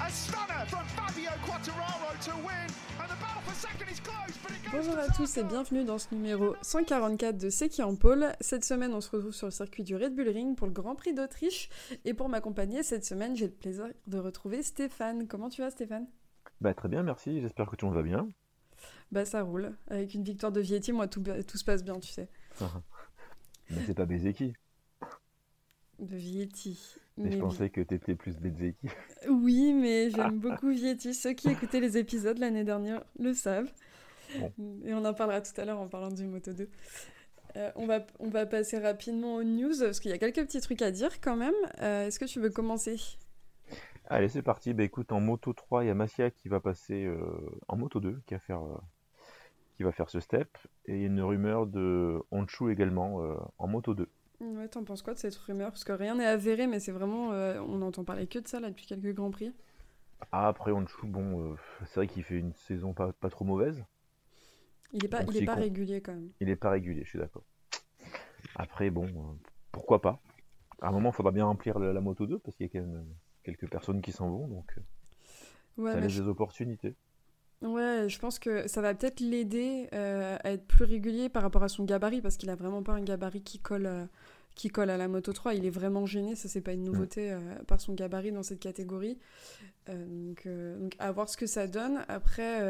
A 0.00 0.10
stunner 0.10 0.66
from 0.66 0.84
Fabio 0.88 1.30
Quattararo 1.46 2.18
to 2.24 2.36
win, 2.38 2.66
and 2.98 3.08
the 3.08 3.16
battle 3.20 3.42
for 3.42 3.54
second 3.54 3.88
is 3.88 4.00
close, 4.00 4.36
but 4.42 4.50
it 4.50 4.64
goes 4.64 4.72
Bonjour 4.72 4.98
à 4.98 5.08
tous 5.08 5.36
et 5.36 5.44
bienvenue 5.44 5.84
dans 5.84 5.98
ce 5.98 6.12
numéro 6.12 6.56
144 6.62 7.38
de 7.38 7.48
C'est 7.48 7.68
qui 7.68 7.82
en 7.82 7.94
pôle. 7.94 8.32
Cette 8.40 8.64
semaine, 8.64 8.92
on 8.92 9.00
se 9.00 9.10
retrouve 9.10 9.32
sur 9.32 9.46
le 9.46 9.52
circuit 9.52 9.84
du 9.84 9.94
Red 9.94 10.16
Bull 10.16 10.28
Ring 10.28 10.56
pour 10.56 10.66
le 10.66 10.72
Grand 10.72 10.96
Prix 10.96 11.14
d'Autriche. 11.14 11.68
Et 12.04 12.12
pour 12.12 12.28
m'accompagner 12.28 12.82
cette 12.82 13.04
semaine, 13.04 13.36
j'ai 13.36 13.46
le 13.46 13.52
plaisir 13.52 13.86
de 14.08 14.18
retrouver 14.18 14.64
Stéphane. 14.64 15.28
Comment 15.28 15.48
tu 15.48 15.62
vas, 15.62 15.70
Stéphane? 15.70 16.08
Bah 16.60 16.74
très 16.74 16.88
bien, 16.88 17.04
merci. 17.04 17.40
J'espère 17.40 17.70
que 17.70 17.76
tout 17.76 17.86
le 17.86 17.92
monde 17.92 18.00
va 18.00 18.08
bien. 18.08 18.28
Bah, 19.12 19.24
ça 19.24 19.42
roule. 19.42 19.76
Avec 19.88 20.14
une 20.14 20.24
victoire 20.24 20.50
de 20.50 20.60
Vietti, 20.60 20.92
moi, 20.92 21.06
tout, 21.06 21.22
tout 21.22 21.58
se 21.58 21.64
passe 21.64 21.84
bien, 21.84 22.00
tu 22.00 22.10
sais. 22.10 22.28
Mais 23.70 23.84
c'est 23.86 23.94
pas 23.94 24.06
Bezeki. 24.06 24.54
De 26.00 26.16
Vietti. 26.16 26.96
Mais 27.16 27.30
je 27.30 27.38
pensais 27.38 27.70
que 27.70 27.80
t'étais 27.80 28.14
plus 28.14 28.36
Bezeki. 28.36 28.88
Oui, 29.28 29.72
mais 29.72 30.10
j'aime 30.14 30.38
beaucoup 30.38 30.70
Vietti. 30.70 31.14
Ceux 31.14 31.32
qui 31.32 31.48
écoutaient 31.48 31.80
les 31.80 31.96
épisodes 31.96 32.38
l'année 32.38 32.64
dernière 32.64 33.04
le 33.18 33.32
savent. 33.32 33.70
Et 34.84 34.92
on 34.92 35.04
en 35.04 35.14
parlera 35.14 35.40
tout 35.40 35.58
à 35.60 35.64
l'heure 35.64 35.78
en 35.78 35.86
parlant 35.86 36.10
du 36.10 36.24
Moto 36.24 36.52
2. 36.52 36.68
Euh, 37.56 37.70
on, 37.76 37.86
va, 37.86 38.00
on 38.18 38.28
va 38.28 38.46
passer 38.46 38.78
rapidement 38.78 39.36
aux 39.36 39.44
news, 39.44 39.78
parce 39.78 40.00
qu'il 40.00 40.10
y 40.10 40.14
a 40.14 40.18
quelques 40.18 40.44
petits 40.44 40.60
trucs 40.60 40.82
à 40.82 40.90
dire 40.90 41.20
quand 41.20 41.36
même. 41.36 41.54
Euh, 41.80 42.06
Est-ce 42.06 42.18
que 42.18 42.24
tu 42.24 42.40
veux 42.40 42.50
commencer? 42.50 42.96
Allez, 44.06 44.28
c'est 44.28 44.42
parti. 44.42 44.74
Bah 44.74 44.82
écoute, 44.82 45.12
en 45.12 45.20
moto 45.20 45.52
3, 45.52 45.84
il 45.84 45.86
y 45.86 45.90
a 45.90 45.94
Massia 45.94 46.30
qui 46.30 46.48
va 46.48 46.58
passer 46.58 47.04
euh, 47.04 47.16
en 47.68 47.76
moto 47.76 48.00
2, 48.00 48.20
qui 48.26 48.34
va 48.34 48.40
faire, 48.40 48.62
qui 49.76 49.84
va 49.84 49.92
faire 49.92 50.10
ce 50.10 50.18
step. 50.18 50.48
Et 50.86 50.96
il 50.96 51.00
y 51.00 51.04
a 51.04 51.06
une 51.06 51.22
rumeur 51.22 51.66
de 51.66 52.20
Honshu 52.32 52.72
également 52.72 53.20
en 53.58 53.68
moto 53.68 53.94
2. 53.94 54.08
Ouais, 54.44 54.68
t'en 54.68 54.84
penses 54.84 55.02
quoi 55.02 55.14
de 55.14 55.18
cette 55.18 55.34
rumeur? 55.36 55.70
Parce 55.70 55.84
que 55.84 55.92
rien 55.92 56.14
n'est 56.16 56.26
avéré, 56.26 56.66
mais 56.66 56.80
c'est 56.80 56.92
vraiment... 56.92 57.32
euh, 57.32 57.60
on 57.60 57.78
n'entend 57.78 58.04
parler 58.04 58.26
que 58.26 58.38
de 58.38 58.46
ça 58.48 58.60
là 58.60 58.68
depuis 58.70 58.86
quelques 58.86 59.14
Grands 59.14 59.30
Prix. 59.30 59.52
Ah, 60.32 60.48
après 60.48 60.70
Honshu, 60.70 61.06
bon, 61.06 61.52
euh, 61.52 61.56
c'est 61.86 61.94
vrai 61.94 62.08
qu'il 62.08 62.24
fait 62.24 62.38
une 62.38 62.52
saison 62.52 62.92
pas, 62.92 63.14
pas 63.14 63.30
trop 63.30 63.46
mauvaise. 63.46 63.82
Il 64.94 65.04
est 65.04 65.08
pas, 65.08 65.24
Donc, 65.24 65.34
il 65.34 65.36
est 65.36 65.42
pas 65.42 65.56
con. 65.56 65.56
régulier 65.56 66.00
quand 66.00 66.14
même. 66.14 66.32
Il 66.40 66.48
est 66.50 66.56
pas 66.56 66.70
régulier, 66.70 67.04
je 67.04 67.10
suis 67.10 67.18
d'accord. 67.20 67.44
Après, 68.56 68.90
bon, 68.90 69.06
euh, 69.06 69.34
pourquoi 69.70 70.00
pas? 70.02 70.20
À 70.82 70.88
un 70.88 70.92
moment, 70.92 71.10
il 71.10 71.14
faudra 71.14 71.32
bien 71.32 71.46
remplir 71.46 71.78
la, 71.78 71.92
la 71.92 72.00
moto 72.00 72.26
2, 72.26 72.38
parce 72.40 72.56
qu'il 72.56 72.66
y 72.66 72.70
a 72.70 72.72
quand 72.72 72.86
même 72.86 72.96
euh, 72.96 73.14
quelques 73.44 73.68
personnes 73.68 74.02
qui 74.02 74.12
s'en 74.12 74.30
vont, 74.30 74.48
donc 74.48 74.74
Ouais, 75.76 75.92
ça 75.92 75.98
laisse 75.98 76.12
je... 76.12 76.20
des 76.20 76.28
opportunités. 76.28 76.94
ouais, 77.62 78.08
je 78.08 78.18
pense 78.18 78.38
que 78.38 78.68
ça 78.68 78.80
va 78.82 78.94
peut-être 78.94 79.20
l'aider 79.20 79.88
euh, 79.94 80.36
à 80.44 80.52
être 80.52 80.66
plus 80.66 80.84
régulier 80.84 81.28
par 81.28 81.42
rapport 81.42 81.62
à 81.62 81.68
son 81.68 81.84
gabarit, 81.84 82.20
parce 82.20 82.36
qu'il 82.36 82.50
a 82.50 82.54
vraiment 82.56 82.82
pas 82.82 82.92
un 82.94 83.02
gabarit 83.02 83.42
qui 83.42 83.58
colle, 83.60 83.86
euh, 83.86 84.06
qui 84.54 84.68
colle 84.68 84.90
à 84.90 84.96
la 84.96 85.08
Moto 85.08 85.32
3. 85.32 85.54
Il 85.54 85.66
est 85.66 85.70
vraiment 85.70 86.06
gêné, 86.06 86.36
ça 86.36 86.48
c'est 86.48 86.60
pas 86.60 86.72
une 86.72 86.84
nouveauté 86.84 87.32
euh, 87.32 87.38
par 87.66 87.80
son 87.80 87.94
gabarit 87.94 88.32
dans 88.32 88.42
cette 88.42 88.60
catégorie. 88.60 89.18
Euh, 89.88 90.06
donc, 90.06 90.46
euh, 90.46 90.78
donc 90.78 90.94
à 90.98 91.10
voir 91.12 91.28
ce 91.28 91.36
que 91.36 91.46
ça 91.46 91.66
donne. 91.66 92.04
Après, 92.08 92.60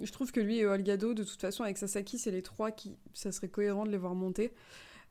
je 0.00 0.12
trouve 0.12 0.32
que 0.32 0.40
lui 0.40 0.58
et 0.58 0.66
Olgado, 0.66 1.14
de 1.14 1.24
toute 1.24 1.40
façon, 1.40 1.62
avec 1.64 1.78
Sasaki, 1.78 2.18
c'est 2.18 2.30
les 2.30 2.42
trois 2.42 2.70
qui, 2.70 2.96
ça 3.14 3.32
serait 3.32 3.48
cohérent 3.48 3.84
de 3.84 3.90
les 3.90 3.98
voir 3.98 4.14
monter. 4.14 4.52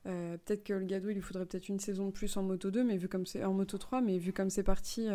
Peut-être 0.03 0.63
que 0.63 0.73
Olgado, 0.73 1.09
il 1.09 1.15
lui 1.15 1.21
faudrait 1.21 1.45
peut-être 1.45 1.69
une 1.69 1.79
saison 1.79 2.07
de 2.07 2.11
plus 2.11 2.35
en 2.35 2.43
Moto 2.43 2.71
2, 2.71 2.83
mais 2.83 2.97
vu 2.97 3.07
comme 3.07 3.25
c'est 3.25 3.43
en 3.43 3.53
Moto 3.53 3.77
3, 3.77 4.01
mais 4.01 4.17
vu 4.17 4.33
comme 4.33 4.49
c'est 4.49 4.63
parti, 4.63 5.07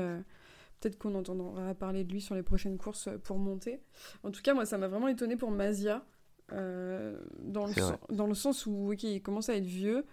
peut-être 0.81 0.97
qu'on 0.97 1.15
entendra 1.17 1.75
parler 1.75 2.05
de 2.05 2.13
lui 2.13 2.21
sur 2.21 2.37
les 2.37 2.45
prochaines 2.45 2.79
courses 2.79 3.09
pour 3.25 3.39
monter. 3.39 3.81
En 4.23 4.31
tout 4.31 4.43
cas, 4.43 4.55
moi, 4.55 4.65
ça 4.65 4.79
m'a 4.79 4.87
vraiment 4.87 5.09
étonné 5.09 5.37
pour 5.37 5.51
Mazia. 5.51 6.05
Euh, 6.53 7.19
dans, 7.43 7.67
le 7.67 7.73
C'est 7.75 7.81
vrai. 7.81 7.99
sen- 8.09 8.17
dans 8.17 8.27
le 8.27 8.35
sens 8.35 8.67
où 8.67 8.93
ok, 8.93 9.03
il 9.05 9.23
commence 9.23 9.49
à 9.49 9.57
être 9.57 9.65
vieux, 9.65 10.05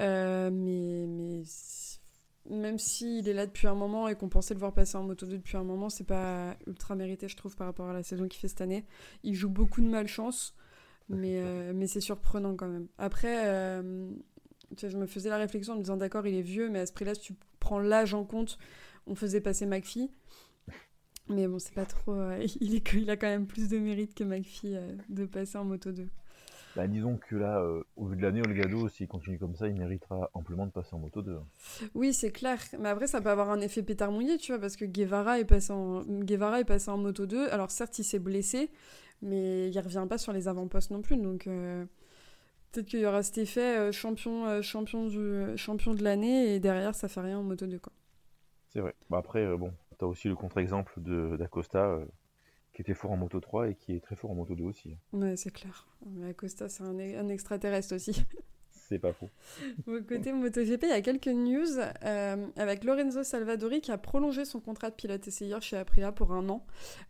euh, 0.00 0.50
mais, 0.52 1.06
mais 1.06 1.42
même 2.48 2.78
s'il 2.78 3.28
est 3.28 3.32
là 3.32 3.46
depuis 3.46 3.66
un 3.66 3.74
moment 3.74 4.08
et 4.08 4.14
qu'on 4.14 4.28
pensait 4.28 4.54
le 4.54 4.60
voir 4.60 4.72
passer 4.72 4.96
en 4.96 5.02
moto 5.02 5.26
2 5.26 5.36
depuis 5.38 5.56
un 5.56 5.64
moment, 5.64 5.90
c'est 5.90 6.04
pas 6.04 6.56
ultra 6.66 6.94
mérité, 6.94 7.28
je 7.28 7.36
trouve, 7.36 7.56
par 7.56 7.66
rapport 7.66 7.88
à 7.88 7.92
la 7.92 8.02
saison 8.02 8.28
qu'il 8.28 8.40
fait 8.40 8.48
cette 8.48 8.60
année. 8.60 8.84
Il 9.24 9.34
joue 9.34 9.48
beaucoup 9.50 9.80
de 9.80 9.88
malchance, 9.88 10.54
mais, 11.08 11.40
euh, 11.40 11.72
mais 11.74 11.86
c'est 11.86 12.00
surprenant 12.00 12.54
quand 12.56 12.68
même. 12.68 12.86
Après, 12.98 13.80
tu 14.76 14.80
sais, 14.80 14.90
je 14.90 14.96
me 14.96 15.06
faisais 15.06 15.28
la 15.28 15.38
réflexion 15.38 15.74
en 15.74 15.76
me 15.76 15.82
disant 15.82 15.96
d'accord, 15.96 16.26
il 16.26 16.34
est 16.36 16.42
vieux, 16.42 16.68
mais 16.68 16.80
à 16.80 16.86
ce 16.86 16.92
prix-là, 16.92 17.14
si 17.14 17.20
tu 17.20 17.34
prends 17.60 17.78
l'âge 17.80 18.14
en 18.14 18.24
compte, 18.24 18.58
on 19.06 19.14
faisait 19.14 19.40
passer 19.40 19.66
McPhee. 19.66 20.10
Mais 21.28 21.48
bon, 21.48 21.58
c'est 21.58 21.74
pas 21.74 21.86
trop. 21.86 22.12
euh, 22.14 22.44
il, 22.60 22.74
est, 22.76 22.80
que- 22.80 22.96
il 22.96 23.10
a 23.10 23.16
quand 23.16 23.26
même 23.26 23.46
plus 23.46 23.68
de 23.68 23.78
mérite 23.78 24.14
que 24.14 24.24
McPhee 24.24 24.76
euh, 24.76 24.96
de 25.08 25.24
passer 25.26 25.58
en 25.58 25.64
moto 25.64 25.92
2. 25.92 26.08
Bah, 26.76 26.86
disons 26.86 27.16
que 27.16 27.36
là, 27.36 27.58
euh, 27.60 27.82
au 27.96 28.06
vu 28.06 28.16
de 28.16 28.22
l'année, 28.22 28.42
Olgado, 28.42 28.88
s'il 28.90 29.08
continue 29.08 29.38
comme 29.38 29.56
ça, 29.56 29.66
il 29.66 29.74
méritera 29.76 30.30
amplement 30.34 30.66
de 30.66 30.72
passer 30.72 30.94
en 30.94 30.98
moto 30.98 31.22
2. 31.22 31.36
hein. 31.36 31.46
Oui, 31.94 32.12
c'est 32.12 32.30
clair. 32.30 32.58
Mais 32.78 32.90
après, 32.90 33.06
ça 33.06 33.20
peut 33.22 33.30
avoir 33.30 33.50
un 33.50 33.60
effet 33.60 33.82
pétard 33.82 34.12
mouillé, 34.12 34.36
tu 34.36 34.52
vois, 34.52 34.60
parce 34.60 34.76
que 34.76 34.84
Guevara 34.84 35.40
est 35.40 35.46
passé 35.46 35.72
en, 35.72 36.02
Guevara 36.02 36.60
est 36.60 36.64
passé 36.64 36.90
en 36.90 36.98
moto 36.98 37.24
2. 37.26 37.48
Alors, 37.48 37.70
certes, 37.70 37.98
il 37.98 38.04
s'est 38.04 38.18
blessé, 38.18 38.70
mais 39.22 39.70
il 39.70 39.80
revient 39.80 40.04
pas 40.08 40.18
sur 40.18 40.32
les 40.34 40.48
avant-postes 40.48 40.90
non 40.90 41.00
plus. 41.00 41.16
Donc, 41.16 41.46
euh, 41.46 41.84
peut-être 42.72 42.86
qu'il 42.88 43.00
y 43.00 43.06
aura 43.06 43.22
cet 43.22 43.38
effet 43.38 43.90
champion, 43.90 44.60
champion, 44.60 45.06
du, 45.06 45.56
champion 45.56 45.94
de 45.94 46.04
l'année, 46.04 46.54
et 46.54 46.60
derrière, 46.60 46.94
ça 46.94 47.08
fait 47.08 47.20
rien 47.20 47.38
en 47.38 47.42
moto 47.42 47.66
2, 47.66 47.78
quoi. 47.78 47.92
C'est 48.68 48.80
vrai. 48.80 48.94
Bah, 49.08 49.16
après, 49.16 49.40
euh, 49.42 49.56
bon, 49.96 50.06
t'as 50.06 50.06
aussi 50.06 50.28
le 50.28 50.36
contre-exemple 50.36 51.00
d'Acosta, 51.00 51.84
euh, 51.84 52.04
qui 52.72 52.82
était 52.82 52.94
fort 52.94 53.12
en 53.12 53.16
moto 53.16 53.40
3 53.40 53.70
et 53.70 53.74
qui 53.74 53.94
est 53.94 54.00
très 54.00 54.16
fort 54.16 54.30
en 54.30 54.34
moto 54.34 54.54
2 54.54 54.64
aussi. 54.64 54.96
Ouais, 55.12 55.36
c'est 55.36 55.50
clair. 55.50 55.86
Mais 56.06 56.30
Acosta, 56.30 56.68
c'est 56.68 56.82
un, 56.82 56.98
un 56.98 57.28
extraterrestre 57.28 57.94
aussi. 57.94 58.24
C'est 58.88 58.98
pas 59.00 59.12
faux. 59.12 59.30
Au 59.88 60.00
côté 60.00 60.32
MotoGP, 60.32 60.84
il 60.84 60.88
y 60.90 60.92
a 60.92 61.00
quelques 61.00 61.26
news 61.26 61.66
euh, 62.04 62.46
avec 62.56 62.84
Lorenzo 62.84 63.24
Salvadori 63.24 63.80
qui 63.80 63.90
a 63.90 63.98
prolongé 63.98 64.44
son 64.44 64.60
contrat 64.60 64.90
de 64.90 64.94
pilote 64.94 65.26
essayeur 65.26 65.60
chez 65.60 65.76
Aprilia 65.76 66.12
pour 66.12 66.32
un 66.32 66.48
an, 66.48 66.64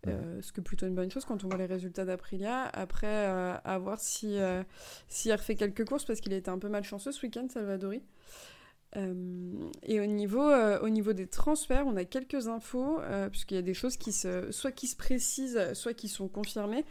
euh, 0.07 0.41
ce 0.41 0.53
qui 0.53 0.61
est 0.61 0.63
plutôt 0.63 0.87
une 0.87 0.95
bonne 0.95 1.11
chose 1.11 1.27
quand 1.27 1.45
on 1.45 1.49
voit 1.49 1.59
les 1.59 1.67
résultats 1.67 2.07
d'Aprilia. 2.07 2.63
Après, 2.73 3.07
euh, 3.29 3.55
à 3.63 3.79
voir 3.79 4.01
si, 4.01 4.39
euh, 4.39 4.63
s'il 5.09 5.33
refait 5.33 5.55
quelques 5.55 5.87
courses 5.87 6.07
parce 6.07 6.21
qu'il 6.21 6.33
a 6.33 6.37
été 6.37 6.51
un 6.51 6.59
peu 6.59 6.69
malchanceux 6.71 7.13
ce 7.13 7.23
week-end, 7.27 7.47
Salvadori. 7.51 8.03
Euh, 8.97 9.15
et 9.83 10.01
au 10.01 10.07
niveau, 10.07 10.43
euh, 10.43 10.81
au 10.81 10.89
niveau 10.89 11.13
des 11.13 11.27
transferts, 11.27 11.87
on 11.87 11.97
a 11.97 12.05
quelques 12.05 12.49
infos, 12.49 13.01
euh, 13.01 13.29
puisqu'il 13.29 13.55
y 13.55 13.59
a 13.59 13.63
des 13.63 13.75
choses 13.75 13.97
qui 13.97 14.13
se, 14.13 14.51
soit 14.51 14.73
qui 14.73 14.87
se 14.87 14.97
précisent, 14.97 15.73
soit 15.75 15.95
qui 15.95 16.09
sont 16.09 16.29
confirmées. 16.29 16.85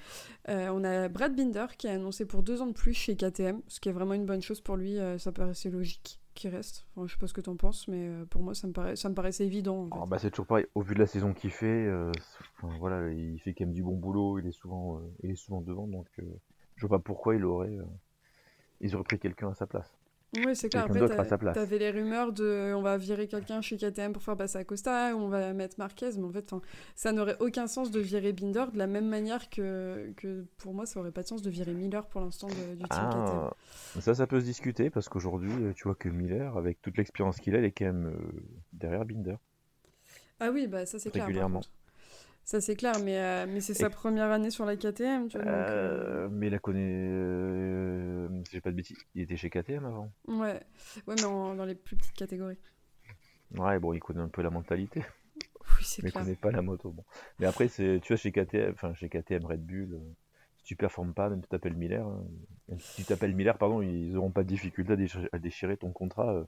On 0.48 0.84
a 0.84 1.10
Brad 1.10 1.36
Binder 1.36 1.66
qui 1.78 1.88
a 1.88 1.94
annoncé 1.94 2.26
pour 2.26 2.44
deux 2.44 2.62
ans 2.62 2.68
de 2.68 2.74
plus 2.74 2.94
chez 2.94 3.16
KTM, 3.16 3.62
ce 3.68 3.80
qui 3.80 3.90
est 3.90 3.92
vraiment 3.92 4.14
une 4.14 4.26
bonne 4.26 4.42
chose 4.42 4.62
pour 4.62 4.76
lui. 4.78 4.98
ça 5.18 5.32
paraissait 5.32 5.70
logique 5.70 6.20
qu'il 6.36 6.50
reste. 6.50 6.86
Enfin, 6.96 7.08
je 7.08 7.14
sais 7.14 7.20
pas 7.20 7.28
ce 7.28 7.34
que 7.34 7.42
t'en 7.42 7.56
penses, 7.56 7.88
mais 7.88 8.10
pour 8.30 8.42
moi, 8.42 8.54
ça 8.54 8.68
me, 8.68 8.74
paraît, 8.74 8.96
ça 8.96 9.10
me 9.10 9.16
paraissait 9.16 9.46
évident. 9.46 9.84
en 9.84 9.86
fait. 9.86 9.94
Alors, 9.94 10.08
bah, 10.08 10.20
c'est 10.20 10.30
toujours 10.30 10.46
pareil. 10.46 10.66
Au 10.76 10.82
vu 10.82 10.94
de 10.94 11.00
la 11.00 11.08
saison 11.08 11.34
qu'il 11.34 11.52
fait, 11.52 11.90
enfin, 12.62 12.76
voilà, 12.80 13.12
il 13.12 13.40
fait 13.40 13.54
quand 13.54 13.66
même 13.66 13.74
du 13.74 13.84
bon 13.84 13.96
boulot. 13.96 14.38
Il 14.38 14.48
est 14.48 14.52
souvent, 14.52 15.02
il 15.24 15.32
est 15.32 15.36
souvent 15.36 15.62
devant, 15.62 15.88
donc 15.88 16.08
je 16.76 16.86
vois 16.86 17.00
pas 17.00 17.04
pourquoi 17.04 17.36
il 17.36 17.46
aurait, 17.46 17.78
ils 18.82 18.94
auraient 18.96 19.04
pris 19.04 19.18
quelqu'un 19.18 19.50
à 19.50 19.56
sa 19.56 19.66
place. 19.66 19.95
Oui, 20.36 20.56
c'est 20.56 20.70
clair. 20.70 20.86
Après, 20.86 21.54
t'avais 21.54 21.78
les 21.78 21.92
rumeurs 21.92 22.34
de 22.34 22.74
on 22.76 22.82
va 22.82 22.98
virer 22.98 23.28
quelqu'un 23.28 23.62
chez 23.62 23.78
KTM 23.78 24.14
pour 24.14 24.24
faire 24.24 24.38
passer 24.38 24.58
Acosta, 24.58 25.16
on 25.16 25.28
va 25.28 25.54
mettre 25.54 25.76
Marquez, 25.78 26.12
mais 26.18 26.26
en 26.26 26.32
fait, 26.32 26.54
ça 26.96 27.12
n'aurait 27.12 27.38
aucun 27.40 27.68
sens 27.68 27.92
de 27.92 28.00
virer 28.00 28.34
Binder 28.34 28.66
de 28.74 28.78
la 28.78 28.88
même 28.88 29.08
manière 29.08 29.50
que, 29.50 30.12
que 30.18 30.46
pour 30.58 30.74
moi, 30.74 30.86
ça 30.86 31.00
aurait 31.00 31.12
pas 31.12 31.24
de 31.24 31.28
sens 31.28 31.42
de 31.42 31.50
virer 31.50 31.74
Miller 31.74 32.06
pour 32.08 32.22
l'instant 32.22 32.48
du 32.48 32.54
team 32.56 32.88
KTM. 32.88 32.90
Ah, 32.90 33.54
ça, 34.00 34.16
ça 34.16 34.28
peut 34.28 34.40
se 34.40 34.46
discuter 34.46 34.90
parce 34.90 35.10
qu'aujourd'hui, 35.10 35.52
euh, 35.52 35.74
tu 35.74 35.84
vois 35.84 35.96
que 35.96 36.10
Miller, 36.10 36.58
avec 36.58 36.82
toute 36.82 36.98
l'expérience 36.98 37.40
qu'il 37.40 37.56
a, 37.56 37.60
il 37.60 37.66
est 37.66 37.72
quand 37.72 37.86
même 37.86 38.08
euh, 38.08 38.42
derrière 38.74 39.06
Binder. 39.06 39.36
Ah 40.40 40.52
oui, 40.52 40.68
bah 40.68 40.86
ça 40.86 41.00
c'est 41.00 41.12
clair. 41.12 41.26
Régulièrement. 41.26 41.62
Ça 42.46 42.62
c'est 42.62 42.76
clair, 42.76 43.00
mais, 43.00 43.18
euh, 43.20 43.46
mais 43.50 43.60
c'est 43.60 43.74
sa 43.74 43.90
première 43.90 44.32
année 44.32 44.52
sur 44.52 44.66
la 44.66 44.78
KTM, 44.78 45.28
tu 45.28 45.38
vois. 45.38 45.46
donc, 45.46 45.76
euh, 45.76 46.26
Euh, 46.26 46.30
mais 46.32 46.48
il 46.48 46.54
a 46.54 46.60
connaît, 46.60 46.80
euh, 47.10 48.30
j'ai 48.52 48.62
pas 48.62 48.72
de 48.72 48.76
bêtises, 48.76 48.98
il 49.16 49.24
était 49.24 49.36
chez 49.36 49.50
KTM 49.50 49.86
avant. 49.86 50.12
Ouais, 50.28 50.62
ouais, 51.08 51.16
mais 51.16 51.26
en- 51.26 51.56
dans 51.56 51.66
les 51.66 51.76
plus 51.76 51.96
petites 51.96 52.14
catégories. 52.16 52.58
Ouais, 53.56 53.80
bon, 53.80 53.94
il 53.94 54.00
connaît 54.00 54.22
un 54.22 54.28
peu 54.28 54.42
la 54.42 54.50
mentalité, 54.50 55.02
Oui, 55.44 55.84
c'est 55.84 56.02
mais 56.04 56.10
il 56.10 56.12
clair. 56.12 56.24
connaît 56.24 56.36
pas 56.36 56.52
la 56.52 56.62
moto. 56.62 56.92
Bon. 56.92 57.04
Mais 57.40 57.48
après, 57.48 57.68
c'est, 57.68 58.00
tu 58.02 58.14
vois, 58.14 58.18
chez 58.18 58.32
KTM, 58.32 58.74
enfin, 58.74 58.94
chez 58.94 59.10
KTM 59.10 59.46
Red 59.46 59.66
Bull, 59.66 59.94
euh, 59.94 60.00
si 60.58 60.66
tu 60.66 60.76
performes 60.76 61.14
pas, 61.14 61.30
même 61.30 61.40
si 61.40 61.44
tu 61.44 61.50
t'appelles 61.50 61.76
Miller, 61.76 62.08
même 62.70 62.80
si 62.80 62.96
tu 62.96 63.06
t'appelles 63.06 63.36
Miller, 63.36 63.58
pardon, 63.58 63.82
ils 63.82 64.16
auront 64.18 64.32
pas 64.32 64.44
de 64.44 64.50
difficulté 64.50 64.94
à 64.94 64.96
déchirer, 64.96 65.30
à 65.32 65.40
déchirer 65.40 65.78
ton 65.78 65.92
contrat 65.92 66.46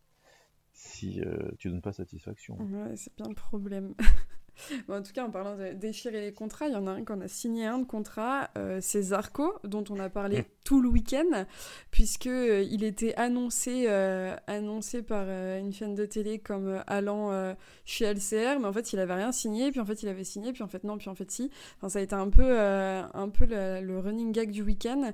si 0.73 1.21
tu 1.59 1.69
donnes 1.69 1.81
pas 1.81 1.93
satisfaction. 1.93 2.57
Ouais, 2.59 2.95
c'est 2.95 3.15
bien 3.15 3.29
le 3.29 3.35
problème. 3.35 3.95
en 4.89 5.01
tout 5.01 5.13
cas, 5.13 5.25
en 5.25 5.31
parlant 5.31 5.55
de 5.55 5.73
déchirer 5.73 6.21
les 6.21 6.33
contrats, 6.33 6.67
il 6.67 6.73
y 6.73 6.75
en 6.75 6.87
a 6.87 6.91
un 6.91 7.03
qu'on 7.03 7.21
a 7.21 7.27
signé 7.27 7.65
un 7.65 7.79
de 7.79 7.85
contrat, 7.85 8.49
euh, 8.57 8.79
c'est 8.81 9.01
Zarco, 9.01 9.55
dont 9.63 9.83
on 9.89 9.99
a 9.99 10.09
parlé 10.09 10.41
mm. 10.41 10.45
tout 10.63 10.81
le 10.81 10.89
week-end, 10.89 11.45
puisque 11.91 12.27
euh, 12.27 12.65
il 12.69 12.83
était 12.83 13.15
annoncé, 13.15 13.85
euh, 13.87 14.35
annoncé 14.47 15.01
par 15.01 15.27
une 15.27 15.73
chaîne 15.73 15.95
de 15.95 16.05
télé 16.05 16.39
comme 16.39 16.81
allant 16.87 17.55
chez 17.85 18.05
LCR, 18.05 18.59
mais 18.59 18.65
en 18.65 18.73
fait, 18.73 18.93
il 18.93 18.99
avait 18.99 19.13
rien 19.13 19.31
signé, 19.31 19.71
puis 19.71 19.79
en 19.79 19.85
fait, 19.85 20.03
il 20.03 20.09
avait 20.09 20.23
signé, 20.23 20.53
puis 20.53 20.63
en 20.63 20.67
fait, 20.67 20.83
non, 20.83 20.97
puis 20.97 21.09
en 21.09 21.15
fait, 21.15 21.29
si. 21.31 21.51
Enfin, 21.77 21.89
ça 21.89 21.99
a 21.99 22.01
été 22.01 22.15
un 22.15 22.29
peu, 22.29 22.57
un 22.59 23.29
peu 23.29 23.45
le, 23.45 23.99
running 23.99 24.31
gag 24.31 24.51
du 24.51 24.61
week-end, 24.61 25.13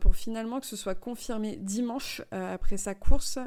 pour 0.00 0.16
finalement 0.16 0.60
que 0.60 0.66
ce 0.66 0.76
soit 0.76 0.94
confirmé 0.94 1.56
dimanche 1.56 2.22
après 2.30 2.76
sa 2.76 2.94
course. 2.94 3.38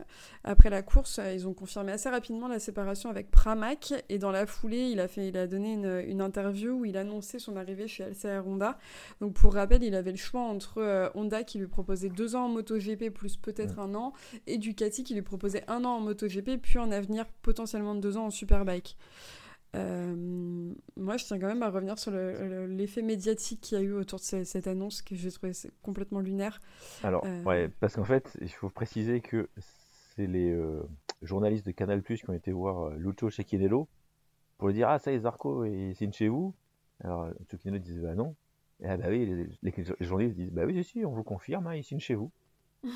Après 0.44 0.70
la 0.70 0.82
course, 0.82 1.20
ils 1.34 1.48
ont 1.48 1.54
confirmé 1.54 1.92
assez 1.92 2.10
rapidement 2.10 2.48
la 2.48 2.60
séparation 2.60 3.10
avec 3.10 3.32
Pramac, 3.32 3.94
et 4.10 4.18
dans 4.18 4.32
la 4.32 4.46
foulée, 4.46 4.90
il 4.90 5.00
a 5.00 5.08
il 5.18 5.38
a 5.38 5.48
donné 5.48 5.74
une, 5.74 6.22
interview 6.22 6.72
où 6.72 6.86
il 6.86 6.98
annonçait 6.98 7.40
son 7.40 7.56
arrivée 7.58 7.88
chez 7.88 8.04
LCR 8.04 8.48
Honda. 8.48 8.78
Donc 9.22 9.34
pour 9.34 9.54
rappel, 9.54 9.84
il 9.84 9.96
avait 9.96 10.12
le 10.12 10.18
choix 10.18 10.42
entre 10.42 10.80
euh, 10.80 11.10
Honda 11.16 11.44
qui 11.44 11.60
lui 11.60 11.68
proposait 11.68 12.10
deux 12.10 12.36
ans 12.36 12.46
en 12.46 12.50
MotoGP 12.50 13.10
plus 13.10 13.38
peut-être 13.38 13.80
un 13.80 13.96
an, 13.96 14.14
et 14.48 14.58
Ducati 14.58 15.04
qui 15.04 15.14
lui 15.14 15.22
proposait 15.22 15.64
un 15.68 15.84
an 15.86 15.98
en 15.98 16.00
MotoGP 16.00 16.62
puis 16.62 16.80
en 16.80 16.92
avenir 16.92 17.26
potentiellement 17.42 17.96
deux 17.96 18.18
ans 18.18 18.28
en 18.28 18.30
Superbike. 18.30 18.98
Euh, 19.76 20.16
moi, 20.98 21.18
je 21.18 21.26
tiens 21.26 21.40
quand 21.40 21.48
même 21.48 21.64
à 21.64 21.70
revenir 21.70 21.98
sur 21.98 22.12
l'effet 22.12 23.02
médiatique 23.02 23.62
qu'il 23.62 23.78
y 23.78 23.82
a 23.82 23.84
eu 23.84 23.94
autour 23.94 24.20
de 24.20 24.24
cette, 24.24 24.68
annonce 24.68 25.02
que 25.02 25.16
j'ai 25.16 25.32
trouvé 25.32 25.52
complètement 25.82 26.20
lunaire. 26.20 26.62
Alors, 27.04 27.26
euh, 27.26 27.44
ouais, 27.44 27.70
parce 27.80 27.96
qu'en 27.96 28.04
fait, 28.04 28.38
il 28.40 28.52
faut 28.52 28.70
préciser 28.70 29.20
que 29.20 29.50
c'est 30.16 30.28
les 30.28 30.56
journalistes 31.24 31.66
de 31.66 31.72
Canal 31.72 32.04
Plus 32.04 32.22
qui 32.22 32.30
ont 32.30 32.34
été 32.34 32.52
voir 32.52 32.92
Lucho 32.92 33.32
Cecchinello 33.32 33.88
pour 34.64 34.70
lui 34.70 34.76
dire 34.76 34.88
Ah, 34.88 34.98
ça 34.98 35.12
y 35.12 35.16
est, 35.16 35.20
Zarco, 35.20 35.66
il 35.66 35.94
signe 35.94 36.14
chez 36.14 36.30
vous. 36.30 36.56
Alors, 37.04 37.28
Tsukinelo 37.50 37.80
disait 37.80 38.00
Bah 38.00 38.16
non. 38.16 38.34
Et 38.82 38.88
ah, 38.88 38.96
bah 38.96 39.08
oui, 39.10 39.50
les, 39.62 39.74
journalistes 40.00 40.38
disent 40.38 40.54
Bah 40.54 40.64
oui, 40.66 40.82
si, 40.86 41.04
on 41.04 41.12
vous 41.12 41.24
confirme, 41.24 41.68
hein, 41.68 41.76
il 41.76 41.84
signe 41.84 42.00
chez 42.00 42.16
vous. 42.16 42.32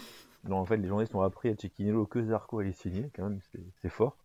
Donc 0.45 0.53
en 0.53 0.63
fait, 0.63 0.77
les 0.77 0.87
journalistes 0.87 1.13
ont 1.13 1.23
appris 1.23 1.49
à 1.49 1.55
Cecchinello 1.57 2.05
que 2.05 2.23
Zarco 2.23 2.59
allait 2.59 2.71
signer, 2.71 3.11
quand 3.13 3.23
même, 3.23 3.41
c'est 3.81 3.89
fort, 3.89 4.15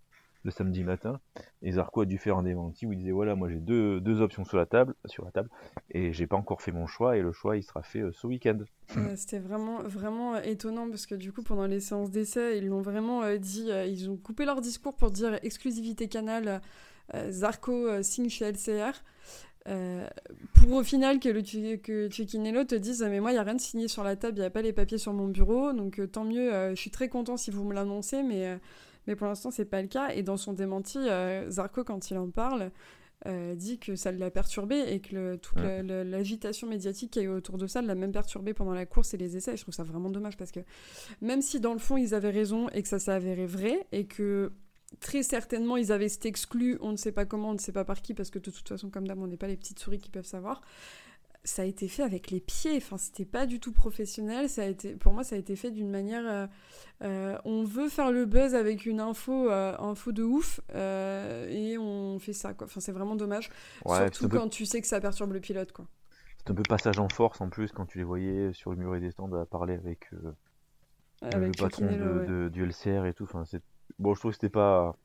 le 0.45 0.53
samedi 0.53 0.85
matin. 0.85 1.19
Et 1.63 1.73
Zarco 1.73 2.03
a 2.03 2.07
dû 2.07 2.17
faire 2.17 2.37
un 2.37 2.45
démenti 2.45 2.87
où 2.87 2.93
il 2.93 2.99
disait 2.99 3.11
Voilà, 3.11 3.35
moi 3.35 3.49
j'ai 3.49 3.59
deux, 3.59 4.01
deux, 4.01 4.21
options 4.21 4.45
sur 4.45 4.57
la 4.57 4.67
table, 4.67 4.95
sur 5.07 5.25
la 5.25 5.33
table 5.33 5.51
et 5.91 6.13
j'ai 6.13 6.29
pas 6.29 6.37
encore 6.37 6.63
fait 6.63 6.71
mon 6.71 6.87
choix, 6.87 7.17
et 7.17 7.23
le 7.23 7.33
choix 7.33 7.57
il 7.57 7.65
sera 7.65 7.83
fait 7.83 8.03
euh, 8.03 8.13
ce 8.13 8.29
week-end. 8.29 8.59
C'était 9.17 9.39
vraiment, 9.39 9.83
vraiment 9.83 10.37
étonnant 10.37 10.89
parce 10.89 11.07
que 11.07 11.15
du 11.15 11.33
coup, 11.33 11.43
pendant 11.43 11.67
les 11.67 11.81
séances 11.81 12.11
d'essai, 12.11 12.59
ils 12.59 12.69
l'ont 12.69 12.83
vraiment 12.83 13.23
euh, 13.23 13.39
dit, 13.39 13.71
euh, 13.71 13.87
ils 13.87 14.11
ont 14.11 14.17
coupé 14.17 14.45
leur 14.45 14.61
discours 14.61 14.95
pour 14.95 15.11
dire 15.11 15.39
exclusivité 15.43 16.09
canal 16.09 16.49
euh, 16.49 16.59
Zarco 17.31 17.73
euh, 17.73 18.03
signe 18.03 18.29
chez 18.29 18.51
LCR. 18.51 18.93
Euh, 19.69 20.09
pour 20.55 20.73
au 20.73 20.83
final 20.83 21.21
que, 21.21 21.29
le, 21.29 21.41
que 21.77 22.09
te 22.09 22.75
dise 22.75 23.07
mais 23.09 23.21
moi 23.21 23.31
il 23.31 23.35
n'y 23.35 23.39
a 23.39 23.45
rien 23.45 23.55
de 23.55 23.61
signé 23.61 23.87
sur 23.87 24.03
la 24.03 24.17
table, 24.17 24.39
il 24.39 24.41
n'y 24.41 24.47
a 24.47 24.51
pas 24.51 24.63
les 24.63 24.73
papiers 24.73 24.99
sur 24.99 25.13
mon 25.13 25.29
bureau, 25.29 25.73
donc 25.73 26.01
tant 26.11 26.25
mieux, 26.25 26.71
je 26.71 26.75
suis 26.75 26.91
très 26.91 27.09
content 27.09 27.37
si 27.37 27.53
vous 27.53 27.63
me 27.63 27.73
l'annoncez, 27.73 28.25
mais, 28.25 28.59
mais 29.07 29.15
pour 29.15 29.29
l'instant 29.29 29.53
c'est 29.53 29.65
pas 29.65 29.81
le 29.81 29.87
cas. 29.87 30.09
Et 30.09 30.25
dans 30.25 30.37
son 30.37 30.53
démenti, 30.53 30.99
Zarco 31.49 31.85
quand 31.85 32.11
il 32.11 32.19
en 32.19 32.29
parle, 32.29 32.73
dit 33.55 33.79
que 33.79 33.95
ça 33.95 34.11
l'a 34.11 34.33
perturbé 34.33 34.81
et 34.81 34.99
que 34.99 35.37
toute 35.37 35.59
l'agitation 35.59 36.67
médiatique 36.67 37.13
qu'il 37.13 37.23
y 37.23 37.25
a 37.25 37.29
eu 37.29 37.33
autour 37.33 37.57
de 37.57 37.69
ça 37.69 37.83
l'a 37.83 37.95
même 37.95 38.11
perturbé 38.11 38.55
pendant 38.55 38.75
la 38.75 38.85
course 38.85 39.15
et 39.15 39.17
les 39.17 39.37
essais. 39.37 39.57
Je 39.57 39.63
trouve 39.63 39.75
ça 39.75 39.85
vraiment 39.85 40.11
dommage 40.11 40.37
parce 40.37 40.51
que 40.51 40.61
même 41.21 41.41
si 41.41 41.61
dans 41.61 41.73
le 41.73 41.79
fond 41.79 41.97
ils 41.97 42.17
avaient 42.17 42.31
raison 42.31 42.69
et 42.71 42.83
que 42.83 42.89
ça 42.89 42.99
s'est 42.99 43.13
avéré 43.13 43.47
vrai 43.47 43.87
et 43.93 44.07
que 44.07 44.51
très 45.01 45.23
certainement, 45.23 45.77
ils 45.77 45.93
avaient 45.93 46.07
été 46.07 46.29
exclu, 46.29 46.79
on 46.81 46.93
ne 46.93 46.97
sait 46.97 47.13
pas 47.13 47.25
comment, 47.25 47.51
on 47.51 47.55
ne 47.55 47.59
sait 47.59 47.73
pas 47.73 47.85
par 47.85 48.03
qui, 48.03 48.15
parce 48.15 48.31
que 48.31 48.39
de 48.39 48.51
toute 48.51 48.69
façon, 48.69 48.91
comme 48.91 49.07
d'hab, 49.07 49.19
on 49.19 49.27
n'est 49.27 49.37
pas 49.37 49.49
les 49.49 49.57
petites 49.57 49.79
souris 49.79 49.99
qui 49.99 50.11
peuvent 50.11 50.27
savoir. 50.27 50.63
Ça 51.45 51.63
a 51.63 51.65
été 51.65 51.89
fait 51.89 52.05
avec 52.05 52.31
les 52.31 52.39
pieds, 52.39 52.77
enfin, 52.77 52.99
c'était 52.99 53.25
pas 53.25 53.47
du 53.47 53.59
tout 53.59 53.73
professionnel. 53.73 54.49
Ça 54.49 54.63
a 54.63 54.67
été, 54.67 54.95
pour 54.95 55.13
moi, 55.13 55.25
ça 55.25 55.35
a 55.35 55.39
été 55.39 55.57
fait 55.57 55.73
d'une 55.73 55.91
manière. 55.91 56.23
Euh, 56.25 56.47
euh, 57.03 57.37
on 57.45 57.65
veut 57.65 57.89
faire 57.89 58.13
le 58.13 58.27
buzz 58.27 58.55
avec 58.55 58.87
une 58.87 59.01
info, 59.01 59.51
euh, 59.51 59.77
info 59.79 60.13
de 60.13 60.23
ouf, 60.23 60.61
et 60.73 61.77
on 61.79 62.21
fait 62.21 62.33
ça, 62.33 62.55
quoi. 62.55 62.69
Enfin, 62.69 62.79
c'est 62.79 62.93
vraiment 62.93 63.17
dommage. 63.17 63.51
Surtout 63.85 64.29
quand 64.29 64.49
tu 64.49 64.67
sais 64.67 64.81
que 64.81 64.87
ça 64.87 65.01
perturbe 65.01 65.33
le 65.33 65.41
pilote, 65.41 65.73
quoi. 65.73 65.87
C'est 66.39 66.51
un 66.51 66.55
peu 66.55 66.63
passage 66.63 66.99
en 66.99 67.09
force 67.09 67.41
en 67.41 67.49
plus 67.49 67.71
quand 67.71 67.87
tu 67.87 67.99
les 67.99 68.05
voyais 68.05 68.53
sur 68.53 68.71
le 68.71 68.77
mur 68.77 68.99
des 69.01 69.13
stands 69.13 69.33
à 69.33 69.47
parler 69.47 69.75
avec, 69.75 70.11
avec 71.23 71.57
le 71.57 71.63
patron 71.63 71.87
de, 71.87 72.49
du 72.49 72.65
LCR 72.65 73.07
et 73.07 73.15
tout. 73.15 73.25
Enfin, 73.25 73.45
c'est 73.45 73.63
bon, 73.99 74.15
je 74.15 74.21
trouve 74.21 74.33
que 74.33 74.37
c'était 74.37 74.49
pas 74.49 74.97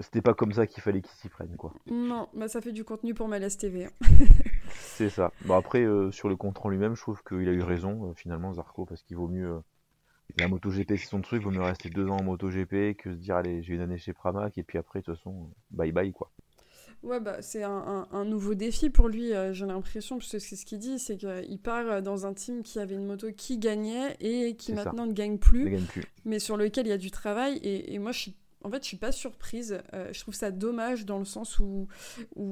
c'était 0.00 0.22
pas 0.22 0.34
comme 0.34 0.52
ça 0.52 0.66
qu'il 0.66 0.82
fallait 0.82 1.02
qu'ils 1.02 1.16
s'y 1.16 1.28
prennent 1.28 1.56
quoi. 1.56 1.72
Non, 1.90 2.28
bah 2.34 2.48
ça 2.48 2.60
fait 2.60 2.72
du 2.72 2.84
contenu 2.84 3.14
pour 3.14 3.28
ma 3.28 3.40
TV. 3.40 3.86
Hein. 3.86 3.90
c'est 4.70 5.10
ça. 5.10 5.32
Bon 5.44 5.56
après 5.56 5.82
euh, 5.82 6.10
sur 6.10 6.28
le 6.28 6.36
compte 6.36 6.58
en 6.64 6.68
lui-même, 6.68 6.94
je 6.94 7.00
trouve 7.00 7.22
qu'il 7.24 7.48
a 7.48 7.52
eu 7.52 7.62
raison 7.62 8.10
euh, 8.10 8.14
finalement 8.14 8.52
Zarco 8.54 8.84
parce 8.84 9.02
qu'il 9.02 9.16
vaut 9.16 9.28
mieux 9.28 9.48
euh, 9.48 9.60
la 10.38 10.48
MotoGP 10.48 10.96
c'est 10.96 11.08
son 11.08 11.20
truc, 11.20 11.42
il 11.42 11.44
vaut 11.44 11.50
mieux 11.50 11.62
rester 11.62 11.88
deux 11.90 12.08
ans 12.08 12.18
en 12.18 12.22
MotoGP 12.22 12.96
que 12.96 13.12
se 13.12 13.18
dire 13.18 13.36
allez 13.36 13.62
j'ai 13.62 13.74
une 13.74 13.80
année 13.80 13.98
chez 13.98 14.12
Pramac 14.12 14.56
et 14.56 14.62
puis 14.62 14.78
après 14.78 15.00
de 15.00 15.04
toute 15.04 15.16
façon 15.16 15.50
bye 15.70 15.92
bye 15.92 16.12
quoi. 16.12 16.30
Ouais, 17.02 17.20
bah, 17.20 17.42
c'est 17.42 17.62
un, 17.62 18.08
un, 18.10 18.24
nouveau 18.24 18.54
défi 18.54 18.90
pour 18.90 19.08
lui, 19.08 19.32
euh, 19.32 19.52
j'ai 19.52 19.66
l'impression, 19.66 20.18
parce 20.18 20.32
que 20.32 20.40
c'est 20.40 20.56
ce 20.56 20.66
qu'il 20.66 20.78
dit, 20.78 20.98
c'est 20.98 21.16
qu'il 21.16 21.58
part 21.62 22.02
dans 22.02 22.26
un 22.26 22.34
team 22.34 22.62
qui 22.62 22.80
avait 22.80 22.96
une 22.96 23.06
moto 23.06 23.28
qui 23.32 23.58
gagnait 23.58 24.16
et 24.20 24.56
qui 24.56 24.72
maintenant 24.72 25.06
ne 25.06 25.12
gagne 25.12 25.38
plus, 25.38 25.70
gagne 25.70 25.84
plus, 25.84 26.04
mais 26.24 26.40
sur 26.40 26.56
lequel 26.56 26.86
il 26.86 26.90
y 26.90 26.92
a 26.92 26.98
du 26.98 27.12
travail. 27.12 27.58
Et, 27.58 27.94
et 27.94 27.98
moi, 28.00 28.10
je 28.10 28.18
suis 28.18 28.34
en 28.64 28.70
fait, 28.70 28.82
je 28.82 28.88
suis 28.88 28.96
pas 28.96 29.12
surprise. 29.12 29.80
Euh, 29.94 30.12
je 30.12 30.20
trouve 30.20 30.34
ça 30.34 30.50
dommage 30.50 31.06
dans 31.06 31.18
le 31.18 31.24
sens 31.24 31.60
où, 31.60 31.86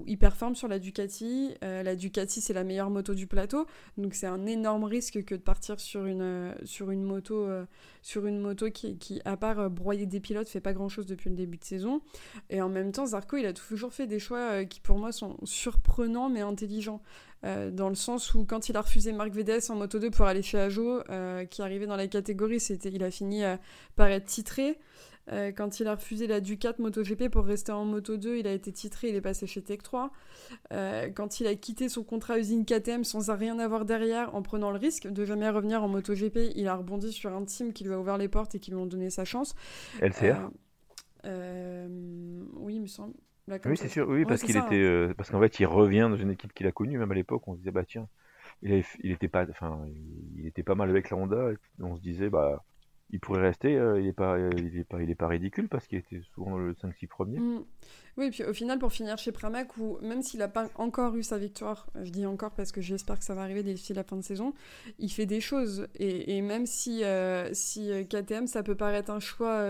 il 0.07 0.19
performe 0.19 0.55
sur 0.55 0.69
la 0.69 0.79
Ducati. 0.79 1.55
Euh, 1.65 1.83
la 1.83 1.97
Ducati, 1.97 2.41
c'est 2.41 2.53
la 2.53 2.65
meilleure 2.65 2.91
moto 2.91 3.15
du 3.15 3.27
plateau. 3.27 3.67
Donc, 3.97 4.15
c'est 4.15 4.27
un 4.27 4.47
énorme 4.47 4.85
risque 4.85 5.25
que 5.25 5.35
de 5.35 5.41
partir 5.41 5.81
sur 5.81 6.07
une, 6.07 6.23
euh, 6.23 6.55
sur 6.65 6.91
une 6.91 7.03
moto, 7.03 7.49
sur 8.03 8.27
une 8.27 8.39
moto 8.39 8.71
qui, 8.71 8.99
qui, 8.99 9.21
à 9.25 9.37
part 9.37 9.69
broyer 9.69 10.07
des 10.07 10.21
pilotes, 10.21 10.49
fait 10.49 10.61
pas 10.61 10.73
grand 10.73 10.89
chose 10.89 11.07
depuis 11.07 11.29
le 11.29 11.37
début 11.37 11.59
de 11.59 11.65
saison. 11.65 12.01
Et 12.51 12.63
en 12.63 12.69
même 12.69 12.93
temps, 12.93 13.07
Zarco, 13.07 13.37
il 13.37 13.47
a 13.47 13.53
toujours 13.53 13.93
fait 13.93 14.07
des 14.07 14.21
choix 14.21 14.65
qui, 14.65 14.81
pour 14.81 14.99
moi, 14.99 15.11
sont 15.11 15.37
surprenants 15.45 16.29
mais 16.29 16.41
intelligents. 16.41 17.03
dans 17.43 17.89
le 17.89 17.95
sens 17.95 18.35
où 18.35 18.45
quand 18.45 18.69
il 18.69 18.77
a 18.77 18.81
refusé 18.81 19.13
Marc 19.13 19.33
Vedes 19.33 19.63
en 19.71 19.75
moto 19.75 19.99
2 19.99 20.11
pour 20.11 20.27
aller 20.27 20.43
chez 20.43 20.59
Ajo, 20.59 21.03
qui 21.51 21.63
arrivait 21.63 21.87
dans 21.87 21.97
la 21.97 22.07
catégorie, 22.07 22.61
c'était, 22.61 22.91
il 22.91 23.03
a 23.03 23.11
fini 23.11 23.43
par 23.97 24.09
être 24.09 24.27
titré. 24.27 24.79
Euh, 25.33 25.51
quand 25.53 25.81
il 25.81 25.89
a 25.89 25.95
refusé 25.95 26.27
la 26.27 26.41
Ducat 26.41 26.75
MotoGP 26.79 27.29
pour 27.29 27.45
rester 27.45 27.73
en 27.73 27.85
Moto 27.85 28.17
2, 28.17 28.37
il 28.37 28.47
a 28.47 28.53
été 28.53 28.73
titré, 28.73 29.09
il 29.09 29.17
est 29.17 29.21
passé 29.21 29.47
chez 29.47 29.63
Tech 29.63 29.79
3. 29.83 30.11
Euh, 30.73 31.11
quand 31.11 31.41
il 31.41 31.47
a 31.47 31.55
quitté 31.55 31.89
son 31.89 32.05
contrat 32.05 32.39
usine 32.39 32.65
KTM 32.65 33.05
sans 33.05 33.33
rien 33.35 33.59
avoir 33.59 33.85
derrière, 33.85 34.35
en 34.35 34.43
prenant 34.43 34.71
le 34.71 34.79
risque 34.79 35.09
de 35.09 35.25
jamais 35.25 35.49
revenir 35.49 35.83
en 35.83 35.89
MotoGP, 35.89 36.53
il 36.55 36.69
a 36.69 36.77
rebondi 36.77 37.13
sur 37.13 37.35
un 37.35 37.45
team 37.45 37.73
qui 37.73 37.85
lui 37.85 37.93
a 37.93 37.99
ouvert 37.99 38.19
les 38.19 38.29
portes 38.29 38.55
et 38.55 38.61
qui 38.61 38.71
lui 38.71 38.79
ont 38.79 38.87
donné 38.87 39.11
sa 39.11 39.25
chance. 39.25 39.55
LCR 40.01 40.51
euh, 41.25 42.45
Oui, 42.55 42.77
il 42.77 42.83
me 42.83 42.87
semble. 42.87 43.15
oui, 43.49 43.77
c'est 43.77 43.89
sûr, 43.89 44.09
oui, 44.09 44.25
parce 44.25 44.43
qu'il 44.43 44.57
était, 44.57 45.09
hein. 45.11 45.13
parce 45.17 45.31
qu'en 45.31 45.41
fait, 45.41 45.59
il 45.59 45.67
revient 45.67 46.09
dans 46.11 46.17
une 46.17 46.31
équipe 46.31 46.53
qu'il 46.53 46.67
a 46.67 46.73
connue, 46.73 46.99
même 46.99 47.11
à 47.11 47.15
l'époque, 47.15 47.43
on 47.49 47.55
se 47.55 47.59
disait, 47.59 47.73
bah 47.73 47.85
tiens, 47.85 48.09
il, 48.63 48.85
il 49.03 49.11
était 49.11 49.29
pas, 49.29 49.45
enfin, 49.51 49.85
il 50.37 50.47
était 50.47 50.63
pas 50.63 50.77
mal 50.77 50.89
avec 50.89 51.11
la 51.11 51.17
Honda, 51.17 51.51
on 51.81 51.97
se 51.97 52.01
disait, 52.01 52.31
bah, 52.31 52.65
il 53.11 53.21
pourrait 53.21 53.43
rester, 53.43 53.77
euh, 53.77 54.01
il 54.01 54.07
n'est 54.07 54.13
pas, 54.13 54.37
euh, 54.37 54.51
pas, 54.89 54.99
pas 55.17 55.29
ridicule 55.29 55.69
parce 55.69 55.87
qu'il 55.87 55.99
était 55.99 56.21
souvent 56.35 56.59
le 56.59 56.73
5-6 56.75 57.07
premier. 57.07 57.39
Mm. 57.39 57.65
Oui, 58.17 58.27
et 58.27 58.31
puis 58.31 58.45
au 58.45 58.53
final, 58.53 58.79
pour 58.79 58.93
finir 58.93 59.19
chez 59.19 59.31
Pramac, 59.31 59.77
où 59.77 59.99
même 60.01 60.23
s'il 60.23 60.41
n'a 60.41 60.49
pas 60.49 60.69
encore 60.77 61.15
eu 61.17 61.23
sa 61.23 61.39
victoire, 61.39 61.87
je 62.03 62.11
dis 62.11 62.27
encore 62.27 62.53
parce 62.53 62.73
que 62.73 62.81
j'espère 62.81 63.19
que 63.19 63.25
ça 63.25 63.35
va 63.35 63.43
arriver 63.43 63.63
d'ici 63.63 63.93
la 63.93 64.05
fin 64.05 64.17
de 64.17 64.23
saison, 64.23 64.55
il 64.99 65.11
fait 65.11 65.27
des 65.27 65.41
choses. 65.41 65.87
Et, 65.95 66.37
et 66.37 66.43
même 66.43 66.67
si, 66.67 67.05
euh, 67.05 67.53
si 67.53 67.91
KTM, 68.09 68.47
ça 68.47 68.63
peut 68.63 68.77
paraître 68.77 69.11
un 69.11 69.21
choix. 69.21 69.61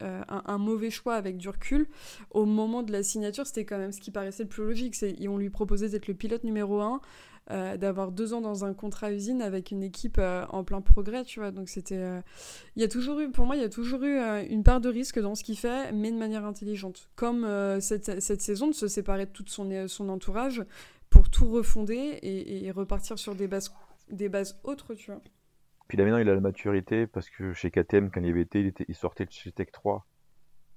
un, 0.00 0.58
mauvais 0.58 0.90
choix 0.90 1.14
avec 1.14 1.36
du 1.36 1.48
recul, 1.48 1.88
au 2.30 2.44
moment 2.44 2.82
de 2.82 2.92
la 2.92 3.02
signature, 3.02 3.46
c'était 3.46 3.64
quand 3.64 3.78
même 3.78 3.92
ce 3.92 4.00
qui 4.00 4.10
paraissait 4.10 4.42
le 4.44 4.48
plus 4.48 4.64
logique. 4.64 4.94
C'est, 4.94 5.16
on 5.28 5.38
lui 5.38 5.50
proposait 5.50 5.88
d'être 5.88 6.06
le 6.06 6.14
pilote 6.14 6.44
numéro 6.44 6.80
1, 6.80 7.00
euh, 7.50 7.76
d'avoir 7.76 8.10
deux 8.10 8.32
ans 8.32 8.40
dans 8.40 8.64
un 8.64 8.72
contrat 8.72 9.12
usine 9.12 9.42
avec 9.42 9.70
une 9.70 9.82
équipe 9.82 10.16
euh, 10.18 10.46
en 10.48 10.64
plein 10.64 10.80
progrès, 10.80 11.24
tu 11.24 11.40
vois. 11.40 11.50
Donc 11.50 11.68
c'était, 11.68 11.98
euh, 11.98 12.20
il 12.74 12.80
y 12.80 12.84
a 12.84 12.88
toujours 12.88 13.20
eu, 13.20 13.30
pour 13.30 13.44
moi, 13.44 13.56
il 13.56 13.60
y 13.60 13.64
a 13.64 13.68
toujours 13.68 14.02
eu 14.02 14.18
une 14.48 14.62
part 14.62 14.80
de 14.80 14.88
risque 14.88 15.18
dans 15.18 15.34
ce 15.34 15.44
qu'il 15.44 15.58
fait, 15.58 15.92
mais 15.92 16.10
de 16.10 16.16
manière 16.16 16.46
intelligente. 16.46 17.10
Comme 17.16 17.46
cette, 17.80 18.20
cette, 18.20 18.40
saison 18.40 18.68
de 18.68 18.72
se 18.72 18.88
séparer 18.88 19.26
de 19.26 19.30
tout 19.30 19.44
son, 19.46 19.88
son 19.88 20.08
entourage 20.08 20.64
pour 21.10 21.28
tout 21.28 21.50
refonder 21.50 22.18
et, 22.22 22.70
repartir 22.70 23.18
sur 23.18 23.34
des 23.34 23.46
bases, 23.46 23.72
des 24.10 24.30
bases 24.30 24.58
autres, 24.64 24.94
tu 24.94 25.10
vois. 25.10 25.20
Puis 25.86 25.98
là 25.98 26.04
maintenant, 26.04 26.18
il 26.18 26.28
a 26.30 26.34
la 26.34 26.40
maturité 26.40 27.06
parce 27.06 27.28
que 27.28 27.52
chez 27.52 27.70
KTM, 27.70 28.10
quand 28.10 28.22
il 28.22 28.30
avait 28.30 28.40
été, 28.40 28.60
il, 28.60 28.66
était, 28.66 28.86
il 28.88 28.94
sortait 28.94 29.26
de 29.26 29.30
chez 29.30 29.52
Tech 29.52 29.68
3 29.70 30.06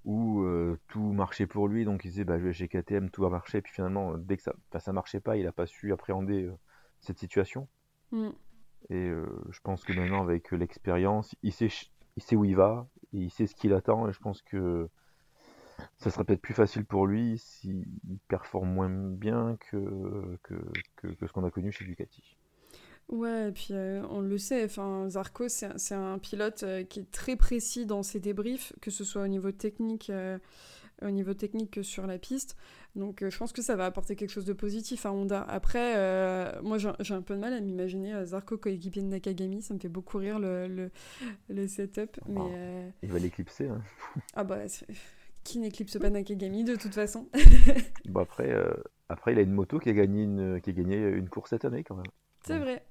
où 0.08 0.48
tout 0.88 1.12
marchait 1.12 1.48
pour 1.48 1.68
lui, 1.68 1.84
donc 1.84 2.06
il 2.06 2.10
disait 2.10 2.24
bah, 2.24 2.40
je 2.40 2.46
vais 2.46 2.54
chez 2.54 2.68
KTM, 2.68 3.10
tout 3.10 3.22
va 3.22 3.30
marcher, 3.30 3.62
puis 3.62 3.74
finalement, 3.74 4.18
dès 4.18 4.38
que 4.38 4.44
ça, 4.44 4.54
ne 4.74 4.80
ça 4.80 4.94
marchait 4.94 5.20
pas, 5.20 5.36
il 5.36 5.44
n'a 5.44 5.52
pas 5.52 5.68
su 5.68 5.92
appréhender 5.92 6.50
cette 7.02 7.20
situation. 7.20 7.68
Mm. 8.12 8.30
Et 8.90 9.12
je 9.50 9.60
pense 9.64 9.84
que 9.84 9.92
maintenant, 9.92 10.22
avec 10.22 10.52
l'expérience, 10.52 11.36
il 11.44 11.52
sait, 11.52 11.70
il 12.16 12.24
sait 12.24 12.38
où 12.38 12.46
il 12.46 12.56
va, 12.56 12.88
il 13.12 13.30
sait 13.30 13.48
ce 13.48 13.56
qu'il 13.56 13.74
attend, 13.74 14.08
et 14.08 14.14
je 14.14 14.20
pense 14.20 14.42
que 14.42 14.90
ça 15.98 16.10
serait 16.10 16.24
peut-être 16.24 16.42
plus 16.42 16.54
facile 16.54 16.86
pour 16.86 17.06
lui 17.06 17.38
s'il 17.38 17.86
performe 18.28 18.70
moins 18.72 18.90
bien 18.90 19.58
que, 19.70 20.38
que, 20.44 20.56
que, 20.96 21.28
ce 21.28 21.32
qu'on 21.32 21.46
a 21.46 21.52
connu 21.52 21.72
chez 21.72 21.86
Ducati. 21.86 22.38
Ouais, 23.10 23.50
et 23.50 23.52
puis 23.52 23.70
euh, 23.72 24.04
on 24.10 24.20
le 24.20 24.38
sait, 24.38 24.66
enfin, 24.66 25.08
Zarco, 25.10 25.48
c'est 25.48 25.94
un 25.94 26.20
pilote 26.20 26.64
euh, 26.64 26.84
qui 26.84 27.00
est 27.00 27.12
très 27.12 27.38
précis 27.38 27.86
dans 27.86 28.04
ses 28.04 28.20
débriefs, 28.20 28.74
que 28.82 28.92
ce 28.92 29.06
soit 29.06 29.22
au 29.22 29.28
niveau 29.28 29.52
technique, 29.54 30.10
euh, 30.10 30.38
au 31.02 31.10
niveau 31.10 31.34
technique 31.34 31.72
que 31.72 31.84
sur 31.84 32.06
la 32.06 32.18
piste. 32.18 32.58
Donc 32.96 33.24
je 33.28 33.38
pense 33.38 33.54
que 33.54 33.62
ça 33.62 33.76
va 33.76 33.86
apporter 33.86 34.16
quelque 34.16 34.32
chose 34.32 34.44
de 34.44 34.54
positif 34.54 35.06
à 35.06 35.14
Honda. 35.14 35.42
Après, 35.44 35.94
moi 36.64 36.78
j'ai 36.80 37.14
un 37.14 37.22
peu 37.22 37.36
de 37.36 37.40
mal 37.40 37.54
à 37.54 37.62
m'imaginer 37.62 38.26
Zarco 38.26 38.58
coéquipier 38.58 39.04
de 39.04 39.08
Nakagami, 39.08 39.62
ça 39.62 39.76
me 39.76 39.80
fait 39.80 39.88
beaucoup 39.88 40.18
rire 40.18 40.40
le, 40.40 40.90
le, 41.48 41.68
setup. 41.68 42.20
Mais, 42.28 42.92
Il 43.04 43.12
va 43.12 43.20
l'éclipser. 43.20 43.68
Hein. 43.68 43.84
ah 44.34 44.44
bah 44.44 44.62
qui 45.44 45.60
n'éclipse 45.60 45.98
pas 46.00 46.10
Nakagami 46.10 46.64
de 46.64 46.76
toute 46.76 46.96
façon. 46.96 47.30
bon 48.06 48.22
après, 48.22 48.52
après, 49.08 49.34
il 49.34 49.38
a 49.38 49.44
une 49.44 49.54
moto 49.54 49.78
qui 49.78 49.90
a 49.90 49.94
gagné 49.94 50.24
une, 50.24 50.60
qui 50.60 50.72
a 50.72 50.74
gagné 50.74 50.98
une 50.98 51.30
course 51.30 51.52
cette 51.52 51.66
année 51.66 51.84
quand 51.84 51.96
même. 51.96 52.12
C'est 52.44 52.58
vrai, 52.58 52.82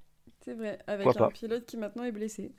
c'est 0.47 0.55
vrai, 0.55 0.79
avec 0.87 1.09
un 1.21 1.29
pilote 1.29 1.67
qui 1.67 1.77
maintenant 1.77 2.05
est 2.05 2.13
blessé. 2.13 2.53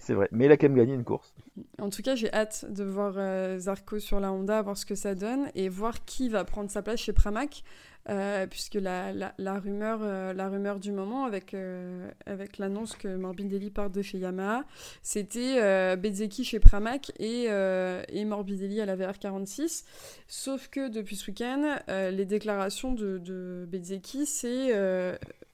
C'est 0.00 0.14
vrai, 0.14 0.28
mais 0.32 0.46
il 0.46 0.50
a 0.50 0.56
quand 0.56 0.68
même 0.68 0.76
gagné 0.76 0.94
une 0.94 1.04
course. 1.04 1.32
En 1.78 1.88
tout 1.88 2.02
cas, 2.02 2.16
j'ai 2.16 2.32
hâte 2.32 2.64
de 2.68 2.82
voir 2.82 3.14
euh, 3.16 3.56
Zarco 3.58 4.00
sur 4.00 4.18
la 4.18 4.32
Honda, 4.32 4.62
voir 4.62 4.76
ce 4.76 4.84
que 4.84 4.96
ça 4.96 5.14
donne 5.14 5.48
et 5.54 5.68
voir 5.68 6.04
qui 6.04 6.28
va 6.28 6.44
prendre 6.44 6.70
sa 6.70 6.82
place 6.82 6.98
chez 6.98 7.12
Pramac. 7.12 7.62
Euh, 8.10 8.46
puisque 8.48 8.74
la, 8.74 9.12
la, 9.12 9.58
rumeur, 9.60 10.00
euh, 10.02 10.32
la 10.32 10.48
rumeur 10.48 10.80
du 10.80 10.90
moment 10.90 11.26
avec, 11.26 11.54
euh, 11.54 12.10
avec 12.26 12.58
l'annonce 12.58 12.96
que 12.96 13.06
Morbidelli 13.06 13.70
part 13.70 13.88
de 13.88 14.02
chez 14.02 14.18
Yamaha, 14.18 14.64
c'était 15.02 15.96
Bezeki 15.96 16.42
chez 16.42 16.58
Pramac 16.58 17.12
et, 17.20 17.44
et 17.44 18.24
Morbidelli 18.24 18.80
à 18.80 18.86
la 18.86 18.96
VR46. 18.96 19.84
Sauf 20.26 20.68
que 20.68 20.88
depuis 20.88 21.14
ce 21.14 21.30
week-end, 21.30 21.78
les 21.88 22.24
déclarations 22.24 22.92
de, 22.92 23.18
de 23.18 23.68
Bezeki, 23.70 24.26
c'est 24.26 24.74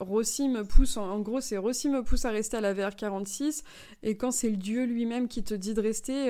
Rossi 0.01 0.49
me 0.49 0.63
pousse, 0.65 0.97
en, 0.97 1.21
gros, 1.21 1.41
c'est 1.41 1.59
Rossi 1.59 1.89
me 1.91 2.03
pousse 2.03 2.25
à 2.25 2.31
rester 2.31 2.57
à 2.57 2.61
la 2.61 2.75
VR46, 2.75 3.65
et 4.03 4.17
quand 4.17 4.31
c'est 4.31 4.51
le 4.51 4.57
dieu 4.57 4.85
lui-même 4.85 5.29
qui 5.29 5.43
te 5.43 5.55
dit 5.55 5.75
de 5.75 5.81
rester, 5.81 6.29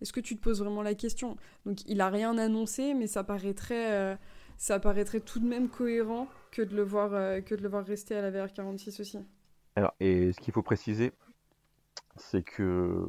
est-ce 0.00 0.12
que 0.12 0.20
tu 0.20 0.36
te 0.36 0.42
poses 0.42 0.60
vraiment 0.60 0.82
la 0.82 0.94
question? 0.94 1.36
Donc 1.66 1.78
il 1.86 2.00
a 2.00 2.10
rien 2.10 2.36
annoncé, 2.36 2.94
mais 2.94 3.06
ça 3.06 3.24
paraîtrait 3.24 4.18
ça 4.56 4.78
paraîtrait 4.78 5.20
tout 5.20 5.40
de 5.40 5.46
même 5.46 5.68
cohérent 5.68 6.28
que 6.50 6.62
de 6.62 6.74
le 6.76 6.82
voir, 6.82 7.14
euh, 7.14 7.40
que 7.40 7.54
de 7.54 7.62
le 7.62 7.68
voir 7.68 7.84
rester 7.84 8.14
à 8.14 8.22
la 8.22 8.30
VR46 8.30 9.00
aussi. 9.00 9.18
Alors, 9.76 9.94
et 10.00 10.32
ce 10.32 10.40
qu'il 10.40 10.52
faut 10.52 10.62
préciser, 10.62 11.12
c'est 12.16 12.42
que 12.42 13.06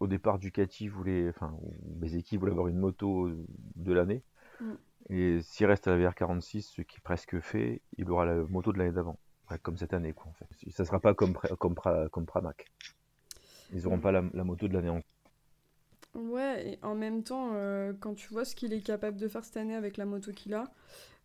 au 0.00 0.06
départ, 0.06 0.38
Ducati 0.38 0.88
voulait, 0.88 1.28
enfin, 1.28 1.56
équipes 2.02 2.40
voulaient 2.40 2.52
avoir 2.52 2.68
une 2.68 2.78
moto 2.78 3.30
de 3.76 3.92
l'année. 3.92 4.22
Mm. 4.60 4.72
Et 5.08 5.40
s'il 5.42 5.66
reste 5.66 5.86
à 5.88 5.96
la 5.96 6.10
VR46, 6.10 6.62
ce 6.62 6.82
qui 6.82 6.96
est 6.96 7.02
presque 7.02 7.38
fait, 7.40 7.82
il 7.96 8.10
aura 8.10 8.26
la 8.26 8.34
moto 8.34 8.72
de 8.72 8.78
l'année 8.78 8.92
d'avant. 8.92 9.18
comme 9.62 9.76
cette 9.76 9.94
année, 9.94 10.12
quoi, 10.12 10.26
en 10.26 10.32
fait. 10.32 10.48
Ça 10.70 10.84
sera 10.84 11.00
pas 11.00 11.14
comme, 11.14 11.34
comme, 11.58 11.74
comme 12.10 12.26
Pramac. 12.26 12.66
Ils 13.72 13.82
n'auront 13.84 13.98
mm. 13.98 14.02
pas 14.02 14.12
la, 14.12 14.22
la, 14.32 14.44
moto 14.44 14.68
de 14.68 14.74
l'année 14.74 14.90
en 14.90 15.00
Ouais, 16.16 16.72
et 16.72 16.78
en 16.82 16.94
même 16.94 17.22
temps, 17.22 17.50
euh, 17.54 17.92
quand 18.00 18.14
tu 18.14 18.28
vois 18.28 18.44
ce 18.44 18.54
qu'il 18.54 18.72
est 18.72 18.80
capable 18.80 19.18
de 19.18 19.28
faire 19.28 19.44
cette 19.44 19.58
année 19.58 19.74
avec 19.74 19.98
la 19.98 20.06
moto 20.06 20.32
qu'il 20.32 20.54
a, 20.54 20.64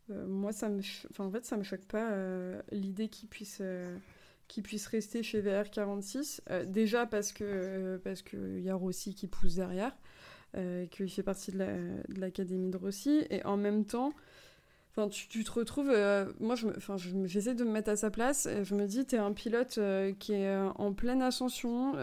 euh, 0.09 0.27
moi, 0.27 0.51
ça 0.51 0.67
me, 0.69 0.81
en 1.19 1.31
fait, 1.31 1.45
ça 1.45 1.55
me 1.55 1.63
choque 1.63 1.85
pas 1.85 2.11
euh, 2.11 2.61
l'idée 2.71 3.07
qu'il 3.07 3.29
puisse, 3.29 3.61
qu'il 4.47 4.63
puisse 4.63 4.87
rester 4.87 5.23
chez 5.23 5.41
VR46. 5.41 6.41
déjà 6.65 7.05
parce 7.05 7.31
que 7.31 8.01
parce 8.03 8.23
y 8.33 8.69
a 8.69 8.75
Rossi 8.75 9.15
qui 9.15 9.27
pousse 9.27 9.55
derrière, 9.55 9.95
qu'il 10.91 11.09
fait 11.09 11.23
partie 11.23 11.51
de 11.51 11.59
l'académie 12.19 12.67
de, 12.67 12.71
de 12.73 12.77
Rossi, 12.77 13.25
et 13.29 13.45
en 13.45 13.55
même 13.55 13.85
temps, 13.85 14.13
Enfin, 14.93 15.07
tu, 15.07 15.43
te 15.43 15.51
retrouves. 15.51 15.89
Euh, 15.89 16.25
moi, 16.41 16.55
je 16.55 16.67
enfin, 16.67 16.97
j'essaie 16.97 17.55
de 17.55 17.63
me 17.63 17.71
mettre 17.71 17.89
à 17.89 17.95
sa 17.95 18.11
place. 18.11 18.47
Je 18.63 18.75
me 18.75 18.87
dis, 18.87 19.05
tu 19.05 19.15
es 19.15 19.19
un 19.19 19.31
pilote 19.31 19.77
euh, 19.77 20.11
qui 20.19 20.33
est 20.33 20.47
euh, 20.47 20.69
en 20.75 20.91
pleine 20.91 21.21
ascension, 21.21 21.93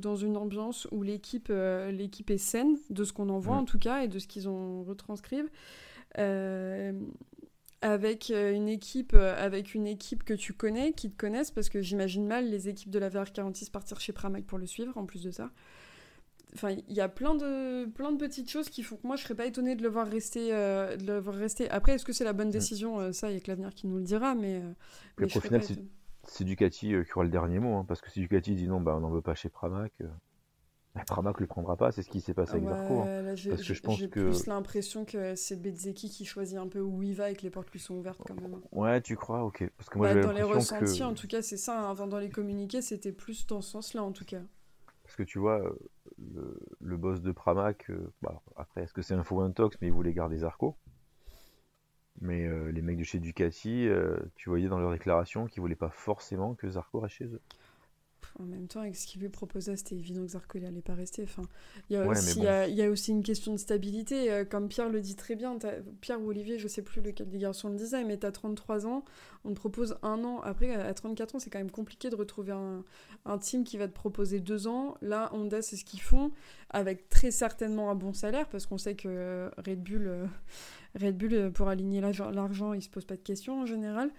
dans 0.00 0.16
une 0.16 0.36
ambiance 0.38 0.88
où 0.90 1.02
l'équipe 1.02 1.52
l'équipe 1.90 2.30
est 2.30 2.38
saine, 2.38 2.78
de 2.88 3.04
ce 3.04 3.12
qu'on 3.12 3.28
en 3.28 3.38
voit 3.38 3.56
en 3.56 3.64
tout 3.64 3.78
cas, 3.78 4.02
et 4.02 4.08
de 4.08 4.18
ce 4.18 4.26
qu'ils 4.26 4.48
ont 4.48 4.82
retranscrive. 4.84 5.48
avec 7.82 8.30
une 8.30 8.68
équipe 8.68 9.14
avec 9.14 9.74
une 9.74 9.86
équipe 9.86 10.24
que 10.24 10.34
tu 10.34 10.54
connais, 10.54 10.92
qui 10.92 11.10
te 11.10 11.16
connaissent, 11.16 11.50
parce 11.50 11.68
que 11.68 11.82
j'imagine 11.82 12.26
mal 12.26 12.48
les 12.48 12.68
équipes 12.68 12.90
de 12.90 12.98
la 12.98 13.10
VR46 13.10 13.70
partir 13.70 14.00
chez 14.00 14.14
Pramac 14.14 14.44
pour 14.46 14.58
le 14.58 14.66
suivre, 14.66 14.96
en 14.96 15.04
plus 15.04 15.22
de 15.22 15.30
ça. 15.30 15.50
Enfin, 16.54 16.70
il 16.70 16.94
y 16.94 17.00
a 17.00 17.08
plein 17.08 17.34
de, 17.34 17.86
plein 17.86 18.12
de 18.12 18.16
petites 18.16 18.50
choses 18.50 18.68
qui 18.68 18.82
font 18.82 18.96
que 18.96 19.06
moi, 19.06 19.16
je 19.16 19.22
serais 19.22 19.34
pas 19.34 19.46
étonnée 19.46 19.76
de 19.76 19.82
le 19.82 19.88
voir 19.88 20.08
rester. 20.08 20.52
Euh, 20.52 20.96
de 20.96 21.06
le 21.06 21.18
voir 21.18 21.36
rester. 21.36 21.70
Après, 21.70 21.92
est-ce 21.92 22.04
que 22.04 22.12
c'est 22.12 22.24
la 22.24 22.32
bonne 22.32 22.48
mm. 22.48 22.52
décision? 22.52 23.00
Euh, 23.00 23.12
Ça, 23.12 23.30
il 23.30 23.34
y 23.34 23.36
a 23.36 23.40
que 23.40 23.48
l'avenir 23.48 23.74
qui 23.74 23.86
nous 23.86 23.98
le 23.98 24.02
dira. 24.02 24.34
Mais, 24.34 24.60
euh, 24.60 25.26
au 25.26 25.40
final, 25.40 25.62
c'est 26.24 26.44
Ducati 26.44 26.88
qui 26.88 27.12
aura 27.14 27.24
le 27.24 27.30
dernier 27.30 27.58
mot. 27.58 27.76
Hein, 27.76 27.84
parce 27.86 28.00
que 28.00 28.10
si 28.10 28.20
Ducati 28.20 28.54
dit 28.54 28.66
non, 28.66 28.80
bah, 28.80 28.94
on 28.96 29.00
n'en 29.00 29.10
veut 29.10 29.22
pas 29.22 29.34
chez 29.34 29.48
Pramac, 29.48 29.92
bah, 30.94 31.02
Pramac 31.06 31.36
ne 31.36 31.44
le 31.44 31.46
prendra 31.46 31.76
pas. 31.76 31.92
C'est 31.92 32.02
ce 32.02 32.10
qui 32.10 32.20
s'est 32.20 32.34
passé 32.34 32.54
avec 32.54 32.64
Zarco. 32.64 33.02
Hein. 33.02 33.24
parce 33.24 33.62
que 33.62 33.74
je 33.74 33.80
pense 33.80 34.00
que. 34.00 34.20
plus 34.20 34.46
l'impression 34.46 35.04
que 35.04 35.36
c'est 35.36 35.60
Bezzeki 35.60 36.10
qui 36.10 36.24
choisit 36.24 36.58
un 36.58 36.66
peu 36.66 36.80
où 36.80 37.02
il 37.04 37.14
va 37.14 37.30
et 37.30 37.36
que 37.36 37.42
les 37.42 37.50
portes 37.50 37.70
lui 37.70 37.78
sont 37.78 37.94
ouvertes 37.94 38.22
quand 38.26 38.34
même. 38.34 38.54
Hein. 38.54 38.62
Ouais, 38.72 39.00
tu 39.00 39.14
crois? 39.16 39.44
Ok. 39.44 39.70
Parce 39.76 39.88
que 39.88 39.98
moi, 39.98 40.14
bah, 40.14 40.20
dans 40.20 40.32
les 40.32 40.42
ressentis, 40.42 41.04
en 41.04 41.14
tout 41.14 41.28
cas, 41.28 41.42
c'est 41.42 41.56
ça. 41.56 41.88
Enfin, 41.90 42.08
dans 42.08 42.18
les 42.18 42.30
communiqués, 42.30 42.82
c'était 42.82 43.12
plus 43.12 43.46
dans 43.46 43.60
ce 43.60 43.70
sens-là, 43.70 44.02
en 44.02 44.10
tout 44.10 44.24
cas. 44.24 44.42
Parce 45.10 45.16
que 45.16 45.22
tu 45.24 45.40
vois, 45.40 45.60
le, 46.78 46.96
boss 46.96 47.20
de 47.20 47.32
Pramac, 47.32 47.90
euh, 47.90 48.12
bah, 48.22 48.40
après, 48.54 48.84
est-ce 48.84 48.92
que 48.92 49.02
c'est 49.02 49.14
un 49.14 49.24
faux 49.24 49.40
intox, 49.40 49.76
mais 49.80 49.88
il 49.88 49.92
voulait 49.92 50.12
garder 50.12 50.38
Zarco. 50.38 50.76
Mais 52.20 52.46
euh, 52.46 52.70
les 52.70 52.80
mecs 52.80 52.96
de 52.96 53.02
chez 53.02 53.18
Ducati, 53.18 53.88
euh, 53.88 54.16
tu 54.36 54.50
voyais 54.50 54.68
dans 54.68 54.78
leur 54.78 54.92
déclaration 54.92 55.46
qu'ils 55.46 55.62
voulaient 55.62 55.74
pas 55.74 55.90
forcément 55.90 56.54
que 56.54 56.70
Zarco 56.70 57.00
reste 57.00 57.16
chez 57.16 57.24
eux 57.24 57.40
en 58.38 58.44
même 58.44 58.66
temps, 58.68 58.80
avec 58.80 58.96
ce 58.96 59.06
qu'il 59.06 59.20
lui 59.20 59.28
proposait, 59.28 59.76
c'était 59.76 59.96
évident 59.96 60.22
que 60.22 60.28
Zarco 60.28 60.58
n'allait 60.58 60.82
pas 60.82 60.94
rester. 60.94 61.22
Enfin, 61.22 61.42
il 61.88 61.94
y, 61.94 61.96
a 61.96 62.06
aussi, 62.06 62.38
il, 62.38 62.74
y 62.74 62.82
a, 62.82 62.90
aussi 62.90 63.10
une 63.10 63.22
question 63.22 63.52
de 63.52 63.58
stabilité. 63.58 64.30
Euh, 64.30 64.44
comme 64.44 64.68
Pierre 64.68 64.88
le 64.88 65.00
dit 65.00 65.16
très 65.16 65.36
bien, 65.36 65.58
Pierre 66.00 66.20
ou 66.20 66.28
Olivier, 66.28 66.58
je 66.58 66.68
sais 66.68 66.82
plus 66.82 67.00
lequel 67.00 67.28
des 67.28 67.38
garçons 67.38 67.68
le 67.68 67.76
disait, 67.76 68.04
mais 68.04 68.18
tu 68.18 68.26
as 68.26 68.32
33 68.32 68.86
ans, 68.86 69.04
on 69.44 69.50
te 69.50 69.54
propose 69.54 69.96
un 70.02 70.24
an. 70.24 70.40
Après, 70.40 70.74
à 70.74 70.92
34 70.94 71.34
ans, 71.34 71.38
c'est 71.38 71.50
quand 71.50 71.58
même 71.58 71.70
compliqué 71.70 72.10
de 72.10 72.16
retrouver 72.16 72.52
un, 72.52 72.84
un, 73.24 73.38
team 73.38 73.64
qui 73.64 73.76
va 73.76 73.88
te 73.88 73.92
proposer 73.92 74.40
deux 74.40 74.66
ans. 74.66 74.96
Là, 75.02 75.30
Honda, 75.32 75.62
c'est 75.62 75.76
ce 75.76 75.84
qu'ils 75.84 76.02
font, 76.02 76.30
avec 76.70 77.08
très 77.08 77.30
certainement 77.30 77.90
un 77.90 77.94
bon 77.94 78.12
salaire, 78.12 78.48
parce 78.48 78.66
qu'on 78.66 78.78
sait 78.78 78.94
que 78.94 79.50
Red 79.58 79.82
Bull, 79.82 80.06
euh, 80.06 80.26
Red 81.00 81.16
Bull 81.16 81.34
euh, 81.34 81.50
pour 81.50 81.68
aligner 81.68 82.00
l'argent, 82.00 82.72
il 82.72 82.82
se 82.82 82.88
pose 82.90 83.04
pas 83.04 83.16
de 83.16 83.22
questions 83.22 83.60
en 83.60 83.66
général. 83.66 84.10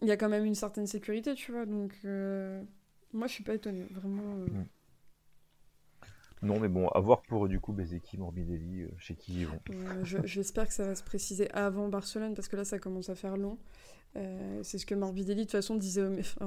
Il 0.00 0.08
y 0.08 0.10
a 0.10 0.16
quand 0.16 0.28
même 0.28 0.44
une 0.44 0.54
certaine 0.54 0.86
sécurité, 0.86 1.34
tu 1.34 1.52
vois, 1.52 1.66
donc... 1.66 1.94
Moi, 3.12 3.26
je 3.26 3.32
suis 3.32 3.44
pas 3.44 3.54
étonné, 3.54 3.86
vraiment. 3.90 4.36
Euh. 4.36 4.46
Mm. 4.46 4.66
Non, 6.42 6.58
mais 6.58 6.68
bon, 6.68 6.88
à 6.88 6.98
voir 6.98 7.22
pour 7.22 7.46
du 7.46 7.60
coup 7.60 7.72
Bezeki, 7.72 8.18
Morbidelli, 8.18 8.82
euh, 8.82 8.88
chez 8.98 9.14
qui 9.14 9.42
ils 9.42 9.46
vont. 9.46 9.60
J'espère 10.24 10.66
que 10.66 10.74
ça 10.74 10.84
va 10.84 10.94
se 10.96 11.04
préciser 11.04 11.50
avant 11.52 11.88
Barcelone, 11.88 12.34
parce 12.34 12.48
que 12.48 12.56
là, 12.56 12.64
ça 12.64 12.78
commence 12.78 13.10
à 13.10 13.14
faire 13.14 13.36
long. 13.36 13.58
Euh, 14.16 14.60
c'est 14.62 14.78
ce 14.78 14.84
que 14.84 14.94
Morbidelli, 14.94 15.42
de 15.42 15.44
toute 15.44 15.52
façon, 15.52 15.76
disait, 15.76 16.04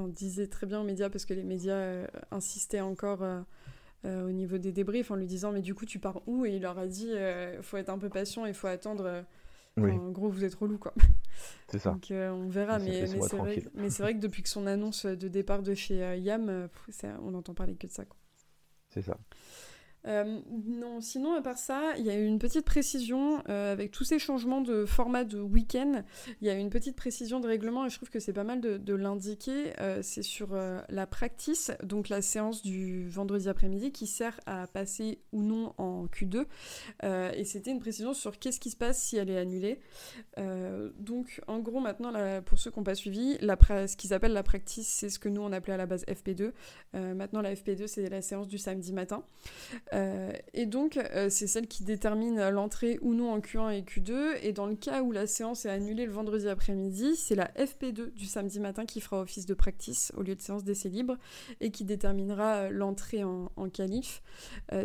disait 0.08 0.48
très 0.48 0.66
bien 0.66 0.80
aux 0.80 0.84
médias, 0.84 1.08
parce 1.08 1.24
que 1.24 1.34
les 1.34 1.44
médias 1.44 2.06
insistaient 2.30 2.80
encore 2.80 3.24
au 4.04 4.30
niveau 4.30 4.58
des 4.58 4.70
débriefs 4.70 5.10
en 5.10 5.16
lui 5.16 5.26
disant 5.26 5.50
Mais 5.50 5.62
du 5.62 5.74
coup, 5.74 5.86
tu 5.86 5.98
pars 5.98 6.22
où? 6.28 6.44
Et 6.44 6.56
il 6.56 6.62
leur 6.62 6.78
a 6.78 6.86
dit 6.86 7.10
Il 7.10 7.62
faut 7.62 7.76
être 7.78 7.88
un 7.88 7.98
peu 7.98 8.08
patient, 8.08 8.44
il 8.44 8.54
faut 8.54 8.68
attendre. 8.68 9.24
En 9.78 10.10
gros, 10.10 10.28
vous 10.28 10.44
êtes 10.44 10.54
relou, 10.54 10.78
quoi. 10.78 10.94
C'est 11.68 11.78
ça. 11.78 11.92
Donc 11.92 12.10
euh, 12.10 12.30
on 12.30 12.48
verra, 12.48 12.78
mais, 12.78 13.02
mais 13.02 13.06
c'est 13.06 13.36
vrai, 13.36 13.60
vrai, 13.98 14.14
que 14.14 14.20
depuis 14.20 14.42
que 14.42 14.48
son 14.48 14.66
annonce 14.66 15.04
de 15.04 15.28
départ 15.28 15.62
de 15.62 15.74
chez 15.74 16.02
euh, 16.02 16.16
Yam, 16.16 16.48
euh, 16.48 16.68
on 17.22 17.32
n'entend 17.32 17.52
parler 17.52 17.74
que 17.74 17.86
de 17.86 17.92
ça. 17.92 18.04
C'est 18.88 19.02
ça. 19.02 19.18
Euh, 20.06 20.40
non, 20.66 21.00
sinon, 21.00 21.34
à 21.34 21.42
part 21.42 21.58
ça, 21.58 21.94
il 21.98 22.04
y 22.04 22.10
a 22.10 22.14
une 22.14 22.38
petite 22.38 22.64
précision 22.64 23.42
euh, 23.48 23.72
avec 23.72 23.90
tous 23.90 24.04
ces 24.04 24.18
changements 24.18 24.60
de 24.60 24.84
format 24.84 25.24
de 25.24 25.40
week-end. 25.40 26.04
Il 26.40 26.46
y 26.46 26.50
a 26.50 26.54
une 26.54 26.70
petite 26.70 26.96
précision 26.96 27.40
de 27.40 27.48
règlement 27.48 27.86
et 27.86 27.90
je 27.90 27.96
trouve 27.96 28.10
que 28.10 28.20
c'est 28.20 28.32
pas 28.32 28.44
mal 28.44 28.60
de, 28.60 28.94
l'indiquer. 28.94 29.72
Euh, 29.80 30.00
c'est 30.02 30.22
sur 30.22 30.56
la 30.88 31.06
practice, 31.06 31.70
donc 31.82 32.08
la 32.08 32.22
séance 32.22 32.62
du 32.62 33.08
vendredi 33.08 33.48
après-midi 33.48 33.92
qui 33.92 34.06
sert 34.06 34.38
à 34.46 34.66
passer 34.66 35.20
ou 35.32 35.42
non 35.42 35.74
en 35.78 36.06
Q2. 36.06 36.46
et 37.02 37.44
c'était 37.44 37.70
une 37.70 37.80
précision 37.80 38.14
sur 38.14 38.38
qu'est-ce 38.38 38.60
qui 38.60 38.70
se 38.70 38.76
passe 38.76 39.02
si 39.02 39.16
elle 39.16 39.30
est 39.30 39.38
annulée. 39.38 39.80
donc, 40.98 41.40
en 41.46 41.58
gros, 41.58 41.80
maintenant, 41.80 42.12
pour 42.42 42.58
ceux 42.58 42.70
qui 42.70 42.78
n'ont 42.78 42.84
pas 42.84 42.94
suivi, 42.94 43.36
la, 43.40 43.56
ce 43.86 43.96
qu'ils 43.96 44.14
appellent 44.14 44.32
la 44.32 44.42
practice, 44.42 44.88
c'est 44.88 45.10
ce 45.10 45.18
que 45.18 45.28
nous 45.28 45.42
on 45.42 45.52
appelait 45.52 45.74
à 45.74 45.78
la 45.78 45.86
base 45.86 46.04
FP2. 46.04 46.52
maintenant, 47.14 47.42
la 47.42 47.54
FP2, 47.54 47.86
c'est 47.86 48.08
la 48.08 48.22
séance 48.22 48.48
du 48.48 48.58
samedi 48.58 48.92
matin. 48.92 49.24
Euh, 49.96 50.32
et 50.52 50.66
donc, 50.66 50.96
euh, 50.96 51.28
c'est 51.30 51.46
celle 51.46 51.66
qui 51.66 51.84
détermine 51.84 52.48
l'entrée 52.50 52.98
ou 53.00 53.14
non 53.14 53.32
en 53.32 53.40
Q1 53.40 53.70
et 53.70 53.82
Q2. 53.82 54.38
Et 54.42 54.52
dans 54.52 54.66
le 54.66 54.74
cas 54.74 55.02
où 55.02 55.12
la 55.12 55.26
séance 55.26 55.64
est 55.64 55.70
annulée 55.70 56.06
le 56.06 56.12
vendredi 56.12 56.48
après-midi, 56.48 57.16
c'est 57.16 57.34
la 57.34 57.48
FP2 57.56 58.12
du 58.12 58.26
samedi 58.26 58.60
matin 58.60 58.84
qui 58.84 59.00
fera 59.00 59.20
office 59.20 59.46
de 59.46 59.54
practice 59.54 60.12
au 60.16 60.22
lieu 60.22 60.34
de 60.34 60.42
séance 60.42 60.64
d'essai 60.64 60.88
libre 60.88 61.16
et 61.60 61.70
qui 61.70 61.84
déterminera 61.84 62.70
l'entrée 62.70 63.24
en, 63.24 63.50
en 63.56 63.68
qualif. 63.68 64.22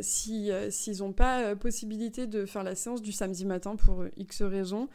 si, 0.02 0.52
s'ils 0.70 1.00
n'ont 1.00 1.14
pas 1.14 1.56
possibilité 1.56 2.28
de 2.28 2.46
faire 2.46 2.64
la 2.64 2.76
séance 2.76 3.02
du 3.02 3.12
samedi 3.12 3.46
matin 3.46 3.76
pour 3.76 4.06
X 4.18 4.42
raisons, 4.42 4.88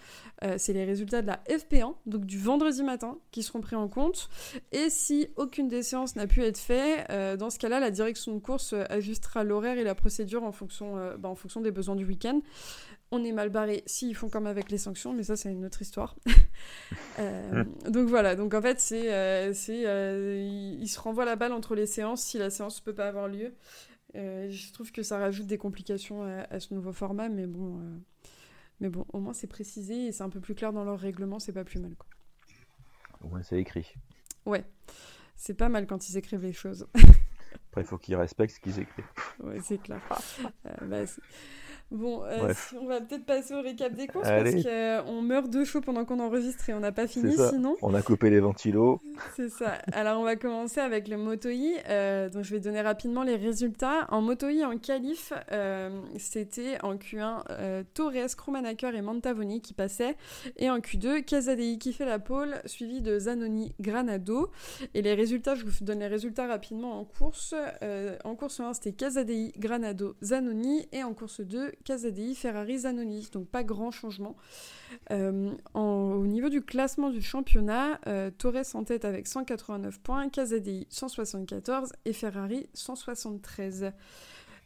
c'est 0.56 0.73
les 0.73 0.85
résultats 0.85 1.23
de 1.23 1.26
la 1.26 1.40
FP1, 1.49 1.94
donc 2.06 2.25
du 2.25 2.38
vendredi 2.38 2.82
matin, 2.82 3.18
qui 3.32 3.42
seront 3.42 3.61
pris 3.61 3.76
en 3.76 3.88
compte. 3.88 4.28
Et 4.73 4.90
si 4.90 5.28
aucune 5.37 5.68
des 5.68 5.82
séances 5.82 6.16
n'a 6.16 6.26
pu 6.26 6.42
être 6.42 6.58
faite, 6.58 7.06
dans 7.38 7.50
ce 7.50 7.58
cas-là, 7.58 7.80
la 7.80 7.90
direction 7.90 8.35
de 8.35 8.40
course 8.40 8.75
ajustera 8.88 9.44
l'horaire 9.44 9.78
et 9.78 9.85
la 9.85 9.94
procédure 9.96 10.44
en 10.44 10.52
fonction, 10.52 10.96
euh, 10.96 11.16
bah, 11.16 11.28
en 11.28 11.34
fonction 11.34 11.60
des 11.60 11.72
besoins 11.72 11.96
du 11.96 12.04
week-end. 12.04 12.40
On 13.10 13.24
est 13.24 13.32
mal 13.32 13.50
barré 13.50 13.82
s'ils 13.86 14.14
font 14.14 14.28
comme 14.28 14.46
avec 14.46 14.70
les 14.70 14.78
sanctions, 14.78 15.12
mais 15.12 15.22
ça 15.22 15.36
c'est 15.36 15.50
une 15.50 15.64
autre 15.64 15.82
histoire. 15.82 16.16
Euh, 17.18 17.64
donc 17.88 18.08
voilà, 18.08 18.34
donc 18.34 18.54
en 18.54 18.62
fait 18.62 18.80
c'est, 18.80 19.12
euh, 19.12 19.52
c'est 19.52 19.80
il, 19.80 20.88
se 20.88 20.98
renvoie 20.98 21.24
la 21.24 21.36
balle 21.36 21.52
entre 21.52 21.74
les 21.74 21.86
séances 21.86 22.22
si 22.22 22.38
la 22.38 22.48
séance 22.48 22.80
ne 22.80 22.84
peut 22.84 22.94
pas 22.94 23.08
avoir 23.08 23.28
lieu. 23.28 23.54
je 24.14 24.72
trouve 24.72 24.90
que 24.92 25.02
ça 25.02 25.18
rajoute 25.18 25.46
des 25.46 25.58
complications 25.58 26.22
à, 26.22 26.60
ce 26.60 26.72
nouveau 26.72 26.92
format, 26.92 27.28
mais 27.28 27.46
bon, 27.46 27.80
mais 28.80 28.88
bon, 28.88 29.04
au 29.12 29.20
moins 29.20 29.34
c'est 29.34 29.46
précisé 29.46 30.06
et 30.06 30.12
c'est 30.12 30.22
un 30.22 30.30
peu 30.30 30.40
plus 30.40 30.54
clair 30.54 30.72
dans 30.72 30.84
leur 30.84 30.98
règlement, 30.98 31.38
c'est 31.38 31.52
pas 31.52 31.64
plus 31.64 31.80
mal 31.80 31.94
quoi. 31.94 32.08
Au 33.22 33.28
moins 33.28 33.42
c'est 33.42 33.58
écrit. 33.58 33.94
Ouais, 34.46 34.64
c'est 35.36 35.54
pas 35.54 35.68
mal 35.68 35.86
quand 35.86 36.08
ils 36.08 36.16
écrivent 36.16 36.42
les 36.42 36.54
choses. 36.54 36.86
Après, 37.76 37.85
il 37.85 37.88
faut 37.88 37.99
qu'ils 37.99 38.16
respectent 38.16 38.54
ce 38.54 38.61
qu'ils 38.61 38.78
écrivent. 38.80 39.04
Oui, 39.42 39.56
c'est 39.62 39.76
clair. 39.76 40.00
Euh, 40.66 40.73
bah, 40.83 41.04
Bon, 41.92 42.24
euh, 42.24 42.52
on 42.80 42.86
va 42.86 43.00
peut-être 43.00 43.24
passer 43.24 43.54
au 43.54 43.62
récap 43.62 43.94
des 43.94 44.08
courses 44.08 44.26
parce 44.26 44.50
qu'on 44.50 44.68
euh, 44.68 45.20
meurt 45.22 45.48
de 45.48 45.62
chaud 45.62 45.80
pendant 45.80 46.04
qu'on 46.04 46.18
enregistre 46.18 46.68
et 46.68 46.74
on 46.74 46.80
n'a 46.80 46.90
pas 46.90 47.06
fini 47.06 47.36
sinon. 47.50 47.76
On 47.80 47.94
a 47.94 48.02
coupé 48.02 48.28
les 48.28 48.40
ventilos. 48.40 49.00
C'est 49.36 49.48
ça. 49.48 49.78
Alors 49.92 50.20
on 50.20 50.24
va 50.24 50.34
commencer 50.34 50.80
avec 50.80 51.06
le 51.06 51.16
Moto-E. 51.16 51.78
Euh, 51.88 52.28
donc 52.28 52.42
je 52.42 52.50
vais 52.50 52.58
donner 52.58 52.80
rapidement 52.80 53.22
les 53.22 53.36
résultats. 53.36 54.08
En 54.10 54.20
Moto-E, 54.20 54.64
en 54.64 54.76
qualif, 54.78 55.32
c'était 56.18 56.78
en 56.82 56.96
Q1 56.96 57.84
Torres, 57.94 58.34
Krumanaker 58.36 58.96
et 58.96 59.02
Mantavoni 59.02 59.60
qui 59.60 59.72
passaient. 59.72 60.16
Et 60.56 60.68
en 60.68 60.78
Q2, 60.78 61.22
Casadei 61.22 61.78
qui 61.78 61.92
fait 61.92 62.04
la 62.04 62.18
pole, 62.18 62.56
suivi 62.64 63.00
de 63.00 63.16
Zanoni, 63.20 63.76
Granado. 63.80 64.50
Et 64.94 65.02
les 65.02 65.14
résultats, 65.14 65.54
je 65.54 65.64
vous 65.64 65.72
donne 65.82 66.00
les 66.00 66.08
résultats 66.08 66.48
rapidement 66.48 66.98
en 66.98 67.04
course. 67.04 67.54
en 68.24 68.34
course 68.34 68.58
1, 68.58 68.72
c'était 68.74 68.92
Casadei, 68.92 69.52
Granado, 69.56 70.16
Zanoni. 70.20 70.88
Et 70.92 71.04
en 71.04 71.14
course 71.14 71.40
2, 71.40 71.75
Casadei, 71.85 72.35
Ferrari, 72.35 72.80
Zanoni. 72.80 73.28
Donc 73.33 73.49
pas 73.49 73.64
grand 73.64 73.90
changement. 73.90 74.37
Euh, 75.11 75.52
au 75.75 76.26
niveau 76.26 76.49
du 76.49 76.62
classement 76.62 77.11
du 77.11 77.23
championnat, 77.23 78.00
euh, 78.06 78.30
Torres 78.30 78.75
en 78.75 78.85
tête 78.85 79.04
avec 79.04 79.26
189 79.26 80.00
points, 80.00 80.28
Casadei 80.28 80.87
174 80.90 81.92
et 82.04 82.12
Ferrari 82.12 82.68
173. 82.75 83.92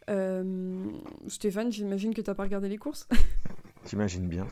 Euh, 0.09 0.91
Stéphane, 1.29 1.71
j'imagine 1.71 2.15
que 2.15 2.21
tu 2.21 2.31
n'as 2.31 2.35
pas 2.35 2.45
regardé 2.45 2.69
les 2.69 2.79
courses? 2.79 3.09
J'imagine 3.89 4.29
bien. 4.29 4.47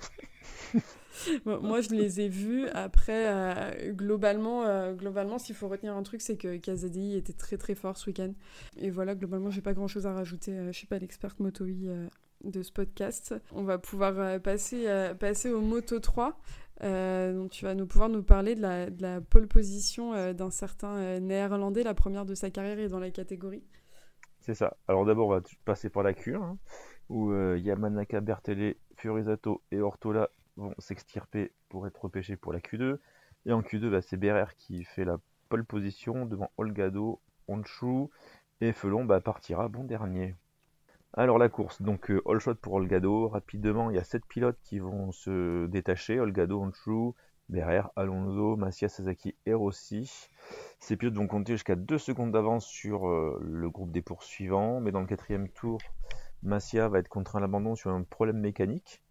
moi, 1.45 1.83
je 1.83 1.91
les 1.91 2.23
ai 2.23 2.29
vus. 2.29 2.67
Après, 2.69 3.93
globalement, 3.93 4.93
globalement 4.95 5.38
s'il 5.38 5.55
faut 5.55 5.69
retenir 5.69 5.95
un 5.95 6.03
truc, 6.03 6.23
c'est 6.23 6.38
que 6.38 6.57
Casadei 6.57 7.15
était 7.17 7.35
très 7.35 7.59
très 7.59 7.75
fort 7.75 7.99
ce 7.99 8.07
week-end. 8.07 8.33
Et 8.79 8.88
voilà, 8.88 9.15
globalement, 9.15 9.50
j'ai 9.50 9.61
pas 9.61 9.75
grand 9.75 9.87
chose 9.87 10.07
à 10.07 10.15
rajouter. 10.15 10.57
je 10.69 10.73
suis 10.73 10.87
pas 10.87 10.99
l'experte 10.99 11.41
moto-i 11.41 11.91
de 12.45 12.62
ce 12.62 12.73
podcast. 12.73 13.35
On 13.52 13.62
va 13.62 13.78
pouvoir 13.78 14.18
euh, 14.18 14.38
passer, 14.38 14.88
euh, 14.88 15.14
passer 15.14 15.50
au 15.50 15.61
Moto 15.61 15.99
3. 15.99 16.38
Euh, 16.83 17.49
tu 17.49 17.64
vas 17.64 17.75
nous 17.75 17.87
pouvoir 17.87 18.09
nous 18.09 18.23
parler 18.23 18.54
de 18.54 18.62
la, 19.02 19.21
pole 19.21 19.49
position 19.49 20.33
d'un 20.33 20.50
certain 20.50 21.18
néerlandais, 21.18 21.83
la 21.83 21.95
première 21.95 22.25
de 22.25 22.35
sa 22.35 22.50
carrière 22.50 22.78
et 22.78 22.88
dans 22.88 23.00
la 23.00 23.11
catégorie. 23.11 23.64
C'est 24.40 24.54
ça. 24.54 24.76
Alors 24.87 25.04
d'abord, 25.04 25.28
on 25.28 25.33
va 25.33 25.42
passer 25.64 25.90
par 25.90 26.04
la 26.04 26.14
cure, 26.14 26.42
hein, 26.42 26.59
où 27.09 27.35
Yamanaka, 27.35 28.21
Bertele, 28.21 28.76
Furizato 28.97 29.62
et 29.73 29.80
Ortola 29.80 30.30
vont 30.57 30.73
s'extirper 30.78 31.52
pour 31.68 31.87
être 31.88 32.04
repêchés 32.04 32.37
pour 32.37 32.52
la 32.52 32.61
Q2. 32.61 32.99
Et 33.47 33.52
en 33.52 33.62
Q2, 33.62 33.90
bah, 33.90 34.00
c'est 34.00 34.16
Berer 34.16 34.54
qui 34.57 34.85
fait 34.85 35.04
la 35.04 35.18
pole 35.49 35.64
position 35.64 36.26
devant 36.26 36.50
Olgado, 36.59 37.21
Honshu, 37.49 38.09
et 38.61 38.73
Felon 38.73 39.04
bah, 39.04 39.21
partira 39.21 39.68
bon 39.68 39.85
dernier. 39.85 40.37
Alors 41.15 41.38
la 41.38 41.49
course, 41.49 41.81
donc 41.83 42.11
euh, 42.11 42.23
all 42.27 42.38
shot 42.38 42.57
pour 42.57 42.75
Olgado. 42.75 43.29
Rapidement, 43.29 43.90
il 43.90 43.97
y 43.97 43.99
a 43.99 44.05
7 44.05 44.25
pilotes 44.27 44.59
qui 44.62 44.79
vont 44.79 45.11
se 45.11 45.66
détacher. 45.66 46.21
Olgado, 46.21 46.61
Honshu, 46.61 47.14
Berrer, 47.49 47.83
Alonso, 47.97 48.57
Massia, 48.57 48.88
Sasaki 48.88 49.35
et 49.47 49.55
Rossi. 49.55 50.29
Ces 50.79 50.97
pilotes 50.97 51.16
vont 51.16 51.27
compter 51.27 51.55
jusqu'à 51.55 51.77
2 51.77 51.99
secondes 51.99 52.31
d'avance 52.31 52.66
sur 52.66 53.09
euh, 53.09 53.40
le 53.42 53.71
groupe 53.71 53.90
des 53.90 54.03
poursuivants. 54.03 54.81
Mais 54.81 54.92
dans 54.92 55.01
le 55.01 55.07
quatrième 55.07 55.49
tour, 55.49 55.81
Massia 56.42 56.88
va 56.88 56.99
être 56.99 57.09
contraint 57.09 57.38
à 57.38 57.42
l'abandon 57.42 57.75
sur 57.75 57.90
un 57.90 58.03
problème 58.03 58.38
mécanique. 58.38 59.03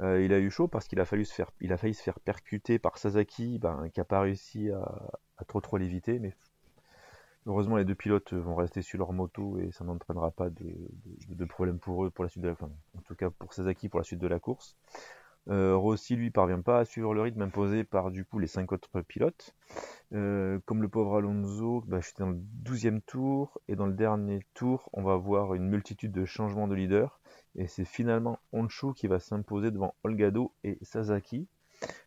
Euh, 0.00 0.22
il 0.22 0.32
a 0.32 0.38
eu 0.38 0.50
chaud 0.50 0.68
parce 0.68 0.86
qu'il 0.88 1.00
a, 1.00 1.04
fallu 1.04 1.24
se 1.24 1.34
faire, 1.34 1.50
failli 1.76 1.94
se 1.94 2.02
faire 2.02 2.20
percuter 2.20 2.78
par 2.78 2.96
Sasaki, 2.96 3.58
ben, 3.58 3.88
qui 3.92 4.00
n'a 4.00 4.04
pas 4.04 4.20
réussi 4.20 4.70
à, 4.70 5.44
trop 5.46 5.60
trop 5.60 5.76
l'éviter, 5.76 6.18
Heureusement, 7.46 7.76
les 7.76 7.84
deux 7.84 7.94
pilotes 7.94 8.34
vont 8.34 8.54
rester 8.54 8.82
sur 8.82 8.98
leur 8.98 9.12
moto 9.12 9.58
et 9.58 9.70
ça 9.72 9.84
n'entraînera 9.84 10.30
pas 10.30 10.50
de, 10.50 11.44
problème 11.46 11.78
pour 11.78 12.04
eux 12.04 12.10
pour 12.10 12.24
la 12.24 12.28
suite 12.28 12.42
de 12.42 12.48
la, 12.48 12.52
enfin, 12.52 12.70
en 12.98 13.00
tout 13.02 13.14
cas 13.14 13.30
pour 13.30 13.54
Sasaki 13.54 13.88
pour 13.88 13.98
la 13.98 14.04
suite 14.04 14.18
de 14.18 14.26
la 14.26 14.38
course. 14.38 14.76
Euh, 15.48 15.74
Rossi 15.74 16.16
lui 16.16 16.30
parvient 16.30 16.60
pas 16.60 16.80
à 16.80 16.84
suivre 16.84 17.14
le 17.14 17.22
rythme 17.22 17.40
imposé 17.40 17.82
par 17.82 18.10
du 18.10 18.26
coup 18.26 18.38
les 18.38 18.46
cinq 18.46 18.72
autres 18.72 19.00
pilotes. 19.00 19.54
Euh, 20.12 20.58
comme 20.66 20.82
le 20.82 20.88
pauvre 20.88 21.16
Alonso, 21.16 21.82
bah, 21.86 22.00
j'étais 22.00 22.22
dans 22.22 22.30
le 22.30 22.40
12e 22.64 23.00
tour 23.00 23.58
et 23.68 23.74
dans 23.74 23.86
le 23.86 23.94
dernier 23.94 24.40
tour, 24.52 24.90
on 24.92 25.02
va 25.02 25.16
voir 25.16 25.54
une 25.54 25.68
multitude 25.68 26.12
de 26.12 26.26
changements 26.26 26.68
de 26.68 26.74
leader 26.74 27.20
et 27.56 27.66
c'est 27.66 27.86
finalement 27.86 28.38
Honshu 28.52 28.92
qui 28.94 29.06
va 29.06 29.18
s'imposer 29.18 29.70
devant 29.70 29.94
Olgado 30.04 30.52
et 30.62 30.78
Sasaki. 30.82 31.48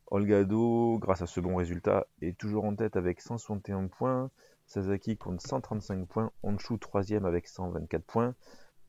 Olgado, 0.07 0.99
grâce 0.99 1.23
à 1.23 1.27
ce 1.27 1.39
bon 1.39 1.55
résultat, 1.55 2.05
est 2.21 2.37
toujours 2.37 2.65
en 2.65 2.75
tête 2.75 2.95
avec 2.95 3.19
161 3.19 3.87
points. 3.87 4.29
Sasaki 4.73 5.17
compte 5.17 5.39
135 5.39 6.07
points, 6.07 6.31
Honshu 6.41 6.79
3 6.79 7.13
avec 7.25 7.47
124 7.47 8.03
points, 8.05 8.33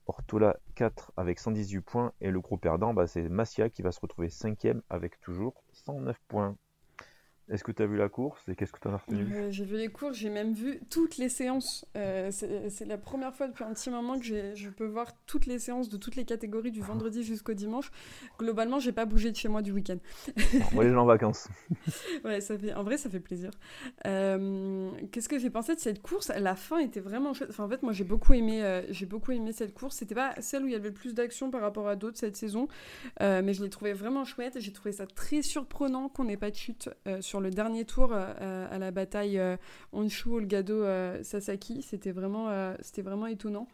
Ortola 0.06 0.56
4 0.76 1.12
avec 1.18 1.38
118 1.38 1.82
points, 1.82 2.14
et 2.22 2.30
le 2.30 2.40
gros 2.40 2.56
perdant, 2.56 2.94
bah, 2.94 3.06
c'est 3.06 3.28
Massia 3.28 3.68
qui 3.68 3.82
va 3.82 3.92
se 3.92 4.00
retrouver 4.00 4.30
5 4.30 4.66
avec 4.88 5.20
toujours 5.20 5.62
109 5.74 6.18
points. 6.26 6.56
Est-ce 7.50 7.62
que 7.62 7.72
tu 7.72 7.82
as 7.82 7.86
vu 7.86 7.98
la 7.98 8.08
course 8.08 8.42
et 8.48 8.54
qu'est-ce 8.54 8.72
que 8.72 8.80
tu 8.80 8.88
en 8.88 8.94
as 8.94 8.96
retenu? 8.96 9.34
Euh, 9.34 9.50
J'ai 9.50 9.66
vu 9.66 9.76
les 9.76 9.88
courses, 9.88 10.16
j'ai 10.16 10.30
même 10.30 10.54
vu 10.54 10.80
toutes 10.88 11.18
les 11.18 11.28
séances. 11.28 11.84
Euh, 11.94 12.30
c'est 12.30 12.86
la 12.86 12.96
première 12.96 13.34
fois 13.34 13.48
depuis 13.48 13.64
un 13.64 13.74
petit 13.74 13.90
moment 13.90 14.18
que 14.18 14.54
je 14.54 14.70
peux 14.70 14.86
voir 14.86 15.12
toutes 15.26 15.44
les 15.44 15.58
séances 15.58 15.90
de 15.90 15.98
toutes 15.98 16.16
les 16.16 16.24
catégories 16.24 16.70
du 16.70 16.80
vendredi 16.80 17.22
jusqu'au 17.22 17.52
dimanche. 17.52 17.90
Globalement, 18.38 18.78
j'ai 18.78 18.92
pas 18.92 19.04
bougé 19.04 19.30
de 19.30 19.36
chez 19.36 19.48
moi 19.48 19.60
du 19.60 19.72
week-end. 19.72 19.98
moi, 20.72 20.84
les 20.84 20.90
gens 20.90 21.02
en 21.02 21.06
vacances. 21.06 21.48
ouais, 22.24 22.40
ça 22.40 22.56
fait, 22.56 22.72
en 22.72 22.82
vrai, 22.82 22.96
ça 22.96 23.10
fait 23.10 23.20
plaisir. 23.20 23.50
Euh, 24.06 24.90
qu'est-ce 25.12 25.28
que 25.28 25.38
j'ai 25.38 25.50
pensé 25.50 25.74
de 25.74 25.80
cette 25.80 26.00
course? 26.00 26.32
La 26.34 26.56
fin 26.56 26.78
était 26.78 27.00
vraiment 27.00 27.34
chouette. 27.34 27.50
Enfin, 27.50 27.64
en 27.64 27.68
fait, 27.68 27.82
moi, 27.82 27.92
j'ai 27.92 28.04
beaucoup 28.04 28.32
aimé, 28.32 28.84
j'ai 28.88 29.06
beaucoup 29.06 29.32
aimé 29.32 29.52
cette 29.52 29.74
course. 29.74 29.96
C'était 29.96 30.14
pas 30.14 30.34
celle 30.40 30.64
où 30.64 30.66
il 30.66 30.72
y 30.72 30.76
avait 30.76 30.88
le 30.88 30.94
plus 30.94 31.12
d'action 31.12 31.50
par 31.50 31.60
rapport 31.60 31.88
à 31.88 31.96
d'autres 31.96 32.16
cette 32.16 32.36
saison, 32.36 32.68
mais 33.20 33.52
je 33.52 33.62
l'ai 33.62 33.70
trouvé 33.70 33.92
vraiment 33.92 34.24
chouette. 34.24 34.58
J'ai 34.60 34.72
trouvé 34.72 34.92
ça 34.92 35.06
très 35.06 35.42
surprenant 35.42 36.08
qu'on 36.08 36.24
n'ait 36.24 36.38
pas 36.38 36.50
de 36.50 36.56
chute 36.56 36.88
sur 37.20 37.33
sur 37.34 37.40
le 37.40 37.50
dernier 37.50 37.84
tour 37.84 38.10
euh, 38.12 38.66
à 38.70 38.78
la 38.78 38.92
bataille 38.92 39.40
euh, 39.40 39.56
Honshu, 39.92 40.28
Olgado, 40.28 40.84
euh, 40.84 41.20
Sasaki. 41.24 41.82
C'était 41.82 42.12
vraiment, 42.12 42.48
c'était 42.80 43.02
vraiment 43.02 43.26
étonnant. 43.26 43.66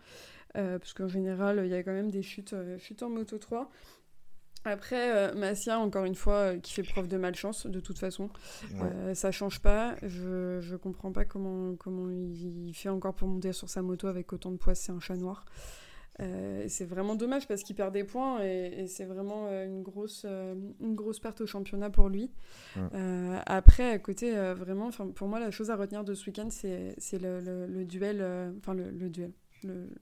parce 0.55 0.95
qu'en 0.95 1.09
général, 1.09 1.61
il 1.67 1.71
y 1.71 1.75
a 1.75 1.83
quand 1.83 1.93
même 1.93 2.11
des 2.11 2.23
chutes, 2.23 2.55
chutes 2.79 3.03
en 3.03 3.11
Moto 3.11 3.37
3. 3.37 3.71
Après, 4.65 5.35
Massia, 5.35 5.79
encore 5.79 6.07
une 6.07 6.15
fois, 6.15 6.57
qui 6.57 6.73
fait 6.73 6.83
preuve 6.83 7.09
de 7.09 7.19
malchance, 7.19 7.67
de 7.67 7.81
toute 7.81 7.99
façon. 7.99 8.31
ça 9.13 9.31
change 9.31 9.61
pas. 9.61 9.95
Je, 10.01 10.61
je 10.63 10.77
comprends 10.77 11.13
pas 11.13 11.27
comment, 11.27 11.77
comment 11.77 12.09
il, 12.11 12.73
fait 12.73 12.89
encore 12.89 13.13
pour 13.13 13.29
monter 13.29 13.53
sur 13.53 13.69
sa 13.69 13.83
moto 13.83 14.07
avec 14.07 14.33
autant 14.33 14.53
de 14.53 14.57
poids. 14.57 14.75
C'est 14.75 14.93
un 14.93 15.01
chat 15.01 15.17
noir. 15.17 15.45
Euh, 16.21 16.65
c'est 16.69 16.85
vraiment 16.85 17.15
dommage 17.15 17.49
parce 17.49 17.63
qu'il 17.63 17.77
perd 17.77 17.95
des 17.95 18.05
points 18.05 18.43
et, 18.43 18.87
c'est 18.89 19.05
vraiment 19.05 19.47
euh, 19.47 19.67
une, 19.67 19.83
grosse, 19.83 20.27
euh, 20.29 20.55
une 20.81 20.95
grosse 20.95 21.19
perte 21.19 21.41
au 21.41 21.47
championnat 21.47 21.91
pour 21.91 22.09
lui. 22.09 22.31
après, 23.47 23.91
à 23.91 23.99
côté, 23.99 24.33
vraiment, 24.55 24.91
pour 24.91 25.29
moi, 25.29 25.41
la 25.41 25.51
chose 25.51 25.71
à 25.71 25.77
retenir 25.77 26.05
de 26.05 26.15
ce 26.15 26.27
week-end, 26.27 26.49
c'est 26.51 27.19
le, 27.19 27.67
le, 27.67 27.85
duel, 27.85 28.25
enfin 28.59 28.75
le, 28.75 29.09
duel, 29.09 29.33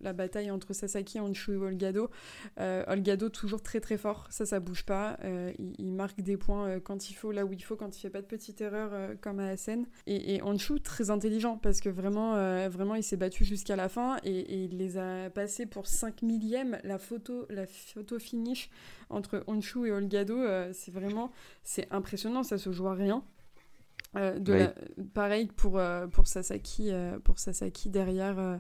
la 0.01 0.13
bataille 0.13 0.51
entre 0.51 0.73
Sasaki, 0.73 1.21
Honshu 1.21 1.53
et 1.53 1.57
Olgado. 1.57 2.11
Euh, 2.59 2.85
Olgado 2.87 3.29
toujours 3.29 3.63
très 3.63 3.81
très 3.81 3.97
fort, 3.97 4.27
ça 4.31 4.47
ça 4.47 4.61
bouge 4.61 4.85
pas. 4.85 5.19
Euh, 5.25 5.53
il, 5.59 5.93
marque 5.93 6.21
des 6.21 6.37
points 6.37 6.67
euh, 6.67 6.81
quand 6.81 7.11
il 7.11 7.15
faut, 7.15 7.33
là 7.33 7.45
où 7.45 7.53
il 7.53 7.63
faut, 7.63 7.77
quand 7.77 7.97
il 7.97 8.01
fait 8.01 8.11
pas 8.11 8.21
de 8.21 8.27
petites 8.27 8.61
erreurs 8.61 9.17
comme 9.21 9.41
à 9.41 9.49
Asen. 9.49 9.87
Et, 10.07 10.35
et 10.35 10.43
Honshu 10.43 10.81
très 10.81 11.11
intelligent 11.11 11.59
parce 11.59 11.81
que 11.81 11.89
vraiment, 11.89 12.35
vraiment 12.69 12.95
il 12.95 13.03
s'est 13.03 13.17
battu 13.17 13.45
jusqu'à 13.45 13.77
la 13.77 13.89
fin 13.89 14.19
et, 14.25 14.65
il 14.65 14.79
les 14.79 14.99
a 14.99 15.31
passés 15.31 15.67
pour 15.67 15.87
5 15.87 16.23
millièmes. 16.23 16.79
La 16.85 16.99
photo, 16.99 17.47
la 17.51 17.67
photo 17.67 18.19
finish 18.19 18.71
entre 19.11 19.45
Honshu 19.47 19.87
et 19.87 19.93
Olgado, 19.93 20.39
c'est 20.73 20.93
vraiment 20.93 21.31
c'est 21.63 21.89
impressionnant, 21.91 22.43
ça 22.43 22.59
se 22.59 22.71
joue 22.73 22.89
à 22.89 22.95
rien. 22.95 23.23
Euh, 24.17 24.39
de 24.39 24.73
pareil 25.13 25.49
pour, 25.55 25.79
euh, 25.79 26.07
pour, 26.07 26.27
Sasaki, 26.27 26.91
euh, 26.91 27.19
pour 27.19 27.39
Sasaki 27.39 27.91
derrière 27.91 28.59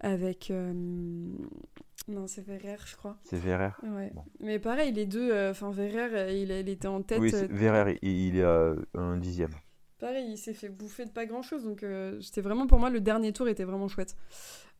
avec. 0.00 0.50
non, 0.50 2.26
c'est 2.26 2.42
Verrer, 2.42 2.76
je 2.84 2.96
crois. 2.96 3.18
C'est 3.24 3.38
Verrer. 3.38 3.70
Ouais. 3.82 4.12
Mais 4.40 4.58
pareil, 4.58 4.92
les 4.92 5.06
deux. 5.06 5.32
Enfin, 5.50 5.70
Verrer, 5.70 6.40
il, 6.40 6.50
il, 6.50 6.68
était 6.68 6.88
en 6.88 7.02
tête. 7.02 7.20
Oui, 7.20 7.32
Verrer, 7.50 7.98
il, 8.02 8.28
il 8.28 8.36
est 8.36 8.44
à 8.44 8.74
un 8.94 9.16
dixième. 9.16 9.50
Pareil, 9.98 10.30
il 10.30 10.36
s'est 10.36 10.54
fait 10.54 10.68
bouffer 10.68 11.06
de 11.06 11.10
pas 11.10 11.26
grand 11.26 11.42
chose. 11.42 11.64
Donc, 11.64 11.84
c'était 12.20 12.42
vraiment 12.42 12.66
pour 12.66 12.78
moi, 12.78 12.90
le 12.90 13.00
dernier 13.00 13.32
tour 13.32 13.48
était 13.48 13.64
vraiment 13.64 13.88
chouette 13.88 14.16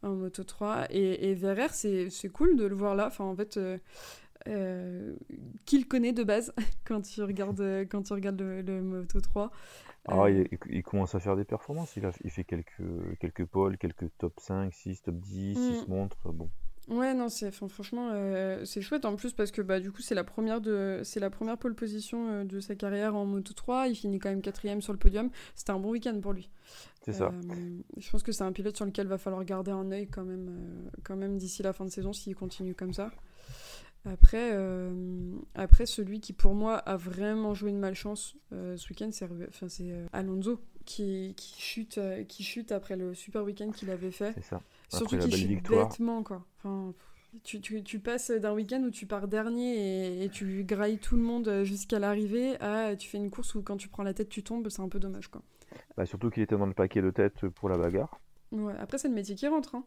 en 0.03 0.11
Moto 0.11 0.45
3. 0.45 0.87
Et, 0.90 1.31
et 1.31 1.35
Verrer, 1.35 1.69
c'est 1.71 2.29
cool 2.33 2.57
de 2.57 2.64
le 2.64 2.77
voir 2.77 2.95
là. 2.95 3.09
Enfin, 3.09 3.25
en 3.25 3.35
fait. 3.35 3.59
qu'il 5.64 5.88
connaît 5.88 6.12
de 6.12 6.23
base 6.23 6.53
quand 6.85 7.01
tu 7.01 7.23
regardes, 7.25 7.87
quand 7.90 8.03
tu 8.03 8.12
regardes 8.12 8.40
le, 8.40 8.62
le 8.62 8.83
Moto 8.83 9.21
3. 9.21 9.51
Ah, 10.09 10.25
euh, 10.25 10.45
il, 10.71 10.83
commence 10.83 11.14
à 11.14 11.21
faire 11.21 11.37
des 11.37 11.45
performances. 11.45 11.97
Il, 11.97 12.07
a, 12.07 12.12
il 12.23 12.31
fait 12.31 12.45
quelques, 12.45 13.19
quelques 13.21 13.45
pôles, 13.45 13.77
quelques 13.79 14.09
top 14.19 14.35
5, 14.38 14.73
6, 14.73 15.03
top 15.03 15.16
10, 15.16 15.55
6 15.83 15.88
montres. 15.88 16.33
Bon. 16.33 16.49
Ouais, 16.88 17.14
non, 17.14 17.29
c'est 17.29 17.51
franchement 17.51 18.11
euh, 18.12 18.64
c'est 18.64 18.81
chouette 18.81 19.05
en 19.05 19.16
plus 19.16 19.33
parce 19.33 19.51
que 19.51 19.61
bah 19.61 19.81
du 19.81 19.90
coup 19.90 20.03
c'est 20.03 20.14
la 20.14 20.23
première 20.23 20.61
de 20.61 21.01
c'est 21.03 21.19
la 21.19 21.31
première 21.31 21.59
pole 21.59 21.75
position 21.75 22.29
euh, 22.29 22.45
de 22.45 22.61
sa 22.61 22.77
carrière 22.77 23.16
en 23.16 23.27
Moto 23.27 23.53
3. 23.53 23.88
Il 23.88 23.97
finit 23.97 24.21
quand 24.21 24.29
même 24.29 24.40
quatrième 24.40 24.81
sur 24.81 24.92
le 24.92 24.99
podium. 24.99 25.31
C'était 25.57 25.73
un 25.73 25.81
bon 25.81 25.90
week-end 25.90 26.21
pour 26.21 26.33
lui. 26.33 26.49
C'est 27.03 27.12
ça. 27.12 27.33
je 27.97 28.11
pense 28.11 28.23
que 28.23 28.31
c'est 28.31 28.45
un 28.45 28.53
pilote 28.53 28.77
sur 28.77 28.85
lequel 28.85 29.09
va 29.09 29.19
falloir 29.19 29.45
garder 29.45 29.73
un 29.73 29.90
œil 29.90 30.07
quand 30.07 30.25
même 30.25 30.90
quand 31.03 31.16
même 31.16 31.38
d'ici 31.38 31.64
la 31.64 31.73
fin 31.73 31.85
de 31.85 31.90
saison 31.90 32.12
s'il 32.12 32.37
continue 32.37 32.77
comme 32.77 32.92
ça. 32.92 33.11
Après, 34.07 34.51
euh, 34.53 35.35
après, 35.55 35.85
celui 35.85 36.21
qui 36.21 36.33
pour 36.33 36.55
moi 36.55 36.77
a 36.77 36.97
vraiment 36.97 37.55
joué 37.55 37.71
une 37.71 37.79
malchance 37.79 38.37
euh, 38.53 38.77
ce 38.77 38.88
week-end, 38.90 39.09
c'est 39.11 39.29
enfin, 39.49 39.66
euh, 39.81 40.07
Alonso 40.12 40.61
qui, 40.85 41.35
qui, 41.37 41.61
chute, 41.61 42.01
qui 42.29 42.45
chute 42.45 42.71
après 42.71 42.97
le 42.97 43.14
super 43.14 43.42
week-end 43.42 43.71
qu'il 43.73 43.90
avait 43.90 44.12
fait. 44.12 44.33
C'est 44.35 44.45
ça. 44.45 44.62
Surtout 44.88 45.19
qu'il 45.19 45.35
chute 45.35 45.69
bêtement. 45.69 46.23
Quoi. 46.23 46.45
Enfin, 46.59 46.95
tu, 47.42 47.61
tu, 47.61 47.83
tu 47.83 47.99
passes 47.99 48.31
d'un 48.31 48.55
week-end 48.55 48.81
où 48.85 48.90
tu 48.90 49.07
pars 49.07 49.27
dernier 49.27 50.23
et, 50.23 50.29
tu 50.29 50.62
grailles 50.62 50.99
tout 50.99 51.16
le 51.16 51.23
monde 51.23 51.64
jusqu'à 51.64 51.99
l'arrivée 51.99 52.61
à 52.61 52.95
tu 52.95 53.09
fais 53.09 53.19
une 53.19 53.31
course 53.31 53.57
où 53.57 53.62
quand 53.62 53.77
tu 53.77 53.88
prends 53.88 54.05
la 54.05 54.14
tête 54.14 54.29
tu 54.29 54.45
tombes, 54.45 54.69
c'est 54.69 54.83
un 54.83 54.88
peu 54.88 55.01
dommage. 55.01 55.27
Quoi. 55.27 55.42
Bah, 55.97 56.07
surtout 56.07 56.31
qu'il 56.31 56.45
était 56.45 56.57
dans 56.57 56.66
le 56.66 56.75
paquet 56.75 57.03
de 57.03 57.11
tête 57.11 57.49
pour 57.49 57.69
la 57.69 57.77
bagarre. 57.77 58.21
Ouais, 58.53 58.75
après, 58.79 58.99
c'est 58.99 59.09
le 59.09 59.14
métier 59.14 59.35
qui 59.35 59.49
rentre. 59.49 59.75
Hein. 59.75 59.85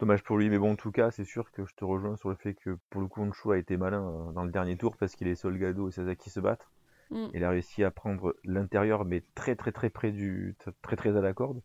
Dommage 0.00 0.24
pour 0.24 0.38
lui, 0.38 0.50
mais 0.50 0.58
bon, 0.58 0.72
en 0.72 0.76
tout 0.76 0.90
cas, 0.90 1.10
c'est 1.10 1.24
sûr 1.24 1.52
que 1.52 1.64
je 1.64 1.74
te 1.74 1.84
rejoins 1.84 2.16
sur 2.16 2.28
le 2.28 2.34
fait 2.34 2.54
que 2.54 2.78
pour 2.90 3.00
le 3.00 3.06
coup, 3.06 3.22
Honshu 3.22 3.52
a 3.52 3.58
été 3.58 3.76
malin 3.76 4.02
euh, 4.02 4.32
dans 4.32 4.44
le 4.44 4.50
dernier 4.50 4.76
tour 4.76 4.96
parce 4.96 5.14
qu'il 5.14 5.28
est 5.28 5.36
Solgado 5.36 5.88
et 5.88 5.92
Sasaki 5.92 6.30
se 6.30 6.40
battent. 6.40 6.68
Mm. 7.10 7.26
Il 7.34 7.44
a 7.44 7.50
réussi 7.50 7.84
à 7.84 7.90
prendre 7.90 8.34
l'intérieur, 8.44 9.04
mais 9.04 9.22
très 9.34 9.54
très 9.54 9.70
très 9.70 9.90
près 9.90 10.10
du. 10.10 10.56
très 10.82 10.96
très 10.96 11.16
à 11.16 11.20
la 11.20 11.32
corde. 11.32 11.62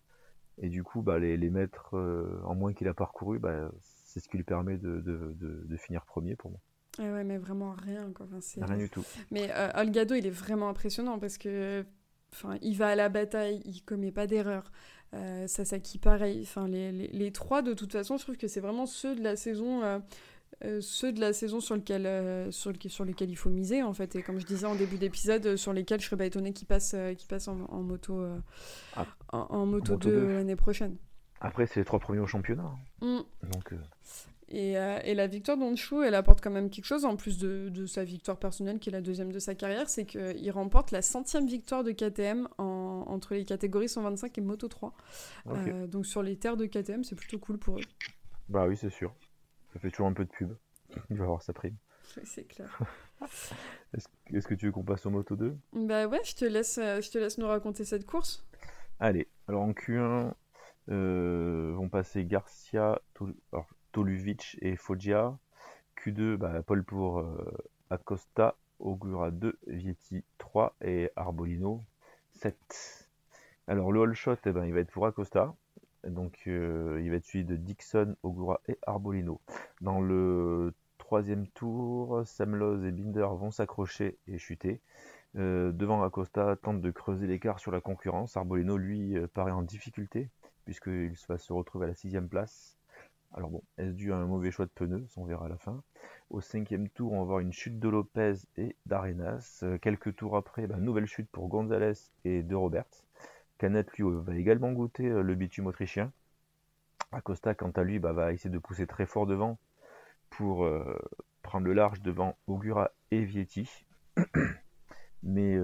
Et 0.62 0.70
du 0.70 0.84
coup, 0.84 1.02
bah, 1.02 1.20
les, 1.20 1.38
les 1.38 1.50
mètres 1.50 1.96
euh, 1.96 2.42
en 2.44 2.54
moins 2.54 2.74
qu'il 2.74 2.88
a 2.88 2.94
parcouru, 2.94 3.40
bah, 3.40 3.72
c'est 3.82 4.20
ce 4.20 4.28
qui 4.28 4.38
lui 4.38 4.44
permet 4.44 4.78
de, 4.78 5.00
de, 5.00 5.36
de, 5.40 5.78
finir 5.78 6.06
premier 6.06 6.36
pour 6.36 6.52
moi. 6.52 6.60
ouais, 7.00 7.24
mais 7.24 7.38
vraiment 7.38 7.72
rien. 7.72 8.12
Quoi. 8.12 8.28
rien 8.62 8.78
du 8.78 8.90
tout. 8.90 9.06
Mais 9.32 9.50
euh, 9.52 9.70
Olgado, 9.76 10.16
il 10.16 10.26
est 10.28 10.32
vraiment 10.32 10.70
impressionnant 10.70 11.18
parce 11.20 11.38
que. 11.38 11.86
Enfin, 12.32 12.60
il 12.62 12.76
va 12.76 12.90
à 12.90 12.96
la 12.96 13.10
bataille, 13.10 13.60
il 13.66 13.82
commet 13.82 14.12
pas 14.12 14.28
d'erreur. 14.28 14.72
Euh, 15.14 15.48
Sasaki, 15.48 15.98
pareil. 15.98 16.42
Enfin, 16.44 16.68
les, 16.68 16.92
les, 16.92 17.08
les, 17.08 17.32
trois, 17.32 17.62
de 17.62 17.74
toute 17.74 17.92
façon, 17.92 18.18
je 18.18 18.24
trouve 18.24 18.38
que 18.38 18.48
c'est 18.48 18.60
vraiment 18.60 18.86
ceux 18.86 19.16
de 19.16 19.24
la 19.24 19.36
saison. 19.36 19.84
Euh, 19.84 20.00
euh, 20.66 20.82
ceux 20.82 21.14
de 21.14 21.22
la 21.22 21.32
saison 21.32 21.62
sur, 21.62 21.76
lequel, 21.76 22.52
sur, 22.52 22.72
le, 22.72 22.90
sur 22.90 23.06
lesquels 23.06 23.30
il 23.30 23.38
faut 23.38 23.52
miser 23.52 23.82
en 23.82 23.94
fait 23.94 24.16
et 24.16 24.24
comme 24.24 24.40
je 24.40 24.46
disais 24.46 24.66
en 24.66 24.76
début 24.76 24.98
d'épisode 24.98 25.56
sur 25.56 25.72
lesquels 25.72 26.02
je 26.02 26.08
serais 26.08 26.18
pas 26.18 26.26
étonné 26.26 26.52
qu'ils 26.52 26.68
passent, 26.68 26.96
qu 27.18 27.28
passe 27.28 27.48
en, 27.48 27.56
moto 27.84 28.26
ah. 28.98 29.06
en, 29.32 29.66
moto, 29.68 29.96
2, 29.96 30.34
l'année 30.34 30.58
prochaine 30.58 30.98
après 31.40 31.66
c'est 31.66 31.80
les 31.80 31.86
trois 31.86 32.00
premiers 32.00 32.20
au 32.20 32.26
championnat 32.26 32.72
mm. 33.00 33.20
donc 33.54 33.74
et, 34.52 34.74
et, 34.74 35.14
la 35.14 35.28
victoire 35.28 35.58
d'Honshu, 35.58 36.04
elle 36.04 36.16
apporte 36.16 36.42
quand 36.42 36.50
même 36.50 36.70
quelque 36.70 36.86
chose, 36.86 37.06
en 37.06 37.16
plus 37.16 37.38
de, 37.38 37.70
de, 37.70 37.86
sa 37.86 38.04
victoire 38.04 38.38
personnelle, 38.38 38.80
qui 38.80 38.90
est 38.90 38.92
la 38.92 39.02
deuxième 39.02 39.32
de 39.32 39.40
sa 39.40 39.56
carrière, 39.56 39.90
c'est 39.90 40.06
qu'il 40.06 40.52
remporte 40.52 40.92
la 40.92 41.02
centième 41.02 41.48
victoire 41.48 41.84
de 41.84 41.92
KTM 41.92 42.48
en, 42.58 43.06
entre 43.08 43.36
les 43.36 43.46
catégories 43.46 43.90
125 43.90 44.38
et 44.38 44.42
Moto 44.42 44.68
3. 44.68 44.94
Euh, 45.48 45.88
donc 45.88 46.06
sur 46.06 46.24
les 46.24 46.38
terres 46.38 46.58
de 46.58 46.66
KTM, 46.66 47.04
c'est 47.04 47.16
plutôt 47.16 47.40
cool 47.40 47.58
pour 47.58 47.78
eux. 47.78 47.84
Bah 48.48 48.66
oui, 48.68 48.78
c'est 48.78 48.90
sûr. 48.90 49.14
Ça 49.74 49.80
fait 49.80 49.92
toujours 49.92 50.08
un 50.08 50.14
peu 50.14 50.26
de 50.26 50.30
pub. 50.30 50.56
Il 51.10 51.18
va 51.18 51.26
avoir 51.26 51.42
sa 51.42 51.54
prime. 51.54 51.76
c'est 52.24 52.46
clair. 52.46 52.80
Est-ce 54.34 54.48
que 54.48 54.54
tu 54.56 54.68
veux 54.68 54.72
qu'on 54.72 54.84
passe 54.84 55.06
au 55.06 55.10
Moto 55.10 55.36
2 55.36 55.58
Bah 55.74 56.08
ouais, 56.08 56.22
je 56.24 56.36
te, 56.36 56.46
laisse, 56.46 56.78
euh, 56.78 57.02
je 57.02 57.12
te 57.12 57.18
laisse 57.18 57.38
nous 57.38 57.48
raconter 57.48 57.86
cette 57.86 58.06
course. 58.06 58.46
Allez, 59.00 59.28
alors 59.48 59.62
en 59.62 59.72
Q1, 59.72 60.34
euh, 60.90 61.74
vont 61.76 61.90
passer 61.90 62.26
Garcia, 62.26 63.02
Toluvic 63.92 64.58
et 64.62 64.76
Foggia. 64.76 65.38
Q2, 66.00 66.38
bah, 66.38 66.62
Paul 66.66 66.84
pour 66.84 67.20
euh, 67.20 67.52
Acosta, 67.90 68.56
Augura 68.80 69.32
2, 69.32 69.58
Vietti 69.68 70.24
3 70.38 70.76
et 70.82 71.12
Arbolino 71.16 71.84
7. 72.32 73.10
Alors 73.68 73.92
le 73.92 74.02
all 74.02 74.14
shot, 74.14 74.38
eh 74.46 74.52
ben, 74.52 74.66
il 74.66 74.74
va 74.74 74.80
être 74.80 74.92
pour 74.92 75.06
Acosta. 75.06 75.54
Donc 76.08 76.44
euh, 76.48 77.02
il 77.04 77.10
va 77.10 77.18
être 77.18 77.26
suivi 77.26 77.44
de 77.44 77.58
Dixon, 77.58 78.16
Ogura 78.24 78.62
et 78.70 78.78
Arbolino. 78.88 79.42
Dans 79.82 80.00
le 80.00 80.74
troisième 80.98 81.48
tour, 81.48 82.22
Samloz 82.26 82.86
et 82.86 82.92
Binder 82.92 83.28
vont 83.34 83.52
s'accrocher 83.52 84.18
et 84.28 84.38
chuter. 84.38 84.80
Euh, 85.36 85.72
devant 85.74 86.02
Acosta, 86.02 86.56
tente 86.56 86.82
de 86.82 86.92
creuser 86.92 87.28
l'écart 87.28 87.60
sur 87.60 87.72
la 87.72 87.82
concurrence. 87.82 88.38
Arbolino, 88.38 88.78
lui, 88.78 89.16
paraît 89.34 89.52
en 89.52 89.64
difficulté, 89.64 90.30
puisqu'il 90.64 91.14
va 91.28 91.38
se 91.38 91.52
retrouver 91.52 91.86
à 91.86 91.90
la 91.90 91.96
sixième 91.96 92.30
place. 92.30 92.79
Alors 93.36 93.52
bon, 93.52 93.62
est-ce 93.78 93.92
dû 93.92 94.12
à 94.12 94.18
un 94.18 94.26
mauvais 94.26 94.50
choix 94.50 94.66
de 94.66 94.72
pneus? 94.72 95.08
On 95.16 95.24
verra 95.24 95.46
à 95.46 95.50
la 95.50 95.58
fin. 95.58 95.84
Au 96.32 96.42
cinquième 96.42 96.90
tour, 96.90 97.14
on 97.14 97.20
va 97.20 97.26
voir 97.26 97.40
une 97.40 97.54
chute 97.54 97.80
de 97.80 97.88
Lopez 97.88 98.34
et 98.58 98.76
d'Arenas. 98.88 99.60
Euh, 99.64 99.78
quelques 99.78 100.16
tours 100.16 100.36
après, 100.36 100.66
bah, 100.66 100.78
nouvelle 100.78 101.06
chute 101.06 101.30
pour 101.30 101.48
Gonzalez 101.48 101.94
et 102.26 102.42
de 102.42 102.56
Roberts. 102.56 103.06
Canet, 103.60 103.92
lui, 103.94 104.04
va 104.04 104.36
également 104.36 104.72
goûter 104.72 105.08
euh, 105.08 105.22
le 105.22 105.36
bitume 105.36 105.68
autrichien. 105.68 106.12
Acosta, 107.12 107.54
quant 107.54 107.72
à 107.72 107.84
lui, 107.84 108.00
bah, 108.00 108.14
va 108.14 108.34
essayer 108.34 108.50
de 108.50 108.58
pousser 108.58 108.88
très 108.88 109.06
fort 109.06 109.28
devant 109.28 109.60
pour 110.32 110.66
euh, 110.66 110.98
prendre 111.44 111.68
le 111.68 111.74
large 111.74 112.02
devant 112.02 112.36
Augura 112.48 112.92
et 113.12 113.24
Vietti. 113.24 113.86
mais 115.24 115.56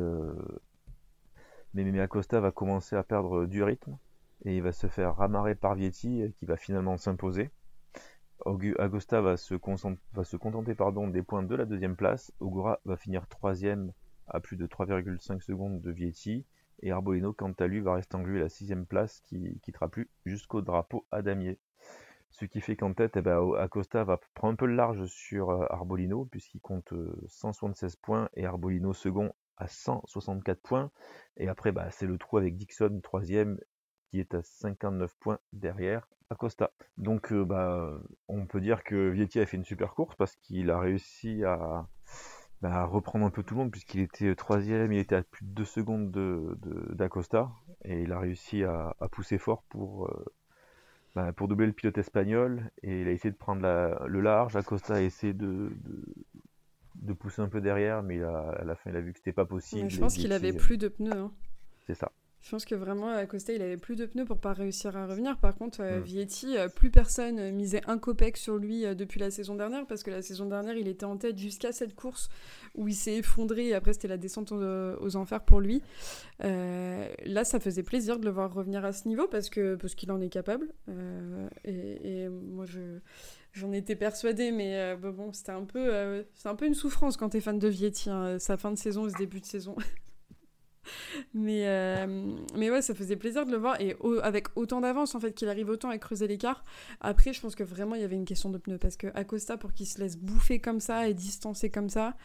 Acosta 1.99 2.39
va 2.39 2.51
commencer 2.51 2.95
à 2.95 3.03
perdre 3.03 3.47
du 3.47 3.63
rythme 3.63 3.97
et 4.45 4.57
il 4.57 4.61
va 4.61 4.71
se 4.71 4.87
faire 4.87 5.15
ramarrer 5.15 5.55
par 5.55 5.75
Vietti 5.75 6.21
euh, 6.21 6.29
qui 6.29 6.45
va 6.45 6.55
finalement 6.55 6.97
s'imposer. 6.97 7.51
Agosta 8.77 9.21
va 9.21 9.37
se, 9.37 9.55
va 10.13 10.23
se 10.23 10.37
contenter 10.37 10.75
pardon, 10.75 11.07
des 11.07 11.23
points 11.23 11.43
de 11.43 11.55
la 11.55 11.65
deuxième 11.65 11.95
place. 11.95 12.31
Ogura 12.39 12.79
va 12.85 12.95
finir 12.95 13.27
troisième 13.27 13.91
à 14.27 14.39
plus 14.39 14.57
de 14.57 14.67
3,5 14.67 15.41
secondes 15.41 15.81
de 15.81 15.91
Vietti. 15.91 16.45
Et 16.81 16.91
Arbolino, 16.91 17.33
quant 17.33 17.53
à 17.53 17.67
lui, 17.67 17.79
va 17.79 17.95
rester 17.95 18.15
englué 18.15 18.39
à 18.39 18.43
la 18.43 18.49
sixième 18.49 18.85
place 18.85 19.21
qui 19.21 19.59
quittera 19.61 19.87
plus 19.87 20.09
jusqu'au 20.25 20.61
drapeau 20.61 21.07
à 21.11 21.21
damier. 21.21 21.57
Ce 22.29 22.43
qui 22.43 22.59
fait 22.59 22.75
qu'en 22.75 22.93
tête, 22.93 23.15
eh 23.15 23.21
ben, 23.21 23.39
Acosta 23.57 24.03
va 24.03 24.19
prendre 24.33 24.53
un 24.53 24.55
peu 24.57 24.65
le 24.65 24.75
large 24.75 25.05
sur 25.05 25.51
euh, 25.51 25.65
Arbolino, 25.69 26.25
puisqu'il 26.25 26.59
compte 26.59 26.93
176 27.27 27.93
euh, 27.93 27.97
points 28.01 28.29
et 28.35 28.45
Arbolino 28.45 28.93
second 28.93 29.31
à 29.57 29.67
164 29.67 30.59
points. 30.61 30.91
Et 31.37 31.47
après, 31.47 31.71
bah, 31.71 31.89
c'est 31.91 32.05
le 32.05 32.17
trou 32.17 32.37
avec 32.37 32.57
Dixon 32.57 32.99
troisième 33.01 33.57
qui 34.15 34.21
est 34.21 34.33
à 34.33 34.41
59 34.41 35.13
points 35.19 35.39
derrière 35.51 36.07
Acosta. 36.29 36.71
Donc 36.97 37.33
euh, 37.33 37.43
bah, 37.43 37.99
on 38.29 38.45
peut 38.45 38.61
dire 38.61 38.83
que 38.85 39.09
Vietti 39.09 39.41
a 39.41 39.45
fait 39.45 39.57
une 39.57 39.65
super 39.65 39.93
course 39.93 40.15
parce 40.15 40.37
qu'il 40.37 40.71
a 40.71 40.79
réussi 40.79 41.43
à, 41.43 41.85
bah, 42.61 42.85
reprendre 42.85 43.25
un 43.25 43.29
peu 43.29 43.43
tout 43.43 43.55
le 43.55 43.59
monde 43.59 43.71
puisqu'il 43.71 43.99
était 43.99 44.33
troisième, 44.35 44.93
il 44.93 44.99
était 44.99 45.17
à 45.17 45.23
plus 45.23 45.43
de 45.43 45.51
2 45.51 45.65
secondes 45.65 46.11
d'Acosta 46.93 47.51
de, 47.83 47.91
et 47.91 48.03
il 48.03 48.13
a 48.13 48.19
réussi 48.19 48.63
à, 48.63 48.95
pousser 49.11 49.37
fort 49.37 49.63
pour, 49.67 50.07
euh, 50.07 50.25
bah, 51.13 51.33
pour 51.33 51.49
doubler 51.49 51.67
le 51.67 51.73
pilote 51.73 51.97
espagnol 51.97 52.71
et 52.83 53.01
il 53.01 53.07
a 53.09 53.11
essayé 53.11 53.31
de 53.31 53.37
prendre 53.37 53.61
le 54.07 54.21
large. 54.21 54.55
Acosta 54.55 54.95
a 54.95 55.01
essayé 55.01 55.33
de, 55.33 55.73
de, 56.95 57.13
pousser 57.13 57.41
un 57.41 57.49
peu 57.49 57.59
derrière 57.59 58.01
mais 58.01 58.23
à 58.23 58.63
la 58.63 58.75
fin 58.75 58.91
il 58.91 58.95
a 58.95 59.01
vu 59.01 59.11
que 59.11 59.19
c'était 59.19 59.33
pas 59.33 59.45
possible. 59.45 59.89
je 59.89 59.99
pense 59.99 60.15
qu'il 60.15 60.31
avait 60.31 60.53
plus 60.53 60.77
de 60.77 60.87
pneus. 60.87 61.11
Hein. 61.11 61.33
C'est 61.85 61.95
ça. 61.95 62.13
Je 62.45 62.51
pense 62.51 62.63
que 62.63 62.75
vraiment, 62.75 63.09
Acosta, 63.09 63.53
il 63.53 63.61
avait 63.63 63.75
plus 63.75 63.95
de 63.95 64.05
pneus 64.05 64.23
pour 64.23 64.37
pas 64.37 64.53
réussir 64.53 64.95
à 64.95 65.07
revenir. 65.07 65.35
Par 65.39 65.55
contre, 65.55 65.81
euh, 65.81 65.99
Mm. 65.99 66.03
Vietti, 66.03 66.57
euh, 66.57 66.69
plus 66.69 66.91
personne 66.91 67.49
misait 67.51 67.81
un 67.87 67.97
copec 67.97 68.37
sur 68.37 68.57
lui 68.57 68.85
euh, 68.85 68.93
depuis 68.93 69.19
la 69.19 69.31
saison 69.31 69.55
dernière, 69.55 69.87
parce 69.87 70.03
que 70.03 70.11
la 70.11 70.21
saison 70.21 70.45
dernière, 70.45 70.75
il 70.75 70.87
était 70.87 71.07
en 71.07 71.17
tête 71.17 71.39
jusqu'à 71.39 71.71
cette 71.71 71.95
course 71.95 72.29
où 72.75 72.87
il 72.87 72.93
s'est 72.93 73.15
effondré, 73.15 73.69
et 73.69 73.73
après, 73.73 73.93
c'était 73.93 74.07
la 74.07 74.17
descente 74.17 74.51
aux, 74.51 75.15
enfers 75.15 75.43
pour 75.43 75.59
lui. 75.59 75.81
Euh, 76.43 77.07
là, 77.25 77.45
ça 77.45 77.59
faisait 77.59 77.81
plaisir 77.81 78.19
de 78.19 78.25
le 78.25 78.31
voir 78.31 78.53
revenir 78.53 78.85
à 78.85 78.93
ce 78.93 79.07
niveau, 79.07 79.27
parce 79.27 79.49
que 79.49 79.73
parce 79.73 79.95
qu'il 79.95 80.11
en 80.11 80.21
est 80.21 80.29
capable. 80.29 80.67
Euh, 80.87 81.49
et, 81.63 82.25
et 82.25 82.29
moi, 82.29 82.65
je... 82.67 82.99
J'en 83.53 83.71
étais 83.71 83.95
persuadée, 83.95 84.51
mais 84.51 84.77
euh, 84.77 84.97
bah 84.97 85.11
bon, 85.11 85.31
c'était 85.31 85.53
un 85.53 85.63
peu, 85.63 86.25
c'est 86.35 86.49
un 86.49 86.55
peu 86.55 86.65
une 86.65 86.73
souffrance 86.75 87.15
quand 87.15 87.29
t'es 87.29 87.39
fan 87.39 87.57
de 87.57 87.69
Vietti, 87.69 88.09
hein, 88.09 88.37
sa 88.37 88.57
fin 88.57 88.69
de 88.69 88.77
saison 88.77 89.07
et 89.07 89.11
ce 89.11 89.17
début 89.17 89.39
de 89.39 89.45
saison. 89.45 89.77
mais, 91.33 91.67
euh, 91.67 92.35
mais 92.55 92.69
ouais, 92.71 92.81
ça 92.81 92.93
faisait 92.95 93.15
plaisir 93.15 93.45
de 93.45 93.51
le 93.51 93.57
voir 93.57 93.79
et 93.81 93.95
au- 93.99 94.19
avec 94.19 94.47
autant 94.55 94.81
d'avance 94.81 95.15
en 95.15 95.19
fait 95.19 95.33
qu'il 95.33 95.49
arrive 95.49 95.69
autant 95.69 95.89
à 95.89 95.97
creuser 95.97 96.27
l'écart. 96.27 96.63
Après, 97.01 97.33
je 97.33 97.41
pense 97.41 97.55
que 97.55 97.63
vraiment 97.63 97.95
il 97.95 98.01
y 98.01 98.03
avait 98.05 98.15
une 98.15 98.25
question 98.25 98.49
de 98.49 98.57
pneus 98.57 98.77
parce 98.77 98.97
que 98.97 99.07
Acosta 99.15 99.57
pour 99.57 99.73
qu'il 99.73 99.87
se 99.87 99.99
laisse 99.99 100.17
bouffer 100.17 100.59
comme 100.59 100.79
ça 100.79 101.07
et 101.07 101.13
distancer 101.13 101.69
comme 101.69 101.89
ça. 101.89 102.15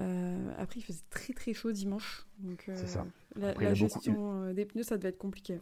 euh, 0.00 0.52
après, 0.58 0.80
il 0.80 0.82
faisait 0.82 1.02
très 1.10 1.32
très 1.32 1.52
chaud 1.54 1.72
dimanche, 1.72 2.26
donc 2.38 2.64
euh, 2.68 2.76
ça. 2.86 3.06
la, 3.36 3.50
Après, 3.50 3.64
il 3.64 3.68
la 3.68 3.72
a 3.72 3.74
beaucoup- 3.74 3.94
gestion 3.94 4.52
des 4.52 4.64
pneus 4.64 4.82
ça 4.84 4.96
devait 4.96 5.10
être 5.10 5.18
compliqué. 5.18 5.60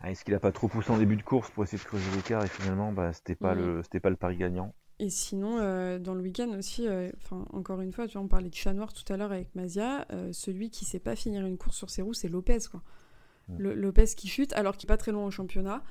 Ah, 0.00 0.10
Est-ce 0.10 0.24
qu'il 0.24 0.34
a 0.34 0.40
pas 0.40 0.52
trop 0.52 0.68
poussé 0.68 0.90
en 0.90 0.98
début 0.98 1.16
de 1.16 1.22
course 1.22 1.50
pour 1.50 1.64
essayer 1.64 1.78
de 1.82 1.84
creuser 1.88 2.04
l'écart 2.14 2.44
et 2.44 2.48
finalement 2.48 2.92
bah, 2.92 3.12
c'était 3.12 3.34
pas 3.34 3.54
le 3.54 3.82
c'était 3.82 4.00
pas 4.00 4.10
le 4.10 4.16
pari 4.16 4.36
gagnant? 4.36 4.74
Et 5.02 5.10
sinon, 5.10 5.58
euh, 5.58 5.98
dans 5.98 6.14
le 6.14 6.20
week-end 6.20 6.48
aussi, 6.56 6.86
euh, 6.86 7.10
encore 7.52 7.80
une 7.80 7.92
fois, 7.92 8.06
tu 8.06 8.12
vois, 8.12 8.22
on 8.22 8.28
parlait 8.28 8.50
de 8.50 8.54
chat 8.54 8.72
noir 8.72 8.92
tout 8.92 9.10
à 9.12 9.16
l'heure 9.16 9.32
avec 9.32 9.52
Mazia, 9.56 10.06
euh, 10.12 10.32
celui 10.32 10.70
qui 10.70 10.84
sait 10.84 11.00
pas 11.00 11.16
finir 11.16 11.44
une 11.44 11.58
course 11.58 11.76
sur 11.76 11.90
ses 11.90 12.02
roues, 12.02 12.14
c'est 12.14 12.28
Lopez, 12.28 12.58
quoi. 12.70 12.82
Mm. 13.48 13.58
Le- 13.58 13.74
Lopez 13.74 14.04
qui 14.16 14.28
chute, 14.28 14.52
alors 14.52 14.76
qu'il 14.76 14.86
est 14.86 14.92
pas 14.94 14.96
très 14.96 15.10
loin 15.10 15.26
au 15.26 15.30
championnat. 15.32 15.82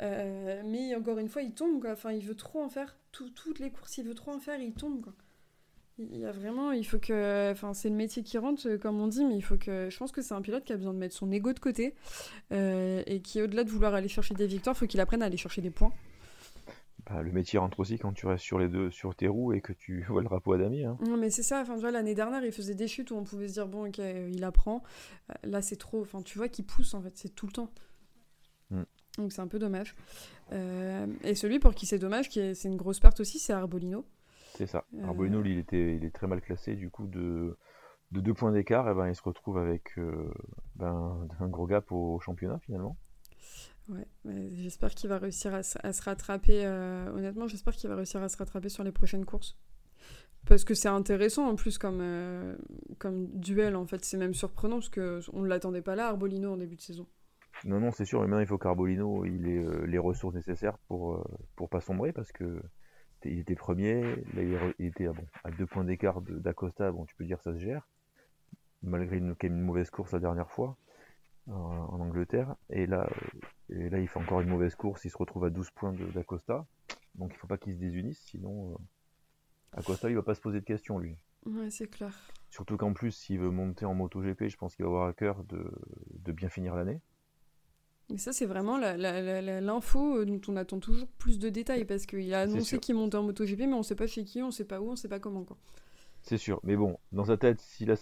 Mais 0.00 0.94
encore 0.94 1.16
une 1.16 1.28
fois, 1.30 1.40
il 1.40 1.54
tombe, 1.54 1.80
quoi. 1.80 1.92
Enfin, 1.92 2.12
il 2.12 2.22
veut 2.22 2.34
trop 2.36 2.60
en 2.62 2.68
faire. 2.68 2.98
Tout- 3.10 3.30
toutes 3.30 3.58
les 3.58 3.70
courses, 3.70 3.96
il 3.96 4.04
veut 4.04 4.14
trop 4.14 4.32
en 4.32 4.38
faire, 4.38 4.60
il 4.60 4.74
tombe, 4.74 5.00
quoi. 5.00 5.14
Il 5.98 6.08
il 6.12 6.20
y 6.20 6.26
a 6.26 6.30
vraiment, 6.32 6.70
il 6.72 6.84
faut 6.84 6.98
que, 6.98 7.50
enfin, 7.50 7.72
c'est 7.72 7.88
le 7.88 7.96
métier 7.96 8.22
qui 8.22 8.36
rentre, 8.36 8.76
comme 8.76 9.00
on 9.00 9.08
dit, 9.08 9.24
mais 9.24 9.34
il 9.36 9.42
faut 9.42 9.56
que, 9.56 9.88
je 9.90 9.96
pense 9.96 10.12
que 10.12 10.20
c'est 10.22 10.34
un 10.34 10.42
pilote 10.42 10.64
qui 10.64 10.74
a 10.74 10.76
besoin 10.76 10.92
de 10.92 10.98
mettre 10.98 11.14
son 11.16 11.32
ego 11.32 11.52
de 11.54 11.58
côté 11.58 11.94
euh, 12.52 13.02
et 13.06 13.20
qui, 13.20 13.40
au-delà 13.42 13.64
de 13.64 13.70
vouloir 13.70 13.94
aller 13.94 14.08
chercher 14.08 14.34
des 14.34 14.46
victoires, 14.46 14.76
faut 14.76 14.86
qu'il 14.86 15.00
apprenne 15.00 15.22
à 15.22 15.26
aller 15.26 15.36
chercher 15.38 15.62
des 15.62 15.70
points. 15.70 15.92
Bah, 17.08 17.22
le 17.22 17.32
métier 17.32 17.58
rentre 17.58 17.80
aussi 17.80 17.98
quand 17.98 18.12
tu 18.12 18.26
restes 18.26 18.44
sur 18.44 18.58
les 18.58 18.68
deux 18.68 18.90
sur 18.90 19.14
tes 19.14 19.28
roues 19.28 19.52
et 19.52 19.60
que 19.60 19.72
tu 19.72 20.02
vois 20.08 20.20
le 20.20 20.28
drapeau 20.28 20.52
à 20.52 20.58
damier. 20.58 20.84
hein. 20.84 20.98
Non, 21.06 21.16
mais 21.16 21.30
c'est 21.30 21.42
ça. 21.42 21.60
Enfin, 21.60 21.74
tu 21.74 21.80
vois, 21.80 21.90
l'année 21.90 22.14
dernière, 22.14 22.44
il 22.44 22.52
faisait 22.52 22.74
des 22.74 22.88
chutes 22.88 23.10
où 23.10 23.16
on 23.16 23.24
pouvait 23.24 23.48
se 23.48 23.54
dire, 23.54 23.66
bon, 23.66 23.88
ok, 23.88 23.98
euh, 24.00 24.30
il 24.32 24.44
apprend. 24.44 24.82
Euh, 25.30 25.34
Là, 25.44 25.62
c'est 25.62 25.76
trop. 25.76 26.02
Enfin, 26.02 26.22
tu 26.22 26.36
vois 26.38 26.48
qu'il 26.48 26.66
pousse, 26.66 26.94
en 26.94 27.00
fait, 27.02 27.16
c'est 27.16 27.34
tout 27.34 27.46
le 27.46 27.52
temps. 27.52 27.70
Mm. 28.70 28.82
Donc, 29.18 29.32
c'est 29.32 29.40
un 29.40 29.48
peu 29.48 29.58
dommage. 29.58 29.96
Euh, 30.52 31.06
et 31.24 31.34
celui 31.34 31.58
pour 31.58 31.74
qui 31.74 31.86
c'est 31.86 31.98
dommage, 31.98 32.28
qui 32.28 32.40
est, 32.40 32.54
c'est 32.54 32.68
une 32.68 32.76
grosse 32.76 33.00
perte 33.00 33.20
aussi, 33.20 33.38
c'est 33.38 33.52
Arbolino. 33.52 34.04
C'est 34.54 34.66
ça. 34.66 34.84
Euh, 34.94 35.04
Arbolino, 35.04 35.40
lui, 35.40 35.52
il 35.52 35.58
était 35.58 35.96
il 35.96 36.04
est 36.04 36.14
très 36.14 36.26
mal 36.26 36.40
classé 36.40 36.74
du 36.74 36.90
coup 36.90 37.06
de 37.06 37.56
de 38.10 38.20
deux 38.20 38.32
points 38.32 38.52
d'écart 38.52 38.88
et 38.88 38.94
ben 38.94 39.06
il 39.08 39.14
se 39.14 39.22
retrouve 39.22 39.58
avec 39.58 39.98
euh, 39.98 40.32
ben, 40.76 41.28
un 41.40 41.48
gros 41.48 41.66
gap 41.66 41.92
au 41.92 42.18
championnat 42.20 42.58
finalement. 42.60 42.96
Ouais, 43.88 44.06
j'espère 44.52 44.90
qu'il 44.90 45.08
va 45.08 45.18
réussir 45.18 45.54
à, 45.54 45.62
se- 45.62 46.02
rattraper. 46.02 46.66
euh, 46.66 47.10
honnêtement, 47.12 47.48
j'espère 47.48 47.74
qu'il 47.74 47.88
va 47.88 47.96
réussir 47.96 48.22
à 48.22 48.28
se 48.28 48.36
rattraper 48.36 48.68
sur 48.68 48.84
les 48.84 48.92
prochaines 48.92 49.24
courses. 49.24 49.56
Parce 50.46 50.64
que 50.64 50.74
c'est 50.74 50.88
intéressant 50.88 51.48
en 51.48 51.56
plus 51.56 51.78
comme, 51.78 52.00
euh, 52.00 52.56
duel, 53.34 53.76
en 53.76 53.86
fait. 53.86 54.04
C'est 54.04 54.18
même 54.18 54.34
surprenant 54.34 54.76
parce 54.76 54.90
qu'on 54.90 55.40
ne 55.40 55.46
l'attendait 55.46 55.82
pas 55.82 55.94
là, 55.94 56.08
Arbolino, 56.08 56.52
en 56.52 56.56
début 56.56 56.76
de 56.76 56.80
saison. 56.80 57.06
Non 57.64 57.80
non 57.80 57.90
c'est 57.90 58.04
sûr 58.04 58.20
mais 58.20 58.28
maintenant 58.28 58.42
il 58.42 58.46
faut 58.46 58.56
qu'Arbolino 58.56 59.24
ait 59.24 59.30
euh, 59.30 59.84
les 59.84 59.98
ressources 59.98 60.36
nécessaires 60.36 60.78
pour 60.86 61.28
pour 61.56 61.68
pas 61.68 61.80
sombrer 61.80 62.12
parce 62.12 62.30
que 62.30 62.62
il 63.24 63.40
était 63.40 63.56
premier, 63.56 64.00
il, 64.78 64.86
était 64.86 65.08
à, 65.42 65.50
deux 65.50 65.66
points 65.66 65.82
d'écart 65.82 66.20
d'Acosta, 66.20 66.92
bon 66.92 67.04
tu 67.04 67.16
peux 67.16 67.24
dire 67.24 67.40
ça 67.42 67.52
se 67.52 67.58
gère, 67.58 67.88
malgré 68.80 69.16
une 69.16 69.60
mauvaise 69.60 69.90
course 69.90 70.12
la 70.12 70.20
dernière 70.20 70.52
fois 70.52 70.76
en, 71.50 72.00
Angleterre, 72.00 72.54
et 72.70 72.86
là, 72.86 73.08
euh, 73.70 73.76
et 73.76 73.90
là 73.90 73.98
il 74.00 74.08
fait 74.08 74.18
encore 74.18 74.40
une 74.40 74.48
mauvaise 74.48 74.74
course, 74.74 75.04
il 75.04 75.10
se 75.10 75.16
retrouve 75.16 75.44
à 75.44 75.50
12 75.50 75.70
points 75.70 75.92
d'Acosta, 76.14 76.66
donc 77.14 77.32
il 77.34 77.38
faut 77.38 77.46
pas 77.46 77.58
qu'il 77.58 77.74
se 77.74 77.78
désunisse, 77.78 78.20
sinon 78.20 78.72
euh, 78.72 78.76
Acosta 79.72 80.08
il 80.08 80.16
va 80.16 80.22
pas 80.22 80.34
se 80.34 80.40
poser 80.40 80.60
de 80.60 80.64
questions 80.64 80.98
lui. 80.98 81.16
Ouais, 81.46 81.70
c'est 81.70 81.88
clair. 81.88 82.14
Surtout 82.50 82.76
qu'en 82.76 82.92
plus 82.92 83.12
s'il 83.12 83.38
veut 83.38 83.50
monter 83.50 83.84
en 83.84 83.94
MotoGP, 83.94 84.48
je 84.48 84.56
pense 84.56 84.76
qu'il 84.76 84.84
va 84.84 84.90
avoir 84.90 85.08
à 85.08 85.12
cœur 85.12 85.44
de, 85.44 85.70
de 86.10 86.32
bien 86.32 86.48
finir 86.48 86.74
l'année. 86.74 87.00
Mais 88.10 88.16
ça, 88.16 88.32
c'est 88.32 88.46
vraiment 88.46 88.78
l'info 88.78 90.18
euh, 90.18 90.24
dont 90.24 90.40
on 90.48 90.56
attend 90.56 90.78
toujours 90.78 91.08
plus 91.18 91.38
de 91.38 91.50
détails 91.50 91.84
parce 91.84 92.06
qu'il 92.06 92.32
a 92.32 92.40
annoncé 92.40 92.78
qu'il 92.78 92.94
montait 92.94 93.18
en 93.18 93.22
MotoGP, 93.22 93.60
mais 93.60 93.74
on 93.74 93.82
sait 93.82 93.96
pas 93.96 94.06
chez 94.06 94.24
qui, 94.24 94.42
on 94.42 94.50
sait 94.50 94.64
pas 94.64 94.80
où, 94.80 94.90
on 94.90 94.96
sait 94.96 95.08
pas 95.08 95.20
comment. 95.20 95.44
C'est 96.22 96.38
sûr, 96.38 96.58
mais 96.62 96.74
bon, 96.74 96.98
dans 97.12 97.26
sa 97.26 97.36
tête, 97.36 97.60
s'il 97.60 97.90
a, 97.90 97.96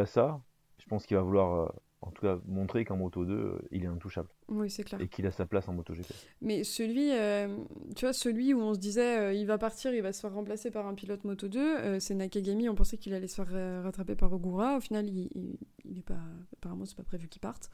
a 0.00 0.06
ça, 0.06 0.40
je 0.78 0.86
pense 0.86 1.04
qu'il 1.04 1.16
va 1.16 1.22
vouloir, 1.22 1.74
en 2.06 2.10
tout 2.10 2.22
cas, 2.22 2.38
montrer 2.46 2.84
qu'en 2.84 2.96
Moto 2.96 3.24
2, 3.24 3.32
euh, 3.32 3.58
il 3.70 3.82
est 3.84 3.86
intouchable 3.88 4.28
Oui, 4.48 4.70
c'est 4.70 4.84
clair. 4.84 5.00
et 5.00 5.08
qu'il 5.08 5.26
a 5.26 5.30
sa 5.30 5.46
place 5.46 5.66
en 5.68 5.72
MotoGP. 5.72 6.06
Mais 6.42 6.62
celui, 6.64 7.10
euh, 7.12 7.48
tu 7.96 8.04
vois, 8.04 8.12
celui 8.12 8.52
où 8.54 8.60
on 8.60 8.74
se 8.74 8.78
disait 8.78 9.18
euh, 9.18 9.32
il 9.32 9.46
va 9.46 9.58
partir, 9.58 9.94
il 9.94 10.02
va 10.02 10.12
se 10.12 10.20
faire 10.20 10.32
remplacer 10.34 10.70
par 10.70 10.86
un 10.86 10.94
pilote 10.94 11.24
Moto 11.24 11.48
2, 11.48 11.58
euh, 11.60 12.00
c'est 12.00 12.14
Nakagami, 12.14 12.68
on 12.68 12.74
pensait 12.74 12.98
qu'il 12.98 13.14
allait 13.14 13.28
se 13.28 13.42
faire 13.42 13.82
rattraper 13.82 14.14
par 14.14 14.32
Ogura. 14.32 14.76
Au 14.76 14.80
final, 14.80 15.08
il, 15.08 15.28
il, 15.34 15.58
il 15.84 15.98
est 15.98 16.02
pas, 16.02 16.20
apparemment, 16.58 16.84
c'est 16.84 16.96
pas 16.96 17.02
prévu 17.04 17.28
qu'il 17.28 17.40
parte. 17.40 17.70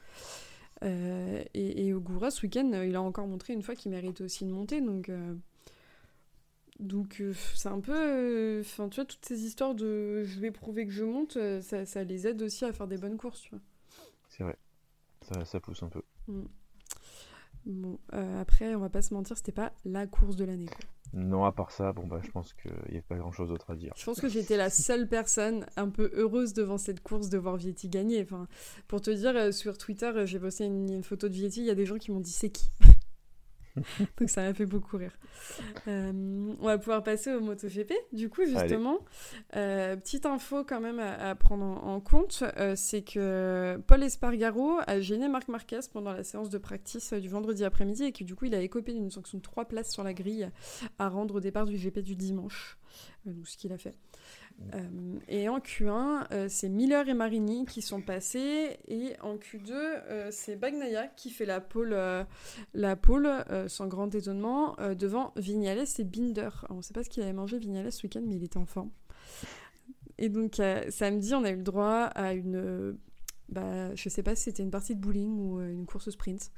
Et, 0.82 1.86
et 1.86 1.92
Ogura, 1.92 2.30
ce 2.30 2.42
week-end, 2.42 2.70
il 2.86 2.96
a 2.96 3.02
encore 3.02 3.26
montré 3.26 3.52
une 3.52 3.62
fois 3.62 3.74
qu'il 3.74 3.90
méritait 3.90 4.24
aussi 4.24 4.44
de 4.46 4.50
monter. 4.50 4.80
Donc, 4.80 5.10
donc 6.78 7.20
euh, 7.20 7.34
c'est 7.54 7.68
un 7.68 7.80
peu. 7.80 7.92
euh, 7.94 8.60
Enfin, 8.62 8.88
tu 8.88 8.96
vois, 8.96 9.04
toutes 9.04 9.24
ces 9.26 9.44
histoires 9.44 9.74
de 9.74 10.24
je 10.24 10.40
vais 10.40 10.50
prouver 10.50 10.86
que 10.86 10.92
je 10.92 11.04
monte, 11.04 11.36
euh, 11.36 11.60
ça, 11.60 11.84
ça 11.84 12.02
les 12.04 12.26
aide 12.26 12.40
aussi 12.40 12.64
à 12.64 12.72
faire 12.72 12.86
des 12.86 12.96
bonnes 12.96 13.18
courses, 13.18 13.42
tu 13.42 13.50
vois. 13.50 13.60
C'est 14.40 14.44
vrai, 14.44 14.56
ça, 15.20 15.44
ça 15.44 15.60
pousse 15.60 15.82
un 15.82 15.90
peu. 15.90 16.00
Bon, 17.66 17.98
euh, 18.14 18.40
après, 18.40 18.74
on 18.74 18.80
va 18.80 18.88
pas 18.88 19.02
se 19.02 19.12
mentir, 19.12 19.36
c'était 19.36 19.52
pas 19.52 19.74
la 19.84 20.06
course 20.06 20.34
de 20.34 20.46
l'année. 20.46 20.70
Non, 21.12 21.44
à 21.44 21.52
part 21.52 21.72
ça, 21.72 21.92
bon 21.92 22.06
bah, 22.06 22.20
je 22.24 22.30
pense 22.30 22.54
qu'il 22.54 22.72
n'y 22.90 22.96
a 22.96 23.02
pas 23.02 23.16
grand-chose 23.16 23.50
d'autre 23.50 23.70
à 23.70 23.76
dire. 23.76 23.92
Je 23.96 24.04
pense 24.06 24.18
que 24.18 24.30
j'étais 24.30 24.56
la 24.56 24.70
seule 24.70 25.08
personne 25.08 25.66
un 25.76 25.90
peu 25.90 26.10
heureuse 26.14 26.54
devant 26.54 26.78
cette 26.78 27.02
course 27.02 27.28
de 27.28 27.36
voir 27.36 27.58
Vietti 27.58 27.90
gagner. 27.90 28.22
Enfin, 28.22 28.48
pour 28.88 29.02
te 29.02 29.10
dire, 29.10 29.36
euh, 29.36 29.52
sur 29.52 29.76
Twitter, 29.76 30.06
euh, 30.06 30.24
j'ai 30.24 30.38
posté 30.38 30.64
une, 30.64 30.88
une 30.88 31.04
photo 31.04 31.28
de 31.28 31.34
Vietti, 31.34 31.60
il 31.60 31.66
y 31.66 31.70
a 31.70 31.74
des 31.74 31.84
gens 31.84 31.98
qui 31.98 32.12
m'ont 32.12 32.20
dit 32.20 32.32
c'est 32.32 32.48
qui? 32.48 32.70
Donc 34.18 34.28
ça 34.28 34.42
m'a 34.42 34.54
fait 34.54 34.66
beaucoup 34.66 34.96
rire. 34.96 35.16
Euh, 35.88 36.54
on 36.58 36.64
va 36.64 36.78
pouvoir 36.78 37.02
passer 37.02 37.32
au 37.32 37.40
MotoGP. 37.40 37.92
Du 38.12 38.28
coup, 38.28 38.44
justement, 38.44 38.98
euh, 39.56 39.96
petite 39.96 40.26
info 40.26 40.64
quand 40.64 40.80
même 40.80 40.98
à, 40.98 41.30
à 41.30 41.34
prendre 41.34 41.64
en, 41.64 41.94
en 41.94 42.00
compte, 42.00 42.44
euh, 42.58 42.74
c'est 42.76 43.02
que 43.02 43.80
Paul 43.86 44.02
Espargaro 44.02 44.78
a 44.86 45.00
gêné 45.00 45.28
Marc 45.28 45.48
Marquez 45.48 45.80
pendant 45.92 46.12
la 46.12 46.24
séance 46.24 46.50
de 46.50 46.58
practice 46.58 47.12
du 47.12 47.28
vendredi 47.28 47.64
après-midi 47.64 48.04
et 48.04 48.12
que 48.12 48.24
du 48.24 48.34
coup, 48.34 48.46
il 48.46 48.54
a 48.54 48.60
écopé 48.60 48.92
d'une 48.92 49.10
sanction 49.10 49.38
de 49.38 49.42
3 49.42 49.66
places 49.66 49.92
sur 49.92 50.02
la 50.02 50.14
grille 50.14 50.50
à 50.98 51.08
rendre 51.08 51.36
au 51.36 51.40
départ 51.40 51.66
du 51.66 51.76
GP 51.76 52.00
du 52.00 52.16
dimanche. 52.16 52.76
Donc 53.24 53.46
ce 53.46 53.56
qu'il 53.56 53.72
a 53.72 53.78
fait. 53.78 53.94
Euh, 54.74 55.18
et 55.28 55.48
en 55.48 55.58
Q1, 55.58 56.26
euh, 56.32 56.46
c'est 56.48 56.68
Miller 56.68 57.08
et 57.08 57.14
Marini 57.14 57.64
qui 57.66 57.82
sont 57.82 58.00
passés. 58.00 58.78
Et 58.88 59.14
en 59.22 59.36
Q2, 59.36 59.72
euh, 59.72 60.28
c'est 60.30 60.56
Bagnaia 60.56 61.08
qui 61.08 61.30
fait 61.30 61.46
la 61.46 61.60
pole, 61.60 61.96
la 62.74 62.96
pole 62.96 63.28
sans 63.68 63.86
grand 63.86 64.14
étonnement, 64.14 64.76
devant 64.98 65.32
Vignales 65.36 65.84
et 65.98 66.04
Binder. 66.04 66.50
On 66.68 66.76
ne 66.76 66.82
sait 66.82 66.94
pas 66.94 67.02
ce 67.02 67.10
qu'il 67.10 67.22
avait 67.22 67.32
mangé 67.32 67.58
Vignales 67.58 67.92
ce 67.92 68.04
week-end, 68.04 68.22
mais 68.24 68.36
il 68.36 68.44
était 68.44 68.58
en 68.58 68.66
forme. 68.66 68.90
Et 70.18 70.28
donc 70.28 70.60
samedi, 70.90 71.34
on 71.34 71.44
a 71.44 71.50
eu 71.50 71.56
le 71.56 71.62
droit 71.62 72.04
à 72.04 72.34
une... 72.34 72.98
bah, 73.50 73.94
je 73.94 74.08
sais 74.08 74.22
pas 74.22 74.36
si 74.36 74.44
c'était 74.44 74.62
une 74.62 74.70
partie 74.70 74.94
de 74.94 75.00
bowling 75.00 75.38
ou 75.38 75.58
euh, 75.58 75.72
une 75.72 75.86
course 75.86 76.10
sprint. 76.10 76.50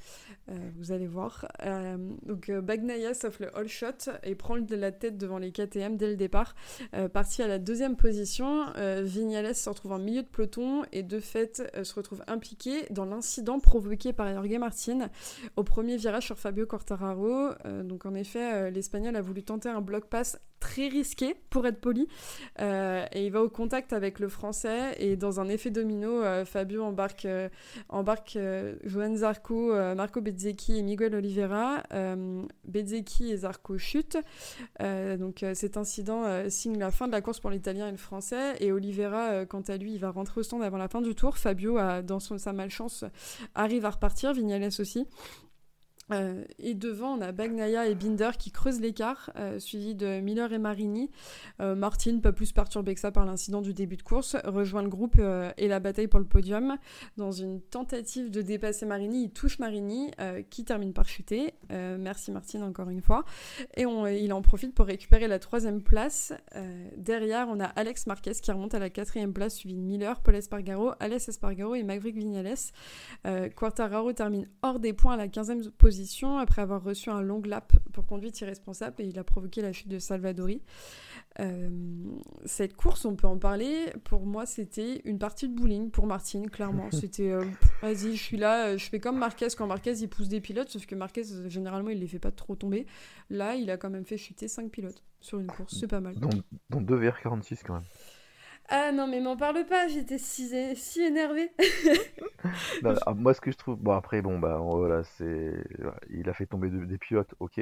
Euh, 0.50 0.70
vous 0.76 0.92
allez 0.92 1.06
voir. 1.06 1.46
Euh, 1.62 1.96
donc 2.22 2.50
Bagnaia 2.50 3.14
s'offre 3.14 3.42
le 3.42 3.56
all 3.56 3.68
shot 3.68 4.10
et 4.22 4.34
prend 4.34 4.56
la 4.56 4.92
tête 4.92 5.16
devant 5.16 5.38
les 5.38 5.52
KTM 5.52 5.96
dès 5.96 6.08
le 6.08 6.16
départ. 6.16 6.54
Euh, 6.94 7.08
parti 7.08 7.42
à 7.42 7.48
la 7.48 7.58
deuxième 7.58 7.96
position, 7.96 8.66
Vignales 9.02 9.54
se 9.54 9.68
retrouve 9.68 9.92
en 9.92 9.98
milieu 9.98 10.22
de 10.22 10.28
peloton 10.28 10.82
et 10.92 11.02
de 11.02 11.20
fait 11.20 11.62
se 11.82 11.94
retrouve 11.94 12.22
impliqué 12.26 12.86
dans 12.90 13.04
l'incident 13.04 13.58
provoqué 13.60 14.12
par 14.12 14.32
Jorge 14.32 14.58
Martin 14.58 15.10
au 15.56 15.64
premier 15.64 15.96
virage 15.96 16.26
sur 16.26 16.38
Fabio 16.38 16.66
Quartararo. 16.66 17.50
Donc 17.84 18.06
en 18.06 18.14
effet, 18.14 18.70
l'Espagnol 18.70 19.16
a 19.16 19.20
voulu 19.20 19.42
tenter 19.42 19.68
un 19.68 19.80
bloc 19.80 20.06
pass 20.06 20.38
très 20.62 20.86
risqué, 20.86 21.34
pour 21.50 21.66
être 21.66 21.80
poli. 21.80 22.06
Euh, 22.60 23.04
et 23.12 23.26
il 23.26 23.32
va 23.32 23.42
au 23.42 23.48
contact 23.48 23.92
avec 23.92 24.20
le 24.20 24.28
français. 24.28 24.94
Et 24.98 25.16
dans 25.16 25.40
un 25.40 25.48
effet 25.48 25.70
domino, 25.70 26.22
euh, 26.22 26.44
Fabio 26.44 26.84
embarque, 26.84 27.26
euh, 27.26 28.76
Johan 28.84 29.16
Zarco, 29.16 29.74
Marco 29.96 30.20
Bezzecchi 30.20 30.78
et 30.78 30.82
Miguel 30.82 31.16
Oliveira. 31.16 31.82
Bezzecchi 32.64 33.32
et 33.32 33.38
Zarco 33.38 33.76
chutent. 33.76 34.18
donc 34.80 35.44
cet 35.54 35.76
incident 35.76 36.48
signe 36.48 36.78
la 36.78 36.92
fin 36.92 37.08
de 37.08 37.12
la 37.12 37.20
course 37.20 37.40
pour 37.40 37.50
l'Italien 37.50 37.88
et 37.88 37.90
le 37.90 37.96
Français. 37.96 38.54
Et 38.60 38.70
Oliveira, 38.70 39.44
quant 39.46 39.62
à 39.62 39.76
lui, 39.76 39.94
il 39.94 39.98
va 39.98 40.10
rentrer 40.10 40.40
au 40.40 40.42
stand 40.44 40.62
avant 40.62 40.78
la 40.78 40.88
fin 40.88 41.02
du 41.02 41.16
tour. 41.16 41.36
Fabio, 41.36 41.78
dans 42.02 42.20
sa 42.20 42.52
malchance, 42.52 43.04
arrive 43.54 43.84
à 43.84 43.90
repartir. 43.90 44.32
Vignales 44.32 44.70
aussi. 44.78 45.08
Euh, 46.10 46.44
et 46.58 46.74
devant, 46.74 47.16
on 47.16 47.20
a 47.20 47.32
Bagnaia 47.32 47.86
et 47.86 47.94
Binder 47.94 48.30
qui 48.38 48.50
creusent 48.50 48.80
l'écart, 48.80 49.30
euh, 49.36 49.58
suivi 49.58 49.94
de 49.94 50.20
Miller 50.20 50.52
et 50.52 50.58
Marini. 50.58 51.10
Euh, 51.60 51.74
Martin, 51.74 52.18
pas 52.18 52.32
plus 52.32 52.52
perturbé 52.52 52.94
que 52.94 53.00
ça 53.00 53.12
par 53.12 53.24
l'incident 53.24 53.62
du 53.62 53.72
début 53.72 53.96
de 53.96 54.02
course, 54.02 54.36
rejoint 54.44 54.82
le 54.82 54.88
groupe 54.88 55.20
et 55.56 55.68
la 55.68 55.80
bataille 55.80 56.08
pour 56.08 56.20
le 56.20 56.26
podium. 56.26 56.76
Dans 57.16 57.32
une 57.32 57.60
tentative 57.60 58.30
de 58.30 58.42
dépasser 58.42 58.86
Marini, 58.86 59.24
il 59.24 59.30
touche 59.30 59.58
Marini, 59.58 60.10
qui 60.50 60.64
termine 60.64 60.92
par 60.92 61.06
chuter. 61.06 61.54
merci 61.70 62.30
Martin 62.30 62.62
encore 62.62 62.88
une 62.90 63.00
fois. 63.00 63.24
Et 63.76 63.82
il 63.82 64.32
en 64.32 64.42
profite 64.42 64.74
pour 64.74 64.86
récupérer 64.86 65.28
la 65.28 65.38
troisième 65.38 65.82
place. 65.82 66.32
derrière, 66.96 67.48
on 67.48 67.60
a 67.60 67.66
Alex 67.66 68.06
Marquez 68.06 68.32
qui 68.32 68.50
remonte 68.50 68.74
à 68.74 68.78
la 68.78 68.90
quatrième 68.90 69.32
place, 69.32 69.56
suivi 69.56 69.74
de 69.74 69.80
Miller, 69.80 70.20
Paul 70.20 70.36
Espargaro, 70.36 70.92
Alès 71.00 71.28
Espargaro 71.28 71.74
et 71.74 71.82
Maverick 71.82 72.16
Vignales. 72.16 72.54
Quartararo 73.54 74.12
termine 74.12 74.48
hors 74.62 74.80
des 74.80 74.92
points 74.92 75.14
à 75.14 75.16
la 75.16 75.28
quinzième 75.28 75.70
position 75.70 75.91
après 76.38 76.62
avoir 76.62 76.82
reçu 76.82 77.10
un 77.10 77.22
long 77.22 77.42
lap 77.44 77.72
pour 77.92 78.06
conduite 78.06 78.40
irresponsable 78.40 79.02
et 79.02 79.06
il 79.06 79.18
a 79.18 79.24
provoqué 79.24 79.62
la 79.62 79.72
chute 79.72 79.88
de 79.88 79.98
Salvadori. 79.98 80.62
Euh, 81.40 81.68
cette 82.44 82.74
course, 82.74 83.04
on 83.04 83.16
peut 83.16 83.26
en 83.26 83.38
parler. 83.38 83.92
Pour 84.04 84.26
moi, 84.26 84.46
c'était 84.46 85.00
une 85.04 85.18
partie 85.18 85.48
de 85.48 85.54
bowling 85.54 85.90
pour 85.90 86.06
Martine, 86.06 86.50
clairement. 86.50 86.90
C'était 86.92 87.30
euh, 87.30 87.44
vas-y, 87.80 88.16
je 88.16 88.22
suis 88.22 88.36
là, 88.36 88.66
euh, 88.66 88.78
je 88.78 88.88
fais 88.88 89.00
comme 89.00 89.18
Marquez 89.18 89.48
quand 89.56 89.66
Marquez 89.66 89.92
il 89.92 90.08
pousse 90.08 90.28
des 90.28 90.40
pilotes, 90.40 90.68
sauf 90.68 90.84
que 90.86 90.94
Marquez 90.94 91.22
généralement 91.48 91.90
il 91.90 92.00
les 92.00 92.06
fait 92.06 92.18
pas 92.18 92.30
trop 92.30 92.54
tomber. 92.54 92.86
Là, 93.30 93.54
il 93.54 93.70
a 93.70 93.76
quand 93.76 93.90
même 93.90 94.04
fait 94.04 94.18
chuter 94.18 94.48
5 94.48 94.70
pilotes 94.70 95.02
sur 95.20 95.38
une 95.38 95.46
course, 95.46 95.78
c'est 95.78 95.86
pas 95.86 96.00
mal. 96.00 96.14
Dont, 96.16 96.30
dont 96.70 96.80
2,46 96.80 97.60
quand 97.64 97.74
même. 97.74 97.82
Ah 98.74 98.90
non, 98.90 99.06
mais 99.06 99.20
m'en 99.20 99.36
parle 99.36 99.66
pas, 99.66 99.86
j'étais 99.86 100.16
si, 100.16 100.74
si 100.76 101.02
énervée. 101.02 101.52
Bah, 102.82 102.94
ah, 103.06 103.12
moi, 103.12 103.34
ce 103.34 103.40
que 103.42 103.52
je 103.52 103.56
trouve. 103.58 103.76
Bon, 103.76 103.92
après, 103.92 104.22
bon, 104.22 104.38
bah 104.38 104.56
voilà, 104.58 105.04
c'est. 105.04 105.52
Il 106.08 106.28
a 106.30 106.32
fait 106.32 106.46
tomber 106.46 106.70
des 106.70 106.98
pilotes, 106.98 107.34
ok. 107.38 107.60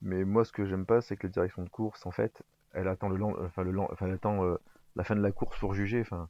Mais 0.00 0.24
moi, 0.24 0.44
ce 0.44 0.52
que 0.52 0.64
j'aime 0.64 0.86
pas, 0.86 1.00
c'est 1.00 1.16
que 1.16 1.26
la 1.26 1.32
direction 1.32 1.64
de 1.64 1.68
course, 1.68 2.06
en 2.06 2.12
fait, 2.12 2.42
elle 2.72 2.86
attend 2.86 3.08
le, 3.08 3.22
enfin, 3.24 3.64
le 3.64 3.78
enfin, 3.80 4.06
elle 4.06 4.14
attend 4.14 4.44
euh, 4.44 4.56
la 4.94 5.02
fin 5.02 5.16
de 5.16 5.20
la 5.20 5.32
course 5.32 5.58
pour 5.58 5.74
juger. 5.74 6.00
Enfin, 6.00 6.28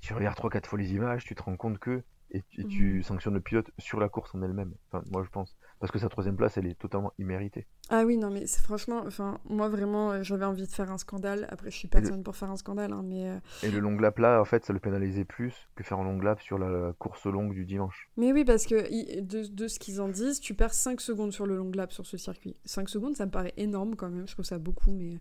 tu 0.00 0.14
regardes 0.14 0.38
3-4 0.38 0.66
fois 0.66 0.78
les 0.78 0.94
images, 0.94 1.24
tu 1.24 1.34
te 1.34 1.42
rends 1.42 1.56
compte 1.56 1.78
que 1.80 2.04
et, 2.30 2.42
tu 2.42 2.94
mhm. 2.94 3.02
sanctionnes 3.02 3.34
le 3.34 3.40
pilote 3.40 3.72
sur 3.78 3.98
la 3.98 4.08
course 4.08 4.36
en 4.36 4.42
elle-même. 4.42 4.72
Enfin, 4.88 5.04
moi, 5.10 5.24
je 5.24 5.30
pense. 5.30 5.56
Parce 5.78 5.92
que 5.92 5.98
sa 5.98 6.08
troisième 6.08 6.36
place, 6.36 6.56
elle 6.56 6.66
est 6.66 6.78
totalement 6.78 7.12
imméritée. 7.18 7.66
Ah 7.90 8.04
oui, 8.04 8.16
non, 8.16 8.30
mais 8.30 8.46
c'est 8.46 8.62
franchement, 8.62 9.02
enfin, 9.06 9.38
moi 9.44 9.68
vraiment, 9.68 10.12
euh, 10.12 10.22
j'avais 10.22 10.44
envie 10.44 10.66
de 10.66 10.72
faire 10.72 10.90
un 10.90 10.98
scandale. 10.98 11.46
Après, 11.50 11.70
je 11.70 11.76
suis 11.76 11.88
personne 11.88 12.22
pour 12.22 12.34
faire 12.34 12.50
un 12.50 12.56
scandale, 12.56 12.92
hein, 12.92 13.02
mais. 13.04 13.28
Euh, 13.28 13.38
et 13.62 13.70
le 13.70 13.78
long 13.78 13.96
lap 13.98 14.18
là, 14.18 14.40
en 14.40 14.44
fait, 14.44 14.64
ça 14.64 14.72
le 14.72 14.78
pénalisait 14.78 15.24
plus 15.24 15.68
que 15.74 15.84
faire 15.84 15.98
un 15.98 16.04
long 16.04 16.18
lap 16.20 16.40
sur 16.40 16.58
la 16.58 16.92
course 16.98 17.26
longue 17.26 17.52
du 17.52 17.64
dimanche. 17.64 18.08
Mais 18.16 18.32
oui, 18.32 18.44
parce 18.44 18.66
que 18.66 19.20
de, 19.20 19.46
de 19.46 19.68
ce 19.68 19.78
qu'ils 19.78 20.00
en 20.00 20.08
disent, 20.08 20.40
tu 20.40 20.54
perds 20.54 20.74
5 20.74 21.00
secondes 21.00 21.32
sur 21.32 21.46
le 21.46 21.56
long 21.56 21.70
lap 21.74 21.92
sur 21.92 22.06
ce 22.06 22.16
circuit. 22.16 22.56
5 22.64 22.88
secondes, 22.88 23.16
ça 23.16 23.26
me 23.26 23.30
paraît 23.30 23.54
énorme 23.56 23.96
quand 23.96 24.08
même. 24.08 24.26
Je 24.26 24.32
trouve 24.32 24.44
ça 24.44 24.58
beaucoup, 24.58 24.90
mais 24.90 25.20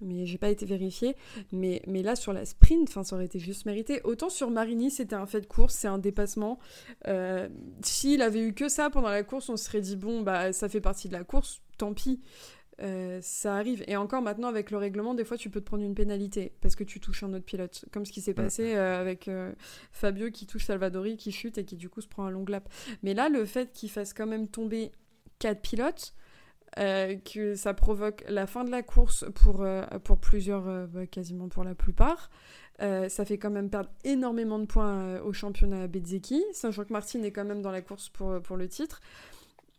mais 0.00 0.26
j'ai 0.26 0.38
pas 0.38 0.50
été 0.50 0.66
vérifié. 0.66 1.16
Mais, 1.52 1.82
mais 1.86 2.02
là, 2.02 2.16
sur 2.16 2.32
la 2.32 2.44
sprint, 2.44 2.88
ça 2.88 3.00
aurait 3.14 3.24
été 3.24 3.38
juste 3.38 3.66
mérité. 3.66 4.00
Autant 4.04 4.28
sur 4.28 4.50
Marini, 4.50 4.90
c'était 4.90 5.14
un 5.14 5.26
fait 5.26 5.40
de 5.40 5.46
course, 5.46 5.74
c'est 5.74 5.88
un 5.88 5.98
dépassement. 5.98 6.58
Euh, 7.06 7.48
S'il 7.82 8.22
avait 8.22 8.42
eu 8.42 8.52
que 8.52 8.68
ça 8.68 8.90
pendant 8.90 9.08
la 9.08 9.22
course, 9.22 9.48
on 9.48 9.56
se 9.56 9.64
serait 9.64 9.80
dit, 9.86 9.96
bon, 9.96 10.22
bah, 10.22 10.52
ça 10.52 10.68
fait 10.68 10.80
partie 10.80 11.08
de 11.08 11.12
la 11.12 11.24
course, 11.24 11.62
tant 11.78 11.94
pis. 11.94 12.20
Euh, 12.82 13.20
ça 13.22 13.56
arrive. 13.56 13.84
Et 13.86 13.96
encore 13.96 14.22
maintenant, 14.22 14.48
avec 14.48 14.70
le 14.70 14.76
règlement, 14.76 15.14
des 15.14 15.24
fois, 15.24 15.36
tu 15.36 15.50
peux 15.50 15.60
te 15.60 15.66
prendre 15.66 15.82
une 15.82 15.94
pénalité 15.94 16.52
parce 16.60 16.76
que 16.76 16.84
tu 16.84 17.00
touches 17.00 17.22
un 17.22 17.32
autre 17.32 17.44
pilote. 17.44 17.84
Comme 17.92 18.04
ce 18.04 18.12
qui 18.12 18.20
s'est 18.20 18.34
passé 18.34 18.74
euh, 18.74 19.00
avec 19.00 19.28
euh, 19.28 19.52
Fabio 19.92 20.30
qui 20.30 20.46
touche 20.46 20.66
Salvadori, 20.66 21.16
qui 21.16 21.32
chute 21.32 21.58
et 21.58 21.64
qui 21.64 21.76
du 21.76 21.88
coup 21.88 22.00
se 22.00 22.08
prend 22.08 22.26
un 22.26 22.30
long 22.30 22.44
lap. 22.46 22.68
Mais 23.02 23.14
là, 23.14 23.28
le 23.28 23.44
fait 23.44 23.72
qu'il 23.72 23.90
fasse 23.90 24.12
quand 24.12 24.26
même 24.26 24.48
tomber 24.48 24.92
quatre 25.38 25.60
pilotes, 25.60 26.14
que 26.76 27.54
ça 27.54 27.72
provoque 27.72 28.22
la 28.28 28.46
fin 28.46 28.62
de 28.62 28.70
la 28.70 28.82
course 28.82 29.24
pour, 29.34 29.66
pour 30.04 30.18
plusieurs, 30.18 30.86
bah, 30.88 31.06
quasiment 31.06 31.48
pour 31.48 31.64
la 31.64 31.74
plupart. 31.74 32.28
ça 32.78 33.24
fait 33.24 33.38
quand 33.38 33.50
même 33.50 33.70
perdre 33.70 33.88
énormément 34.04 34.58
de 34.58 34.66
points 34.66 35.18
au 35.20 35.32
championnat 35.32 35.86
Bezzeki, 35.86 36.44
sachant 36.52 36.84
que 36.84 36.92
Martin 36.92 37.22
est 37.22 37.30
quand 37.30 37.46
même 37.46 37.62
dans 37.62 37.70
la 37.70 37.80
course 37.80 38.10
pour, 38.10 38.42
pour 38.42 38.58
le 38.58 38.68
titre. 38.68 39.00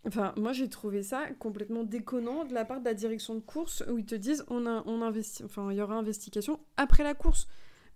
Enfin, 0.08 0.34
moi 0.38 0.54
j'ai 0.54 0.70
trouvé 0.70 1.04
ça 1.04 1.26
complètement 1.38 1.84
déconnant 1.84 2.46
de 2.46 2.54
la 2.54 2.64
part 2.64 2.80
de 2.80 2.86
la 2.86 2.94
direction 2.94 3.36
de 3.36 3.42
course 3.42 3.84
où 3.92 3.98
ils 3.98 4.06
te 4.06 4.16
disent 4.16 4.46
on, 4.48 4.66
a, 4.66 4.82
on 4.86 5.02
investit, 5.02 5.44
enfin 5.44 5.70
il 5.70 5.78
y 5.78 5.82
aura 5.82 5.96
investigation 5.96 6.60
après 6.78 7.04
la 7.04 7.14
course. 7.14 7.48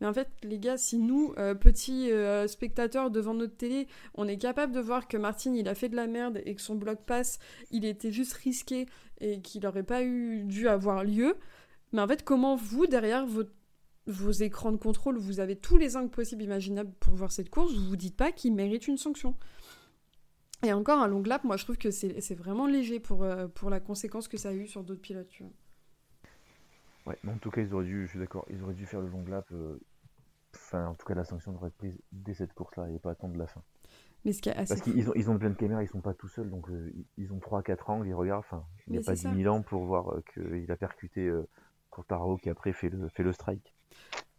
Mais 0.02 0.08
en 0.08 0.14
fait, 0.14 0.28
les 0.42 0.58
gars, 0.58 0.78
si 0.78 0.98
nous, 0.98 1.32
euh, 1.38 1.54
petits 1.54 2.12
euh, 2.12 2.48
spectateurs 2.48 3.12
devant 3.12 3.36
notre 3.36 3.56
télé, 3.56 3.88
on 4.16 4.28
est 4.28 4.38
capable 4.40 4.74
de 4.74 4.80
voir 4.80 5.08
que 5.08 5.16
Martin, 5.16 5.54
il 5.54 5.70
a 5.70 5.76
fait 5.76 5.90
de 5.90 5.96
la 5.96 6.08
merde 6.08 6.42
et 6.44 6.56
que 6.56 6.62
son 6.62 6.74
bloc 6.74 7.06
passe, 7.06 7.38
il 7.70 7.86
était 7.86 8.12
juste 8.12 8.34
risqué 8.34 8.88
et 9.20 9.42
qu'il 9.42 9.62
n'aurait 9.62 9.84
pas 9.84 10.02
eu, 10.04 10.44
dû 10.44 10.68
avoir 10.68 11.04
lieu. 11.04 11.38
Mais 11.92 12.02
en 12.02 12.08
fait, 12.08 12.24
comment 12.24 12.56
vous, 12.56 12.88
derrière 12.88 13.28
vos 14.08 14.32
écrans 14.32 14.72
de 14.72 14.78
contrôle, 14.78 15.20
vous 15.20 15.40
avez 15.40 15.56
tous 15.56 15.78
les 15.78 15.96
angles 15.96 16.10
possibles 16.10 16.42
imaginables 16.42 16.92
pour 17.00 17.14
voir 17.14 17.32
cette 17.32 17.52
course, 17.52 17.72
vous 17.72 17.90
vous 17.90 17.96
dites 17.96 18.18
pas 18.18 18.32
qu'il 18.32 18.56
mérite 18.56 18.88
une 18.88 18.98
sanction 18.98 19.36
et 20.64 20.74
encore 20.74 21.00
un 21.00 21.08
long 21.08 21.22
lap, 21.24 21.44
moi 21.44 21.58
je 21.58 21.64
trouve 21.64 21.78
que 21.78 21.92
c'est 21.92 22.36
vraiment 22.36 22.68
léger 22.68 23.00
pour, 23.00 23.24
euh, 23.24 23.48
pour 23.48 23.70
la 23.70 23.80
conséquence 23.80 24.28
que 24.28 24.38
ça 24.38 24.50
a 24.50 24.54
eu 24.54 24.68
sur 24.68 24.84
d'autres 24.84 25.02
pilotes. 25.02 25.30
Tu 25.30 25.44
vois. 25.44 25.52
Ouais, 27.08 27.18
mais 27.24 27.32
en 27.32 27.38
tout 27.38 27.50
cas, 27.50 27.62
ils 27.62 27.74
auraient 27.74 27.86
dû, 27.86 28.06
je 28.06 28.12
suis 28.12 28.20
d'accord, 28.20 28.46
ils 28.50 28.62
auraient 28.62 28.74
dû 28.74 28.86
faire 28.86 29.02
le 29.02 29.10
long 29.10 29.26
lap 29.26 29.52
Enfin, 30.56 30.88
en 30.88 30.96
tout 30.96 31.06
cas, 31.06 31.14
la 31.14 31.24
sanction 31.24 31.52
devrait 31.52 31.70
être 31.70 31.78
prise 31.78 32.00
dès 32.12 32.34
cette 32.34 32.54
course-là 32.54 32.90
et 32.90 33.00
pas 33.00 33.12
attendre 33.12 33.38
la 33.38 33.48
fin. 33.48 33.62
Mais 34.24 34.34
ce 34.34 34.42
Parce 34.42 34.82
qu'ils 34.82 35.10
ont, 35.10 35.14
ils 35.16 35.32
ont 35.32 35.38
plein 35.38 35.50
de 35.50 35.56
caméras, 35.56 35.84
ils 35.84 35.88
sont 35.88 36.02
pas 36.02 36.14
tout 36.14 36.28
seuls, 36.28 36.50
donc 36.50 36.70
euh, 36.70 36.94
ils 37.18 37.34
ont 37.34 37.40
3-4 37.40 37.92
angles, 37.92 38.08
ils 38.08 38.14
regardent. 38.14 38.46
Enfin, 38.46 38.64
il 38.88 38.94
n'y 38.94 39.00
a 39.00 39.02
pas 39.02 39.14
10 39.14 39.22
000 39.44 39.54
ans 39.54 39.62
pour 39.62 39.84
voir 39.84 40.14
euh, 40.14 40.24
qu'il 40.34 40.72
a 40.72 40.76
percuté 40.76 41.28
euh, 41.28 41.48
qui 42.42 42.50
après 42.50 42.72
fait 42.72 42.90
le, 42.90 43.10
fait 43.10 43.24
le 43.24 43.34
strike. 43.34 43.74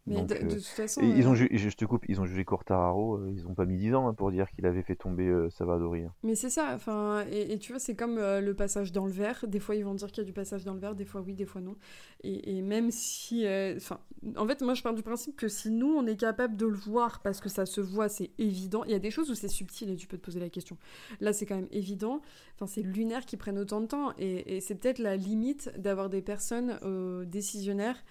Mais 0.07 0.23
de, 0.25 0.35
toute 0.35 0.65
façon. 0.65 1.01
Ils 1.01 1.29
ont 1.29 1.35
je 1.35 1.77
te 1.77 1.85
coupe, 1.85 2.05
ils 2.09 2.21
ont 2.21 2.25
jugé 2.25 2.45
Cortararo, 2.45 3.25
ils 3.29 3.47
ont 3.47 3.55
pas 3.55 3.67
mis 3.67 3.77
10 3.77 3.95
ans 3.95 4.09
hein, 4.09 4.15
pour 4.15 4.33
dire 4.33 4.51
qu'il 4.51 4.67
avait 4.67 4.83
fait 4.83 4.97
tomber 4.97 5.33
Savadori. 5.51 6.03
Hein. 6.03 6.13
Mais 6.25 6.35
c'est 6.35 6.51
ça, 6.51 6.73
enfin, 6.75 7.25
et, 7.31 7.57
tu 7.59 7.73
vois, 7.73 7.79
c'est 7.79 7.95
comme 7.95 8.17
le 8.17 8.53
passage 8.53 8.91
dans 8.91 9.07
le 9.07 9.13
verre. 9.13 9.45
Des 9.47 9.61
fois, 9.61 9.77
ils 9.77 9.85
vont 9.85 9.95
dire 9.95 10.09
qu'il 10.09 10.19
y 10.19 10.21
a 10.23 10.25
du 10.25 10.33
passage 10.33 10.65
dans 10.65 10.75
le 10.75 10.81
verre, 10.81 10.97
des 10.97 11.05
fois 11.05 11.21
oui, 11.21 11.35
des 11.35 11.45
fois 11.45 11.61
non. 11.61 11.77
Et, 12.25 12.59
et 12.59 12.63
même 12.63 12.91
si. 12.91 13.47
Enfin, 13.77 14.01
en 14.37 14.47
fait, 14.47 14.61
moi, 14.63 14.75
je 14.75 14.83
pars 14.83 14.95
du 14.95 15.03
principe 15.03 15.37
que 15.37 15.47
si 15.49 15.71
nous, 15.71 15.95
on 15.95 16.07
est 16.07 16.17
capable 16.17 16.57
de 16.57 16.67
le 16.67 16.77
voir 16.77 17.21
parce 17.23 17.41
que 17.41 17.49
ça 17.49 17.65
se 17.65 17.81
voit, 17.81 18.09
c'est 18.09 18.31
évident. 18.39 18.83
Il 18.85 18.91
y 18.91 18.95
a 18.95 18.99
des 18.99 19.11
choses 19.13 19.31
où 19.31 19.35
c'est 19.35 19.49
subtil 19.49 19.91
et 19.91 19.97
tu 19.97 20.09
peux 20.09 20.19
te 20.19 20.25
poser 20.25 20.41
la 20.41 20.49
question. 20.49 20.77
Là, 21.21 21.33
c'est 21.33 21.47
quand 21.47 21.57
même 21.57 21.69
évident. 21.71 22.23
Enfin, 22.57 22.67
c'est 22.67 22.83
lunaire 22.83 23.25
qui 23.25 23.37
prennent 23.37 23.59
autant 23.59 23.81
de 23.81 23.87
temps. 23.87 24.13
Et, 24.19 24.57
et 24.57 24.61
c'est 24.61 24.75
peut-être 24.75 24.99
la 24.99 25.17
limite 25.17 25.71
d'avoir 25.79 26.09
des 26.11 26.23
personnes 26.23 26.79
décisionnaires 27.27 28.03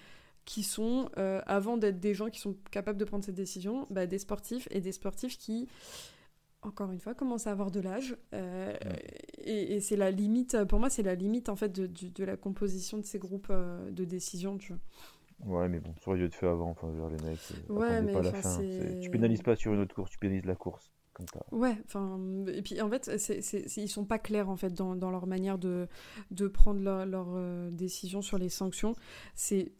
qui 0.45 0.63
sont, 0.63 1.09
euh, 1.17 1.41
avant 1.45 1.77
d'être 1.77 1.99
des 1.99 2.13
gens 2.13 2.29
qui 2.29 2.39
sont 2.39 2.55
capables 2.71 2.97
de 2.97 3.05
prendre 3.05 3.23
cette 3.23 3.35
décision, 3.35 3.87
bah, 3.89 4.05
des 4.05 4.19
sportifs 4.19 4.67
et 4.71 4.81
des 4.81 4.91
sportifs 4.91 5.37
qui, 5.37 5.67
encore 6.61 6.91
une 6.91 6.99
fois, 6.99 7.13
commencent 7.13 7.47
à 7.47 7.51
avoir 7.51 7.71
de 7.71 7.79
l'âge. 7.79 8.17
Euh, 8.33 8.73
et, 9.37 9.79
c'est 9.81 9.95
la 9.95 10.11
limite, 10.11 10.63
pour 10.65 10.79
moi, 10.79 10.89
c'est 10.89 11.03
la 11.03 11.15
limite 11.15 11.49
en 11.49 11.55
fait 11.55 11.69
de, 11.69 11.87
de, 11.87 12.23
la 12.23 12.37
composition 12.37 12.97
de 12.97 13.05
ces 13.05 13.19
groupes 13.19 13.47
euh, 13.49 13.91
de 13.91 14.03
décision. 14.03 14.57
Tu 14.57 14.73
vois. 14.73 15.61
Ouais, 15.61 15.69
mais 15.69 15.79
bon, 15.79 15.93
dû 16.15 16.25
être 16.25 16.35
fait 16.35 16.47
avant. 16.47 16.69
Enfin, 16.69 16.91
les 17.09 17.23
mecs, 17.23 17.39
ouais, 17.69 18.01
mais 18.01 18.13
pas 18.13 18.21
la 18.21 18.33
fin. 18.33 18.59
Tu 19.01 19.09
pénalises 19.09 19.41
pas 19.41 19.55
sur 19.55 19.73
une 19.73 19.81
autre 19.81 19.95
course, 19.95 20.11
tu 20.11 20.19
pénalises 20.19 20.45
la 20.45 20.55
course. 20.55 20.91
Ouais, 21.51 21.77
enfin, 21.85 22.19
et 22.47 22.61
puis 22.61 22.81
en 22.81 22.89
fait, 22.89 23.19
c'est, 23.19 23.41
c'est, 23.41 23.65
ils 23.77 23.89
sont 23.89 24.05
pas 24.05 24.17
clairs 24.17 24.49
en 24.49 24.55
fait 24.55 24.73
dans, 24.73 24.95
dans 24.95 25.11
leur 25.11 25.27
manière 25.27 25.59
de, 25.59 25.87
de 26.31 26.47
prendre 26.47 26.79
leur, 26.79 27.05
leur 27.05 27.71
décision 27.71 28.21
sur 28.21 28.37
les 28.37 28.49
sanctions. 28.49 28.95
C'est 29.35 29.71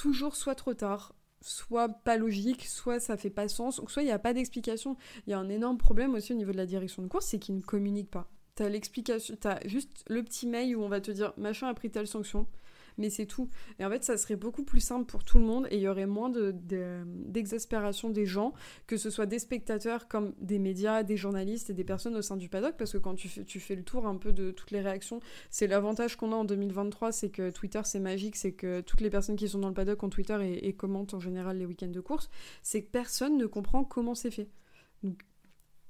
toujours 0.00 0.34
soit 0.34 0.54
trop 0.54 0.72
tard, 0.72 1.14
soit 1.42 1.90
pas 1.90 2.16
logique, 2.16 2.64
soit 2.64 3.00
ça 3.00 3.18
fait 3.18 3.28
pas 3.28 3.48
sens, 3.48 3.82
soit 3.86 4.02
il 4.02 4.06
n'y 4.06 4.12
a 4.12 4.18
pas 4.18 4.32
d'explication. 4.32 4.96
Il 5.26 5.30
y 5.30 5.34
a 5.34 5.38
un 5.38 5.50
énorme 5.50 5.76
problème 5.76 6.14
aussi 6.14 6.32
au 6.32 6.36
niveau 6.36 6.52
de 6.52 6.56
la 6.56 6.64
direction 6.64 7.02
de 7.02 7.08
course, 7.08 7.26
c'est 7.26 7.38
qu'ils 7.38 7.56
ne 7.56 7.60
communiquent 7.60 8.10
pas. 8.10 8.26
T'as 8.54 8.70
l'explication, 8.70 9.36
t'as 9.38 9.58
juste 9.66 10.04
le 10.08 10.22
petit 10.22 10.46
mail 10.46 10.74
où 10.74 10.82
on 10.82 10.88
va 10.88 11.02
te 11.02 11.10
dire 11.10 11.34
machin 11.36 11.68
a 11.68 11.74
pris 11.74 11.90
telle 11.90 12.06
sanction, 12.06 12.46
mais 13.00 13.10
c'est 13.10 13.26
tout. 13.26 13.48
Et 13.78 13.84
en 13.84 13.90
fait, 13.90 14.04
ça 14.04 14.16
serait 14.16 14.36
beaucoup 14.36 14.62
plus 14.62 14.80
simple 14.80 15.06
pour 15.06 15.24
tout 15.24 15.38
le 15.38 15.44
monde 15.44 15.66
et 15.70 15.76
il 15.76 15.82
y 15.82 15.88
aurait 15.88 16.06
moins 16.06 16.30
d'exaspération 16.30 18.08
de, 18.08 18.14
des 18.14 18.26
gens, 18.26 18.52
que 18.86 18.96
ce 18.96 19.10
soit 19.10 19.26
des 19.26 19.38
spectateurs 19.38 20.06
comme 20.06 20.34
des 20.38 20.58
médias, 20.58 21.02
des 21.02 21.16
journalistes 21.16 21.70
et 21.70 21.74
des 21.74 21.84
personnes 21.84 22.14
au 22.16 22.22
sein 22.22 22.36
du 22.36 22.48
paddock, 22.48 22.76
parce 22.76 22.92
que 22.92 22.98
quand 22.98 23.14
tu 23.14 23.28
fais, 23.28 23.74
le 23.74 23.82
tour 23.82 24.06
un 24.06 24.16
peu 24.16 24.32
de 24.32 24.50
toutes 24.50 24.70
les 24.70 24.80
réactions, 24.80 25.20
c'est 25.50 25.66
l'avantage 25.66 26.16
qu'on 26.16 26.32
a 26.32 26.36
en 26.36 26.44
2023, 26.44 27.12
c'est 27.12 27.30
que 27.30 27.50
Twitter 27.50 27.80
c'est 27.84 28.00
magique, 28.00 28.36
c'est 28.36 28.52
que 28.52 28.82
toutes 28.82 29.00
les 29.00 29.10
personnes 29.10 29.36
qui 29.36 29.48
sont 29.48 29.58
dans 29.58 29.68
le 29.68 29.74
paddock 29.74 30.02
ont 30.02 30.10
Twitter 30.10 30.38
et, 30.62 30.72
commentent 30.74 31.14
en 31.14 31.20
général 31.20 31.58
les 31.58 31.66
week-ends 31.66 31.88
de 31.88 32.00
course, 32.00 32.30
c'est 32.62 32.82
que 32.82 32.90
personne 32.90 33.36
ne 33.36 33.46
comprend 33.46 33.84
comment 33.84 34.14
c'est 34.14 34.30
fait. 34.30 34.48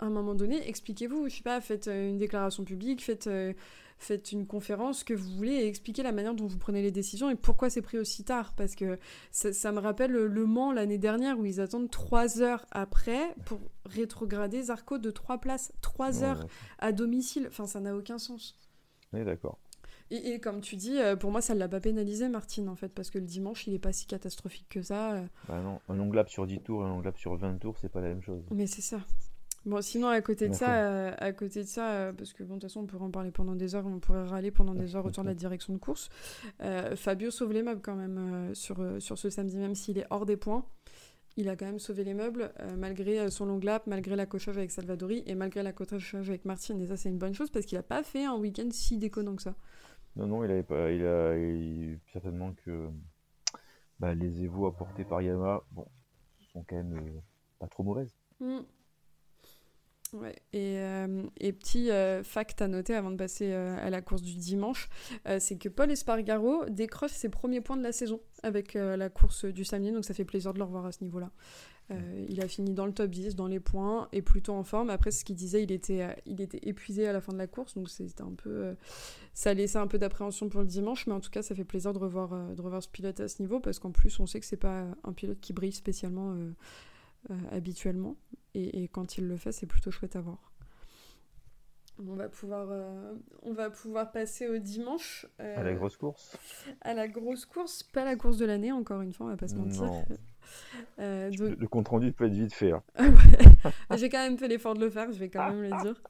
À 0.01 0.07
un 0.07 0.11
moment 0.11 0.35
donné, 0.35 0.67
expliquez-vous, 0.69 1.29
je 1.29 1.37
sais 1.37 1.43
pas, 1.43 1.61
faites 1.61 1.87
euh, 1.87 2.09
une 2.09 2.19
déclaration 2.19 2.65
publique, 2.65 3.05
faites, 3.05 3.27
euh, 3.27 3.53
faites 3.99 4.33
une 4.33 4.47
conférence 4.47 5.05
que 5.05 5.13
vous 5.13 5.37
voulez 5.37 5.53
et 5.53 5.67
expliquez 5.67 6.03
la 6.03 6.13
manière 6.13 6.35
dont 6.35 6.47
vous 6.47 6.57
prenez 6.57 6.81
les 6.81 6.91
décisions 6.91 7.29
et 7.29 7.35
pourquoi 7.37 7.69
c'est 7.69 7.83
pris 7.83 7.99
aussi 7.99 8.25
tard. 8.25 8.55
Parce 8.57 8.75
que 8.75 8.99
ça, 9.31 9.73
me 9.73 9.79
rappelle 9.79 10.13
Le 10.13 10.47
Mans 10.47 10.73
l'année 10.73 10.99
dernière 10.99 11.39
où 11.39 11.45
ils 11.45 11.61
attendent 11.61 11.91
trois 11.91 12.41
heures 12.41 12.65
après 12.71 13.35
pour 13.45 13.61
rétrograder 13.85 14.63
Zarco 14.63 14.97
de 14.97 15.11
trois 15.11 15.39
places. 15.39 15.73
Trois 15.83 16.25
heures 16.25 16.47
à 16.79 16.93
domicile. 16.93 17.47
Enfin, 17.49 17.67
ça 17.67 17.81
n'a 17.81 17.95
aucun 17.95 18.19
sens. 18.19 18.57
Oui, 19.13 19.23
d'accord. 19.25 19.59
Et, 20.13 20.41
comme 20.41 20.61
tu 20.61 20.75
dis, 20.75 20.99
euh, 20.99 21.15
pour 21.15 21.31
moi, 21.31 21.41
ça 21.41 21.55
ne 21.55 21.61
l'a 21.61 21.69
pas 21.69 21.79
pénalisé, 21.79 22.29
Martine, 22.29 22.69
en 22.69 22.75
fait, 22.75 22.89
parce 22.89 23.11
que 23.11 23.19
le 23.19 23.27
dimanche, 23.27 23.69
il 23.69 23.73
n'est 23.73 23.79
pas 23.79 23.93
si 23.93 24.07
catastrophique 24.07 24.67
que 24.69 24.83
ça. 24.83 25.23
Bah 25.47 25.61
non, 25.61 25.79
un 25.89 25.95
long 25.95 26.11
lap 26.11 26.29
sur 26.29 26.49
10 26.49 26.63
tours 26.63 26.83
et 26.83 26.87
un 26.87 26.89
long 26.89 27.01
lap 27.01 27.17
sur 27.17 27.37
20 27.37 27.59
tours, 27.59 27.79
c'est 27.79 27.89
pas 27.89 28.01
la 28.01 28.09
même 28.09 28.23
chose. 28.23 28.43
Mais 28.51 28.67
c'est 28.67 28.83
ça. 28.83 28.99
Bon, 29.67 29.83
sinon, 29.83 30.09
à 30.09 30.21
côté 30.23 30.49
de 30.49 30.55
ça, 30.55 30.85
euh, 30.85 31.13
à 31.19 31.33
côté 31.33 31.61
de 31.63 31.69
ça 31.69 31.91
euh, 31.91 32.13
parce 32.15 32.33
que 32.33 32.43
bon, 32.43 32.55
de 32.55 32.61
toute 32.61 32.71
façon, 32.71 32.81
on 32.81 32.87
pourrait 32.87 33.05
en 33.05 33.11
parler 33.11 33.31
pendant 33.31 33.55
des 33.55 33.75
heures, 33.75 33.87
on 33.87 33.99
pourrait 33.99 34.25
râler 34.25 34.51
pendant 34.51 34.75
des 34.75 34.97
heures 34.97 35.05
autour 35.05 35.23
de 35.23 35.29
la 35.29 35.35
direction 35.37 35.75
de 35.75 35.79
course. 35.79 36.09
Euh, 36.63 36.97
Fabio 36.97 37.31
sauve 37.31 37.53
les 37.53 37.63
meubles 37.63 37.83
quand 37.83 37.95
même 37.95 38.55
sur, 38.55 38.83
sur 39.01 39.19
ce 39.19 39.29
samedi, 39.29 39.59
même 39.59 39.75
s'il 39.75 39.99
est 39.99 40.07
hors 40.09 40.25
des 40.25 40.39
points. 40.39 40.65
Il 41.37 41.49
a 41.49 41.57
quand 41.57 41.67
même 41.67 41.79
sauvé 41.79 42.05
les 42.05 42.15
meubles, 42.15 42.53
malgré 42.77 43.31
son 43.31 43.47
long 43.47 43.61
lap, 43.61 43.87
malgré 43.87 44.17
la 44.17 44.27
cochage 44.27 44.59
avec 44.59 44.71
Salvadori 44.71 45.23
et 45.27 45.35
malgré 45.35 45.63
la 45.63 45.73
cochage 45.73 46.15
avec 46.15 46.45
Martine. 46.45 46.81
Et 46.81 46.87
ça, 46.87 46.97
c'est 46.97 47.09
une 47.09 47.19
bonne 47.19 47.35
chose 47.35 47.51
parce 47.51 47.67
qu'il 47.67 47.79
n'a 47.79 47.85
pas 47.85 48.03
fait 48.03 48.25
un 48.25 48.37
week-end 48.37 48.69
si 48.71 48.99
déconnant 48.99 49.37
que 49.37 49.43
ça. 49.43 49.55
Non, 50.17 50.27
non, 50.27 50.45
il 50.45 50.51
avait 50.51 50.65
pas. 50.65 50.91
Il 50.91 51.07
a 51.07 51.35
certainement 52.13 52.53
que 52.65 52.89
bah, 54.01 54.15
les 54.15 54.43
évos 54.43 54.67
apportés 54.67 55.05
par 55.05 55.23
Yama, 55.23 55.63
bon, 55.71 55.87
sont 56.53 56.65
quand 56.69 56.77
même 56.77 57.23
pas 57.59 57.69
trop 57.69 57.85
mauvaises. 57.85 58.17
Mm. 58.41 58.61
Ouais. 60.13 60.35
Et, 60.53 60.79
euh, 60.79 61.23
et, 61.39 61.53
petit 61.53 61.91
euh, 61.91 62.23
fact 62.25 62.63
à 62.63 62.69
noter 62.69 62.95
avant 62.95 63.11
de 63.11 63.17
passer 63.17 63.53
euh, 63.53 63.77
à 63.81 63.91
la 63.91 64.01
course 64.01 64.23
du 64.23 64.35
dimanche, 64.35 64.89
c'est 65.39 65.57
que 65.57 65.69
Paul 65.69 65.91
Espargaro 65.91 66.65
décroche 66.69 67.13
ses 67.13 67.29
premiers 67.29 67.61
points 67.61 67.77
de 67.77 67.83
la 67.83 67.93
saison 67.93 68.21
avec 68.43 68.75
la 68.75 69.09
course 69.09 69.45
du 69.45 69.65
samedi, 69.65 69.93
donc 69.93 70.05
ça 70.05 70.15
fait 70.15 70.25
plaisir 70.25 70.53
de 70.53 70.59
le 70.59 70.65
revoir 70.65 70.87
à 70.87 70.93
ce 70.93 71.05
niveau-là. 71.05 71.31
il 72.29 72.41
a 72.41 72.49
fini 72.49 72.73
dans 72.73 72.87
le 72.87 72.93
top 72.93 73.11
10, 73.11 73.37
dans 73.37 73.47
les 73.47 73.61
points, 73.61 74.09
et 74.13 74.23
plutôt 74.23 74.55
en 74.55 74.65
forme. 74.65 74.91
Après, 74.91 75.11
ce 75.11 75.25
qu'il 75.25 75.37
disait, 75.37 75.63
il 75.63 75.73
était, 75.73 76.07
il 76.27 76.41
était 76.41 76.61
épuisé 76.63 77.07
à 77.07 77.13
la 77.13 77.21
fin 77.21 77.33
de 77.33 77.39
la 77.39 77.47
course, 77.47 77.75
donc 77.75 77.89
c'était 77.91 78.23
un 78.23 78.35
peu, 78.37 78.75
ça 79.35 79.53
laissait 79.55 79.79
un 79.79 79.87
peu 79.87 79.99
d'appréhension 79.99 80.49
pour 80.49 80.61
le 80.61 80.67
dimanche, 80.67 81.07
mais 81.07 81.13
en 81.13 81.21
tout 81.21 81.31
cas, 81.31 81.43
ça 81.43 81.55
fait 81.55 81.65
plaisir 81.65 81.93
de 81.93 81.99
revoir, 81.99 82.31
de 82.31 82.63
revoir 82.63 82.83
ce 82.83 82.89
pilote 82.89 83.21
à 83.21 83.29
ce 83.29 83.43
niveau, 83.43 83.61
parce 83.61 83.79
qu'en 83.79 83.91
plus, 83.91 84.19
on 84.21 84.27
sait 84.27 84.41
que 84.41 84.47
c'est 84.47 84.57
pas 84.57 84.87
un 85.05 85.13
pilote 85.13 85.41
qui 85.41 85.53
brille 85.53 85.73
spécialement 85.73 86.35
habituellement. 87.51 88.17
Et, 88.55 88.89
quand 88.89 89.17
il 89.19 89.29
le 89.29 89.37
fait, 89.37 89.53
c'est 89.53 89.67
plutôt 89.67 89.91
chouette 89.91 90.17
à 90.17 90.21
voir. 90.21 90.53
On 91.99 92.15
va 92.15 92.29
pouvoir, 92.29 92.69
euh, 92.71 93.15
on 93.43 93.53
va 93.53 93.71
pouvoir 93.71 94.11
passer 94.11 94.49
au 94.49 94.59
dimanche. 94.59 95.27
Euh, 95.39 95.61
à 95.61 95.63
la 95.63 95.75
grosse 95.75 95.97
course 95.97 96.37
À 96.81 96.95
la 96.95 97.09
grosse 97.09 97.45
course, 97.45 97.83
pas 97.83 98.05
la 98.05 98.17
course 98.17 98.39
de 98.39 98.47
l'année, 98.47 98.73
encore 98.73 99.03
une 99.03 99.13
fois, 99.13 99.27
on 99.27 99.29
va 99.29 99.37
pas 99.37 99.49
se 99.49 99.55
mentir. 99.55 100.05
Euh, 100.99 101.31
le 101.59 101.67
compte 101.67 101.89
rendu 101.89 102.13
peut 102.13 102.27
être 102.27 102.33
vite 102.33 102.53
fait. 102.53 102.73
Hein. 102.73 102.83
J'ai 103.97 104.09
quand 104.09 104.19
même 104.19 104.39
fait 104.39 104.49
l'effort 104.49 104.75
de 104.75 104.81
le 104.81 104.91
faire, 104.91 105.11
je 105.13 105.19
vais 105.19 105.29
quand 105.29 105.49
même 105.51 105.63
le 105.63 105.83
dire. 105.83 105.95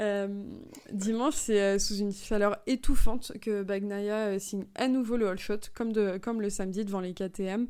Euh, 0.00 0.44
dimanche, 0.90 1.34
c'est 1.34 1.60
euh, 1.60 1.78
sous 1.78 1.96
une 1.96 2.12
chaleur 2.12 2.56
étouffante 2.66 3.32
que 3.40 3.62
Bagnaia 3.62 4.38
signe 4.38 4.64
à 4.74 4.88
nouveau 4.88 5.16
le 5.16 5.28
all 5.28 5.38
shot, 5.38 5.58
comme, 5.74 5.92
de, 5.92 6.16
comme 6.16 6.40
le 6.40 6.48
samedi 6.48 6.84
devant 6.84 7.00
les 7.00 7.12
KTM. 7.12 7.66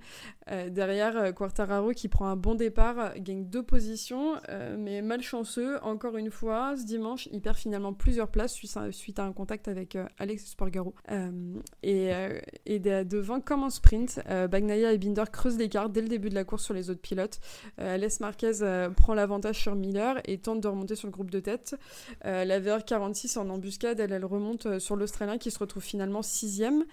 derrière, 0.68 1.34
Quartararo 1.34 1.90
qui 1.90 2.08
prend 2.08 2.26
un 2.26 2.36
bon 2.36 2.54
départ, 2.54 3.14
gagne 3.18 3.44
deux 3.44 3.62
positions, 3.62 4.34
mais 4.78 5.02
malchanceux, 5.02 5.82
encore 5.82 6.16
une 6.16 6.30
fois, 6.30 6.76
ce 6.76 6.84
dimanche, 6.84 7.28
il 7.32 7.40
perd 7.40 7.56
finalement 7.56 7.92
plusieurs 7.92 8.28
places 8.28 8.54
suite 8.54 9.18
à, 9.18 9.24
un 9.24 9.32
contact 9.32 9.68
avec 9.68 9.98
Alex 10.18 10.46
Spargaro. 10.46 10.94
et, 11.82 12.10
et 12.66 12.78
devant, 12.78 13.40
comme 13.40 13.64
en 13.64 13.70
sprint, 13.70 14.20
Bagnaia 14.48 14.92
et 14.92 14.98
Binder 14.98 15.24
creusent 15.30 15.58
l'écart 15.58 15.90
dès 15.92 16.00
le 16.00 16.08
début 16.08 16.30
de 16.30 16.34
la 16.34 16.44
course 16.44 16.64
sur 16.64 16.74
les 16.74 16.90
autres 16.90 17.00
pilotes. 17.00 17.38
Euh, 17.80 17.94
Alès 17.94 18.20
Marquez 18.20 18.62
euh, 18.62 18.90
prend 18.90 19.14
l'avantage 19.14 19.60
sur 19.60 19.74
Miller 19.74 20.20
et 20.24 20.38
tente 20.38 20.60
de 20.60 20.68
remonter 20.68 20.96
sur 20.96 21.06
le 21.06 21.12
groupe 21.12 21.30
de 21.30 21.40
tête. 21.40 21.76
Euh, 22.24 22.44
la 22.44 22.60
VR46 22.60 23.38
en 23.38 23.48
embuscade, 23.50 24.00
elle, 24.00 24.24
remonte 24.24 24.78
sur 24.78 24.96
l'Australien 24.96 25.38
qui 25.38 25.50
se 25.50 25.58
retrouve 25.58 25.82
finalement 25.82 26.22
sixième. 26.22 26.84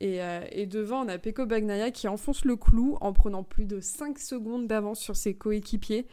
Et, 0.00 0.66
devant, 0.66 1.04
on 1.04 1.08
a 1.08 1.18
Peko 1.18 1.46
Bagnaia 1.46 1.90
qui 1.90 2.08
enfonce 2.08 2.44
le 2.44 2.56
clou 2.56 2.96
en 3.00 3.12
prenant 3.12 3.42
plus 3.42 3.64
de 3.64 3.80
5 3.80 4.18
secondes 4.18 4.66
d'avance 4.66 5.00
sur 5.00 5.16
ses 5.16 5.34
coéquipiers. 5.34 6.06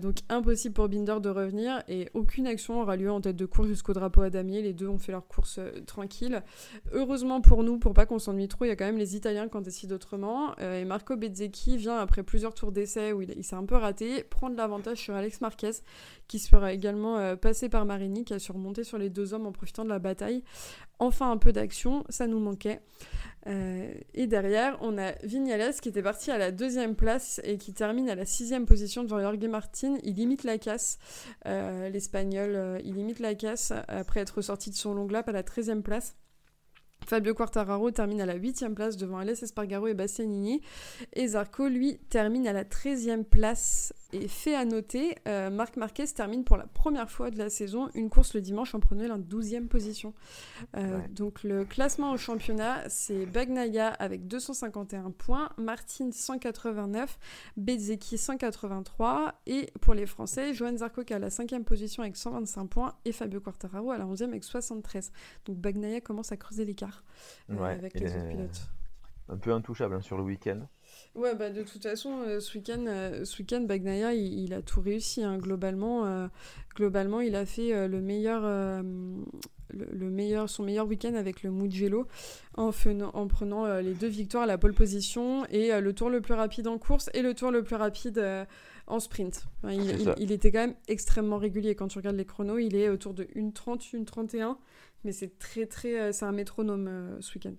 donc 0.00 0.16
impossible 0.28 0.74
pour 0.74 0.88
Binder 0.88 1.16
de 1.20 1.28
revenir 1.28 1.82
et 1.88 2.08
aucune 2.14 2.46
action 2.46 2.80
aura 2.80 2.96
lieu 2.96 3.10
en 3.10 3.20
tête 3.20 3.36
de 3.36 3.46
course 3.46 3.68
jusqu'au 3.68 3.92
drapeau 3.92 4.22
à 4.22 4.30
damier. 4.30 4.62
Les 4.62 4.72
deux 4.72 4.88
ont 4.88 4.98
fait 4.98 5.12
leur 5.12 5.26
course 5.26 5.60
tranquille. 5.86 6.42
Heureusement 6.92 7.40
pour 7.40 7.62
nous, 7.62 7.78
pour 7.78 7.92
pas 7.92 8.06
qu'on 8.06 8.18
s'ennuie 8.18 8.48
trop, 8.48 8.64
il 8.64 8.68
y 8.68 8.70
a 8.70 8.76
quand 8.76 8.86
même 8.86 8.98
les 8.98 9.16
Italiens 9.16 9.48
qui 9.48 9.56
ont 9.56 9.60
décidé 9.60 9.94
autrement. 9.94 10.56
et 10.58 10.84
Marco 10.84 11.16
Bezzecchi 11.16 11.65
vient 11.74 11.98
après 11.98 12.22
plusieurs 12.22 12.54
tours 12.54 12.70
d'essai 12.70 13.12
où 13.12 13.22
il, 13.22 13.42
s'est 13.42 13.56
un 13.56 13.64
peu 13.64 13.74
raté, 13.74 14.22
prendre 14.22 14.56
l'avantage 14.56 14.98
sur 14.98 15.14
Alex 15.14 15.40
Marquez, 15.40 15.72
qui 16.28 16.38
sera 16.38 16.72
également 16.72 17.18
euh, 17.18 17.34
passé 17.34 17.68
par 17.68 17.84
Marini, 17.84 18.24
qui 18.24 18.34
a 18.34 18.38
surmonté 18.38 18.84
sur 18.84 18.98
les 18.98 19.10
deux 19.10 19.34
hommes 19.34 19.46
en 19.46 19.52
profitant 19.52 19.82
de 19.82 19.88
la 19.88 19.98
bataille. 19.98 20.44
Enfin 21.00 21.30
un 21.30 21.38
peu 21.38 21.52
d'action, 21.52 22.04
ça 22.08 22.28
nous 22.28 22.38
manquait. 22.38 22.80
Euh, 23.48 23.92
et 24.14 24.26
derrière, 24.28 24.78
on 24.80 24.96
a 24.98 25.12
Vignales 25.24 25.74
qui 25.74 25.88
était 25.88 26.02
parti 26.02 26.30
à 26.30 26.38
la 26.38 26.52
deuxième 26.52 26.94
place 26.94 27.40
et 27.42 27.58
qui 27.58 27.74
termine 27.74 28.08
à 28.08 28.14
la 28.14 28.24
sixième 28.24 28.66
position 28.66 29.02
devant 29.02 29.20
Jorge 29.20 29.44
Martin. 29.46 29.96
Il 30.04 30.14
limite 30.14 30.44
la 30.44 30.58
casse, 30.58 30.98
euh, 31.46 31.88
l'Espagnol, 31.88 32.80
il 32.84 32.94
limite 32.94 33.18
la 33.18 33.34
casse 33.34 33.72
après 33.88 34.20
être 34.20 34.40
sorti 34.40 34.70
de 34.70 34.76
son 34.76 34.94
long 34.94 35.08
lap 35.08 35.28
à 35.28 35.32
la 35.32 35.42
treizième 35.42 35.82
place. 35.82 36.14
Fabio 37.04 37.34
Quartararo 37.34 37.90
termine 37.90 38.20
à 38.20 38.26
la 38.26 38.34
8 38.34 38.64
place 38.74 38.96
devant 38.96 39.18
Alès 39.18 39.42
Espargaro 39.42 39.86
et 39.86 39.94
Bastianini. 39.94 40.60
Et 41.12 41.28
Zarco, 41.28 41.68
lui, 41.68 41.98
termine 42.08 42.48
à 42.48 42.52
la 42.52 42.64
13e 42.64 43.24
place 43.24 43.92
et 44.12 44.28
fait 44.28 44.54
à 44.54 44.64
noter, 44.64 45.16
euh, 45.26 45.50
Marc 45.50 45.76
Marquez 45.76 46.06
termine 46.06 46.44
pour 46.44 46.56
la 46.56 46.66
première 46.66 47.10
fois 47.10 47.30
de 47.30 47.38
la 47.38 47.50
saison 47.50 47.88
une 47.94 48.08
course 48.08 48.34
le 48.34 48.40
dimanche 48.40 48.74
en 48.74 48.80
prenant 48.80 49.06
la 49.06 49.18
12e 49.18 49.66
position. 49.66 50.14
Euh, 50.76 51.00
donc 51.10 51.42
le 51.42 51.64
classement 51.64 52.12
au 52.12 52.16
championnat, 52.16 52.88
c'est 52.88 53.26
Bagnaia 53.26 53.88
avec 53.88 54.26
251 54.26 55.10
points, 55.10 55.50
Martin 55.56 56.10
189, 56.12 57.18
Bezzecchi 57.56 58.18
183 58.18 59.34
et 59.46 59.70
pour 59.80 59.94
les 59.94 60.06
Français, 60.06 60.54
Johan 60.54 60.76
Zarco 60.76 61.02
qui 61.02 61.14
a 61.14 61.18
la 61.18 61.28
5e 61.28 61.64
position 61.64 62.02
avec 62.02 62.16
125 62.16 62.66
points 62.66 62.94
et 63.04 63.12
Fabio 63.12 63.40
Quartararo 63.40 63.90
à 63.90 63.98
la 63.98 64.04
11e 64.04 64.28
avec 64.28 64.44
73. 64.44 65.12
Donc 65.46 65.56
Bagnaia 65.58 66.00
commence 66.00 66.32
à 66.32 66.36
creuser 66.36 66.64
l'écart 66.64 67.04
euh, 67.50 67.64
avec 67.64 67.98
les 67.98 68.14
autres 68.14 68.28
pilotes. 68.28 68.70
Un 69.28 69.36
peu 69.36 69.52
intouchable 69.52 69.94
hein, 69.96 70.00
sur 70.00 70.16
le 70.16 70.22
week-end. 70.22 70.68
Ouais, 71.16 71.34
bah 71.34 71.48
de 71.48 71.62
toute 71.62 71.82
façon, 71.82 72.20
euh, 72.26 72.40
ce 72.40 72.58
week-end, 72.58 72.84
euh, 72.86 73.24
ce 73.24 73.38
week 73.38 73.66
Bagnaia, 73.66 74.12
il, 74.12 74.52
a 74.52 74.60
tout 74.60 74.82
réussi. 74.82 75.24
Hein. 75.24 75.38
Globalement, 75.38 76.04
euh, 76.04 76.26
globalement, 76.74 77.22
il 77.22 77.34
a 77.36 77.46
fait 77.46 77.88
le 77.88 78.02
meilleur, 78.02 78.42
le, 79.70 80.10
meilleur, 80.10 80.50
son 80.50 80.62
meilleur 80.62 80.86
week-end 80.86 81.14
avec 81.14 81.42
le 81.42 81.50
Mugello 81.50 82.06
en, 82.58 82.70
en 83.14 83.28
prenant 83.28 83.78
les 83.78 83.94
deux 83.94 84.08
victoires 84.08 84.42
à 84.42 84.46
la 84.46 84.58
pole 84.58 84.74
position 84.74 85.46
et 85.46 85.80
le 85.80 85.92
tour 85.94 86.10
le 86.10 86.20
plus 86.20 86.34
rapide 86.34 86.66
en 86.66 86.76
course 86.76 87.08
et 87.14 87.22
le 87.22 87.32
tour 87.32 87.50
le 87.50 87.62
plus 87.62 87.76
rapide 87.76 88.22
en 88.86 89.00
sprint. 89.00 89.46
il, 89.64 90.14
il, 90.18 90.32
était 90.32 90.52
quand 90.52 90.66
même 90.66 90.76
extrêmement 90.86 91.38
régulier. 91.38 91.74
Quand 91.74 91.88
tu 91.88 91.96
regardes 91.96 92.16
les 92.16 92.26
chronos, 92.26 92.58
il 92.58 92.76
est 92.76 92.90
autour 92.90 93.14
de 93.14 93.24
1,30, 93.24 94.04
1,31. 94.04 94.58
Mais 95.04 95.12
c'est 95.12 95.38
très, 95.38 95.64
très, 95.64 96.12
c'est 96.12 96.26
un 96.26 96.32
métronome 96.32 97.16
ce 97.20 97.34
week-end 97.34 97.54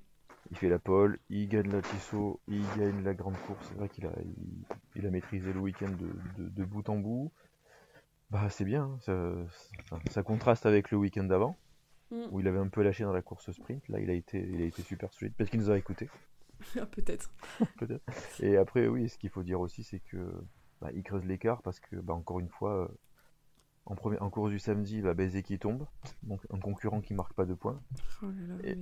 il 0.52 0.58
fait 0.58 0.70
la 0.70 0.80
pole, 0.80 1.20
il 1.30 1.48
gagne 1.48 1.72
la 1.72 1.82
Tissot, 1.82 2.40
il 2.48 2.64
gagne 2.78 3.04
la 3.04 3.14
grande 3.14 3.38
course. 3.46 3.66
C'est 3.68 3.76
vrai 3.76 3.90
qu'il 3.90 4.06
a, 4.06 4.12
il, 4.96 5.06
a 5.06 5.10
maîtrisé 5.10 5.52
le 5.52 5.60
week-end 5.60 5.92
de, 6.38 6.64
bout 6.64 6.88
en 6.90 6.98
bout. 6.98 7.32
Bah 8.30 8.50
c'est 8.50 8.66
bien, 8.66 9.00
hein. 9.08 9.48
ça, 10.10 10.22
contraste 10.24 10.66
avec 10.66 10.92
le 10.92 10.98
week-end 10.98 11.24
d'avant, 11.24 11.58
mm. 12.12 12.28
où 12.32 12.42
il 12.42 12.48
avait 12.48 12.60
un 12.60 12.68
peu 12.68 12.82
lâché 12.82 13.04
dans 13.04 13.14
la 13.14 13.22
course 13.22 13.52
sprint. 13.52 13.88
Là, 13.88 14.00
il 14.00 14.10
a 14.10 14.14
été, 14.14 14.40
il 14.40 14.62
a 14.62 14.66
été 14.66 14.82
super 14.82 15.14
solide, 15.14 15.34
parce 15.38 15.50
qu'il 15.50 15.60
nous 15.60 15.70
a 15.70 15.78
écouté. 15.78 16.10
Peut-être. 16.92 17.32
Peut-être. 17.78 18.04
Et 18.42 18.58
après, 18.58 18.88
oui, 18.88 19.10
ce 19.10 19.18
qu'il 19.18 19.30
faut 19.30 19.44
dire 19.44 19.60
aussi, 19.60 19.84
c'est 19.84 20.00
que 20.00 20.34
bah, 20.82 20.90
il 20.94 21.04
creuse 21.04 21.26
l'écart 21.26 21.62
parce 21.62 21.80
que, 21.80 21.96
bah, 21.96 22.14
encore 22.14 22.40
une 22.40 22.50
fois, 22.50 22.92
en, 23.86 23.96
premier, 23.96 24.20
en 24.20 24.30
course 24.30 24.52
du 24.52 24.60
samedi, 24.60 25.02
bah, 25.02 25.14
Bézé 25.14 25.44
qui 25.44 25.58
tombe, 25.58 25.88
donc 26.24 26.46
un 26.52 26.60
concurrent 26.60 27.02
qui 27.02 27.14
marque 27.14 27.34
pas 27.34 27.46
de 27.46 27.54
points. 27.54 27.82
Oh 28.22 28.26
là 28.26 28.56
là, 28.56 28.56
Et 28.64 28.76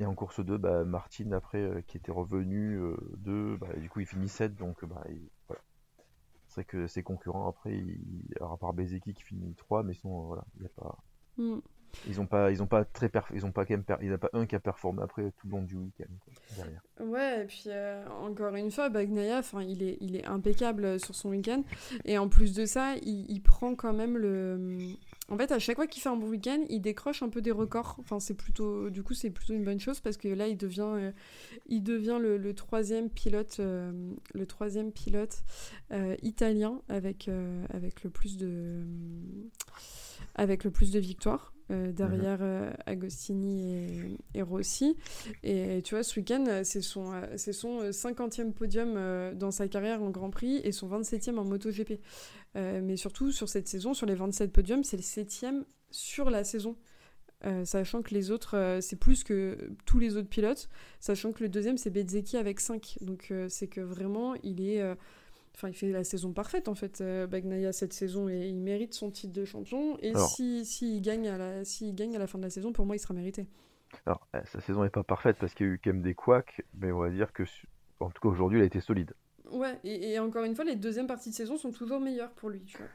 en 0.00 0.14
course 0.14 0.40
2, 0.40 0.56
bah, 0.58 0.84
Martin, 0.84 1.32
après, 1.32 1.84
qui 1.86 1.96
était 1.96 2.12
revenu 2.12 2.80
de. 3.16 3.56
Bah, 3.60 3.68
du 3.76 3.88
coup, 3.88 4.00
il 4.00 4.06
finit 4.06 4.28
7, 4.28 4.56
donc 4.56 4.84
bah, 4.84 5.04
voilà. 5.48 5.62
C'est 6.48 6.56
vrai 6.56 6.64
que 6.64 6.86
ses 6.86 7.02
concurrents, 7.02 7.48
après, 7.48 7.72
il... 7.76 8.34
alors, 8.36 8.52
à 8.52 8.56
part 8.58 8.72
Bezeki 8.72 9.14
qui 9.14 9.22
finit 9.22 9.54
3, 9.54 9.82
mais 9.82 9.94
sinon, 9.94 10.22
voilà, 10.22 10.44
il 10.56 10.60
n'y 10.60 10.66
a 10.66 10.70
pas. 10.70 10.98
Mm. 11.38 11.60
Ils 12.08 12.20
ont 12.20 12.26
pas, 12.26 12.50
ils 12.50 12.62
ont 12.62 12.66
pas 12.66 12.84
très 12.84 13.10
ils 13.34 13.44
ont 13.44 13.52
pas 13.52 13.64
quand 13.64 13.74
même 13.74 13.84
il 14.00 14.08
n'y 14.08 14.14
a 14.14 14.18
pas 14.18 14.30
un 14.32 14.46
qui 14.46 14.56
a 14.56 14.60
performé 14.60 15.02
après 15.02 15.30
tout 15.32 15.46
le 15.46 15.52
long 15.52 15.62
du 15.62 15.76
week-end 15.76 16.12
derrière. 16.56 16.82
Ouais, 17.00 17.42
et 17.42 17.46
puis 17.46 17.64
euh, 17.66 18.06
encore 18.08 18.54
une 18.54 18.70
fois, 18.70 18.88
Bagnaia, 18.88 19.38
enfin, 19.38 19.62
il 19.62 19.82
est, 19.82 19.98
il 20.00 20.16
est 20.16 20.24
impeccable 20.24 20.98
sur 20.98 21.14
son 21.14 21.30
week-end 21.30 21.62
et 22.04 22.18
en 22.18 22.28
plus 22.28 22.54
de 22.54 22.64
ça, 22.64 22.94
il, 23.02 23.40
prend 23.42 23.74
quand 23.74 23.92
même 23.92 24.16
le. 24.16 24.78
En 25.32 25.38
fait, 25.38 25.50
à 25.50 25.58
chaque 25.58 25.76
fois 25.76 25.86
qu'il 25.86 26.02
fait 26.02 26.10
un 26.10 26.16
bon 26.16 26.28
week-end, 26.28 26.62
il 26.68 26.82
décroche 26.82 27.22
un 27.22 27.30
peu 27.30 27.40
des 27.40 27.52
records. 27.52 27.96
Enfin, 27.98 28.20
c'est 28.20 28.34
plutôt, 28.34 28.90
du 28.90 29.02
coup, 29.02 29.14
c'est 29.14 29.30
plutôt 29.30 29.54
une 29.54 29.64
bonne 29.64 29.80
chose 29.80 29.98
parce 30.00 30.18
que 30.18 30.28
là, 30.28 30.46
il 30.46 30.58
devient, 30.58 30.92
euh, 30.94 31.10
il 31.68 31.82
devient 31.82 32.18
le, 32.20 32.52
troisième 32.52 33.08
pilote, 33.08 33.58
le 33.58 34.46
troisième 34.46 34.92
pilote 34.92 35.42
italien 36.22 36.82
avec 36.90 37.26
le 37.26 38.10
plus 38.10 38.36
de 38.36 38.84
victoires. 40.98 41.51
Euh, 41.70 41.92
derrière 41.92 42.38
euh, 42.40 42.70
Agostini 42.86 44.18
et, 44.34 44.42
Rossi. 44.42 44.96
Et 45.42 45.80
tu 45.82 45.94
vois, 45.94 46.02
ce 46.02 46.18
week-end, 46.18 46.62
c'est 46.64 46.82
son, 46.82 47.12
euh, 47.12 47.36
son 47.36 47.90
50e 47.90 48.52
podium 48.52 48.94
dans 49.34 49.50
sa 49.50 49.68
carrière 49.68 50.02
en 50.02 50.10
Grand 50.10 50.30
Prix 50.30 50.60
et 50.64 50.72
son 50.72 50.88
27e 50.88 51.38
en 51.38 51.44
MotoGP. 51.44 52.00
mais 52.54 52.96
surtout, 52.96 53.32
sur 53.32 53.48
cette 53.48 53.68
saison, 53.68 53.94
sur 53.94 54.06
les 54.06 54.14
27 54.14 54.52
podiums, 54.52 54.84
c'est 54.84 54.96
le 54.96 55.02
7e 55.02 55.64
sur 55.90 56.30
la 56.30 56.44
saison. 56.44 56.76
sachant 57.64 58.02
que 58.02 58.14
les 58.14 58.30
autres, 58.30 58.78
c'est 58.80 58.96
plus 58.96 59.24
que 59.24 59.70
tous 59.86 59.98
les 59.98 60.16
autres 60.16 60.28
pilotes, 60.28 60.68
sachant 61.00 61.32
que 61.32 61.42
le 61.42 61.48
deuxième, 61.48 61.78
c'est 61.78 61.90
Bezzecchi 61.90 62.36
avec 62.36 62.60
5. 62.60 62.98
Donc 63.00 63.32
c'est 63.48 63.68
que 63.68 63.80
vraiment, 63.80 64.34
il 64.42 64.60
est 64.60 64.82
Enfin, 65.54 65.68
il 65.68 65.74
fait 65.74 65.90
la 65.90 66.04
saison 66.04 66.32
parfaite 66.32 66.68
en 66.68 66.74
fait, 66.74 67.00
euh, 67.00 67.26
Bagnaia 67.26 67.72
cette 67.72 67.92
saison 67.92 68.28
et 68.28 68.48
il 68.48 68.56
mérite 68.56 68.94
son 68.94 69.10
titre 69.10 69.32
de 69.32 69.44
champion. 69.44 69.98
Et 70.00 70.14
s'il 70.14 70.64
si, 70.64 71.00
gagne, 71.00 71.28
à 71.28 71.38
la, 71.38 71.62
gagne 71.92 72.16
à 72.16 72.18
la 72.18 72.26
fin 72.26 72.38
de 72.38 72.44
la 72.44 72.50
saison, 72.50 72.72
pour 72.72 72.86
moi, 72.86 72.96
il 72.96 72.98
sera 72.98 73.14
mérité. 73.14 73.46
Alors, 74.06 74.26
eh, 74.34 74.38
sa 74.46 74.60
saison 74.60 74.82
n'est 74.82 74.90
pas 74.90 75.02
parfaite 75.02 75.36
parce 75.38 75.54
qu'il 75.54 75.66
y 75.66 75.68
a 75.68 75.72
eu 75.72 75.80
quand 75.82 75.92
même 75.92 76.02
des 76.02 76.14
couacs, 76.14 76.62
mais 76.74 76.90
on 76.90 77.00
va 77.00 77.10
dire 77.10 77.32
que, 77.32 77.42
en 78.00 78.10
tout 78.10 78.22
cas 78.22 78.28
aujourd'hui, 78.28 78.58
il 78.58 78.62
a 78.62 78.66
été 78.66 78.80
solide. 78.80 79.12
Ouais, 79.50 79.78
et, 79.84 80.18
encore 80.18 80.44
une 80.44 80.54
fois, 80.54 80.64
les 80.64 80.76
deuxièmes 80.76 81.06
parties 81.06 81.28
de 81.28 81.34
saison 81.34 81.58
sont 81.58 81.72
toujours 81.72 82.00
meilleures 82.00 82.32
pour 82.32 82.48
lui. 82.48 82.64
Tu 82.64 82.78
vois. 82.78 82.86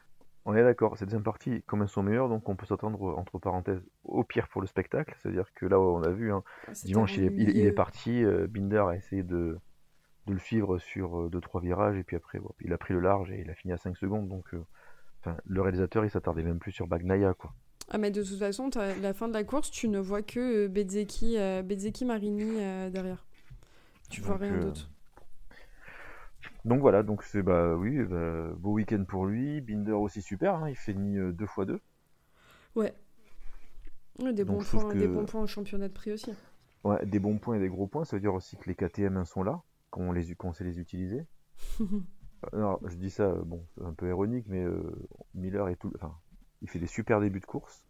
On 0.46 0.56
est 0.56 0.64
d'accord, 0.64 0.98
ces 0.98 1.06
deuxièmes 1.06 1.24
parties, 1.24 1.62
comme 1.68 1.84
elles 1.84 1.90
sont 1.90 2.02
meilleures, 2.02 2.30
donc 2.30 2.50
on 2.50 2.56
peut 2.56 2.66
s'attendre, 2.66 3.16
entre 3.18 3.38
parenthèses, 3.38 3.82
au 4.06 4.24
pire 4.24 4.48
pour 4.48 4.62
le 4.62 4.68
spectacle. 4.68 5.16
C'est-à-dire 5.22 5.46
que 5.54 5.68
là, 5.68 5.80
on 5.80 6.02
a 6.02 6.10
vu, 6.10 6.32
hein, 6.32 6.42
ah, 6.68 6.72
dimanche, 6.84 7.16
il 7.18 7.60
est, 7.60 7.72
parti, 7.72 8.24
euh, 8.24 8.48
Binder 8.48 8.84
a 8.90 8.96
essayé 8.96 9.24
de, 9.24 9.60
de 10.28 10.34
le 10.34 10.40
suivre 10.40 10.78
sur 10.78 11.30
2-3 11.30 11.58
euh, 11.58 11.60
virages, 11.62 11.98
et 11.98 12.04
puis 12.04 12.16
après, 12.16 12.40
il 12.62 12.72
a 12.74 12.78
pris 12.78 12.94
le 12.94 13.00
large 13.00 13.32
et 13.32 13.42
il 13.42 13.50
a 13.50 13.56
fini 13.56 13.74
à 13.74 13.78
5 13.78 13.98
secondes. 13.98 14.28
Donc, 14.28 14.54
euh, 14.54 15.34
le 15.46 15.62
réalisateur, 15.62 16.06
il 16.06 16.12
s'attardait 16.12 16.44
même 16.44 16.60
plus 16.60 16.72
sur 16.72 16.88
Bagnaia, 16.88 17.34
quoi. 17.34 17.54
Ah, 17.90 17.98
mais 17.98 18.12
de 18.12 18.22
toute 18.22 18.38
façon, 18.38 18.70
la 19.02 19.14
fin 19.14 19.30
de 19.30 19.34
la 19.34 19.46
course, 19.46 19.72
tu 19.72 19.88
ne 19.88 20.00
vois 20.00 20.22
que 20.22 20.66
euh, 20.66 20.68
Bezzecchi, 20.68 22.06
Marini 22.06 22.56
derrière. 22.92 23.26
Tu 24.10 24.22
vois 24.22 24.38
rien 24.38 24.58
d'autre. 24.58 24.90
Donc 26.66 26.82
voilà, 26.82 27.02
donc 27.02 27.24
c'est 27.24 27.42
bah 27.42 27.76
oui, 27.76 28.04
bah, 28.04 28.50
beau 28.58 28.74
week-end 28.74 29.04
pour 29.08 29.26
lui. 29.26 29.62
Binder 29.62 29.94
aussi 29.94 30.22
super, 30.22 30.56
hein, 30.56 30.70
il 30.70 30.76
finit 30.76 31.16
2 31.16 31.46
x 31.46 31.60
2. 31.66 31.80
Ouais. 32.76 32.94
des, 34.20 34.44
bons 34.44 34.64
points, 34.64 34.94
des 34.94 35.08
bons 35.08 35.26
points 35.26 35.42
au 35.42 35.48
championnat 35.48 35.88
de 35.88 35.94
prix 35.94 36.12
aussi. 36.12 36.34
Ouais, 36.84 37.06
des 37.06 37.20
bons 37.20 37.38
points 37.38 37.56
et 37.56 37.60
des 37.60 37.70
gros 37.70 37.88
points, 37.88 38.04
ça 38.04 38.18
veut 38.18 38.22
dire 38.22 38.34
aussi 38.34 38.58
que 38.58 38.70
les 38.70 38.76
KTM 38.76 39.24
sont 39.26 39.44
là 39.44 39.62
qu'on 39.98 40.12
les, 40.12 40.36
sait 40.54 40.64
les 40.64 40.80
utiliser. 40.80 41.26
Alors, 42.54 42.80
je 42.88 42.96
dis 42.96 43.10
ça, 43.10 43.34
bon, 43.34 43.66
c'est 43.76 43.84
un 43.84 43.94
peu 43.94 44.08
ironique, 44.08 44.46
mais 44.48 44.64
euh, 44.64 44.96
Miller 45.34 45.68
est 45.70 45.76
tout, 45.76 45.92
enfin, 45.96 46.16
il 46.62 46.70
fait 46.70 46.80
des 46.80 46.88
super 46.88 47.20
débuts 47.20 47.40
de 47.40 47.46
course, 47.46 47.84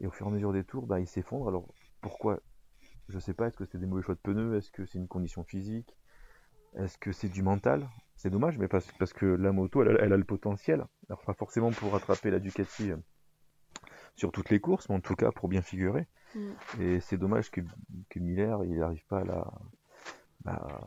et 0.00 0.06
au 0.06 0.10
fur 0.10 0.26
et 0.26 0.30
à 0.30 0.32
mesure 0.32 0.52
des 0.52 0.64
tours, 0.64 0.86
bah, 0.86 0.98
il 0.98 1.06
s'effondre. 1.06 1.48
Alors, 1.48 1.72
pourquoi? 2.00 2.40
Je 3.08 3.18
sais 3.18 3.34
pas, 3.34 3.46
est-ce 3.46 3.56
que 3.56 3.64
c'est 3.64 3.78
des 3.78 3.86
mauvais 3.86 4.02
choix 4.02 4.14
de 4.14 4.20
pneus? 4.20 4.56
Est-ce 4.56 4.70
que 4.70 4.84
c'est 4.86 4.98
une 4.98 5.08
condition 5.08 5.44
physique? 5.44 5.96
Est-ce 6.74 6.98
que 6.98 7.12
c'est 7.12 7.28
du 7.28 7.42
mental? 7.42 7.88
C'est 8.16 8.30
dommage, 8.30 8.58
mais 8.58 8.68
parce, 8.68 8.90
parce, 8.98 9.12
que 9.12 9.26
la 9.26 9.52
moto, 9.52 9.82
elle, 9.82 10.12
a 10.12 10.16
le 10.16 10.24
potentiel. 10.24 10.84
Alors, 11.08 11.22
pas 11.22 11.34
forcément 11.34 11.70
pour 11.70 11.92
rattraper 11.92 12.30
la 12.30 12.38
Ducati 12.40 12.90
euh, 12.90 12.96
sur 14.16 14.32
toutes 14.32 14.50
les 14.50 14.60
courses, 14.60 14.88
mais 14.88 14.96
en 14.96 15.00
tout 15.00 15.16
cas 15.16 15.30
pour 15.30 15.48
bien 15.48 15.62
figurer. 15.62 16.06
Mm. 16.34 16.50
Et 16.80 17.00
c'est 17.00 17.18
dommage 17.18 17.50
que, 17.50 17.60
que 18.08 18.18
Miller, 18.18 18.64
il 18.64 18.78
n'arrive 18.78 19.04
pas 19.06 19.20
à 19.20 19.24
la 19.24 19.52
bah, 20.44 20.80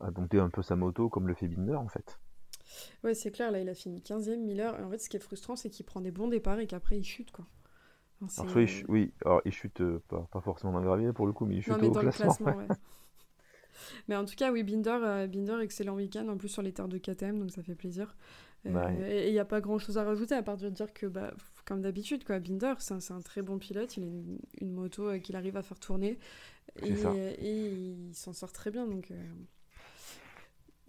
à 0.00 0.10
dompter 0.10 0.38
un 0.38 0.50
peu 0.50 0.62
sa 0.62 0.76
moto 0.76 1.08
comme 1.08 1.28
le 1.28 1.34
fait 1.34 1.48
Binder 1.48 1.76
en 1.76 1.88
fait. 1.88 2.18
Ouais, 3.04 3.14
c'est 3.14 3.30
clair, 3.30 3.50
là 3.50 3.60
il 3.60 3.68
a 3.68 3.74
fini 3.74 4.00
15ème 4.00 4.40
Miller. 4.40 4.78
Et 4.78 4.82
en 4.82 4.90
fait, 4.90 4.98
ce 4.98 5.08
qui 5.08 5.16
est 5.16 5.20
frustrant, 5.20 5.56
c'est 5.56 5.70
qu'il 5.70 5.86
prend 5.86 6.00
des 6.00 6.10
bons 6.10 6.28
départs 6.28 6.58
et 6.58 6.66
qu'après 6.66 6.98
il 6.98 7.04
chute 7.04 7.30
quoi. 7.30 7.46
oui, 8.88 9.12
alors 9.24 9.40
il 9.44 9.52
chute 9.52 9.80
euh, 9.80 10.02
pas, 10.08 10.26
pas, 10.30 10.40
forcément 10.40 10.72
dans 10.72 10.80
le 10.80 10.86
gravier 10.86 11.12
pour 11.12 11.26
le 11.26 11.32
coup, 11.32 11.46
mais 11.46 11.56
il 11.56 11.62
chute 11.62 11.74
au 11.74 11.92
classement. 11.92 12.56
mais 14.08 14.16
en 14.16 14.24
tout 14.24 14.34
cas, 14.34 14.52
oui, 14.52 14.62
Binder, 14.62 14.98
euh, 15.02 15.26
Binder 15.26 15.58
excellent 15.62 15.94
week-end 15.94 16.26
en 16.28 16.36
plus 16.36 16.48
sur 16.48 16.62
les 16.62 16.72
terres 16.72 16.88
de 16.88 16.98
KTM, 16.98 17.38
donc 17.38 17.50
ça 17.50 17.62
fait 17.62 17.74
plaisir. 17.74 18.16
Euh, 18.64 19.08
et 19.08 19.28
il 19.28 19.32
n'y 19.32 19.38
a 19.38 19.44
pas 19.44 19.60
grand 19.60 19.78
chose 19.78 19.96
à 19.96 20.02
rajouter 20.02 20.34
à 20.34 20.42
part 20.42 20.56
de 20.56 20.68
dire 20.70 20.92
que, 20.92 21.06
bah, 21.06 21.32
comme 21.66 21.82
d'habitude, 21.82 22.24
quoi, 22.24 22.40
Binder, 22.40 22.74
c'est 22.78 23.12
un, 23.12 23.20
très 23.20 23.40
bon 23.40 23.58
pilote. 23.58 23.96
Il 23.96 24.02
a 24.02 24.06
une, 24.60 24.72
moto 24.72 25.20
qu'il 25.20 25.36
arrive 25.36 25.56
à 25.56 25.62
faire 25.62 25.78
tourner. 25.78 26.18
Et, 26.82 26.90
et, 26.90 27.68
il 27.68 28.12
s'en 28.12 28.32
sort 28.32 28.50
très 28.50 28.72
bien. 28.72 28.88
Donc. 28.88 29.12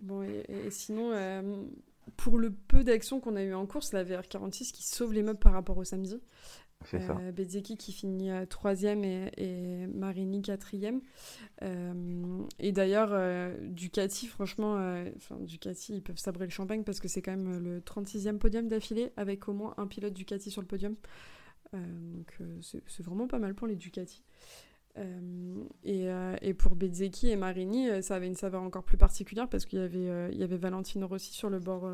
Bon, 0.01 0.23
et, 0.23 0.69
sinon, 0.69 1.11
euh, 1.11 1.63
pour 2.15 2.37
le 2.37 2.51
peu 2.51 2.83
d'action 2.83 3.19
qu'on 3.19 3.35
a 3.35 3.43
eu 3.43 3.53
en 3.53 3.65
course, 3.65 3.93
la 3.93 4.03
VR46 4.03 4.71
qui 4.71 4.83
sauve 4.83 5.13
les 5.13 5.23
meubles 5.23 5.39
par 5.39 5.53
rapport 5.53 5.77
au 5.77 5.83
samedi. 5.83 6.21
C'est 6.85 7.01
ça. 7.01 7.17
Euh, 7.19 7.31
qui 7.33 7.91
finit 7.91 8.29
euh, 8.29 8.45
troisième 8.45 9.03
et, 9.03 9.31
et, 9.37 9.87
Marini 9.87 10.41
quatrième. 10.41 11.01
Euh, 11.63 12.43
et 12.59 12.71
d'ailleurs, 12.71 13.17
Ducati, 13.61 14.27
franchement, 14.27 14.75
enfin, 15.15 15.37
Ducati, 15.39 15.95
ils 15.95 16.03
peuvent 16.03 16.17
sabrer 16.17 16.45
le 16.45 16.51
champagne 16.51 16.83
parce 16.83 16.99
que 16.99 17.07
c'est 17.07 17.21
quand 17.21 17.35
même 17.35 17.57
le 17.59 17.79
36e 17.81 18.37
podium 18.37 18.67
d'affilée 18.67 19.11
avec 19.17 19.47
au 19.47 19.53
moins 19.53 19.73
un 19.77 19.87
pilote 19.87 20.13
Ducati 20.13 20.51
sur 20.51 20.61
le 20.61 20.67
podium. 20.67 20.95
donc 21.73 22.37
c'est 22.61 23.03
vraiment 23.03 23.27
pas 23.27 23.39
mal 23.39 23.55
pour 23.55 23.67
les 23.67 23.75
Ducati. 23.75 24.23
Et, 25.83 26.07
et, 26.41 26.53
pour 26.53 26.75
Bezzecchi 26.75 27.29
et 27.29 27.35
Marini, 27.35 28.01
ça 28.01 28.15
avait 28.15 28.27
une 28.27 28.35
saveur 28.35 28.63
encore 28.63 28.83
plus 28.83 28.97
particulière 28.97 29.47
parce 29.47 29.65
qu'il 29.65 29.79
y 29.79 29.81
avait, 29.81 30.31
il 30.31 30.39
y 30.39 30.43
avait 30.43 30.57
Valentino 30.57 31.07
Rossi 31.07 31.33
sur 31.33 31.49
le 31.49 31.59
bord 31.59 31.87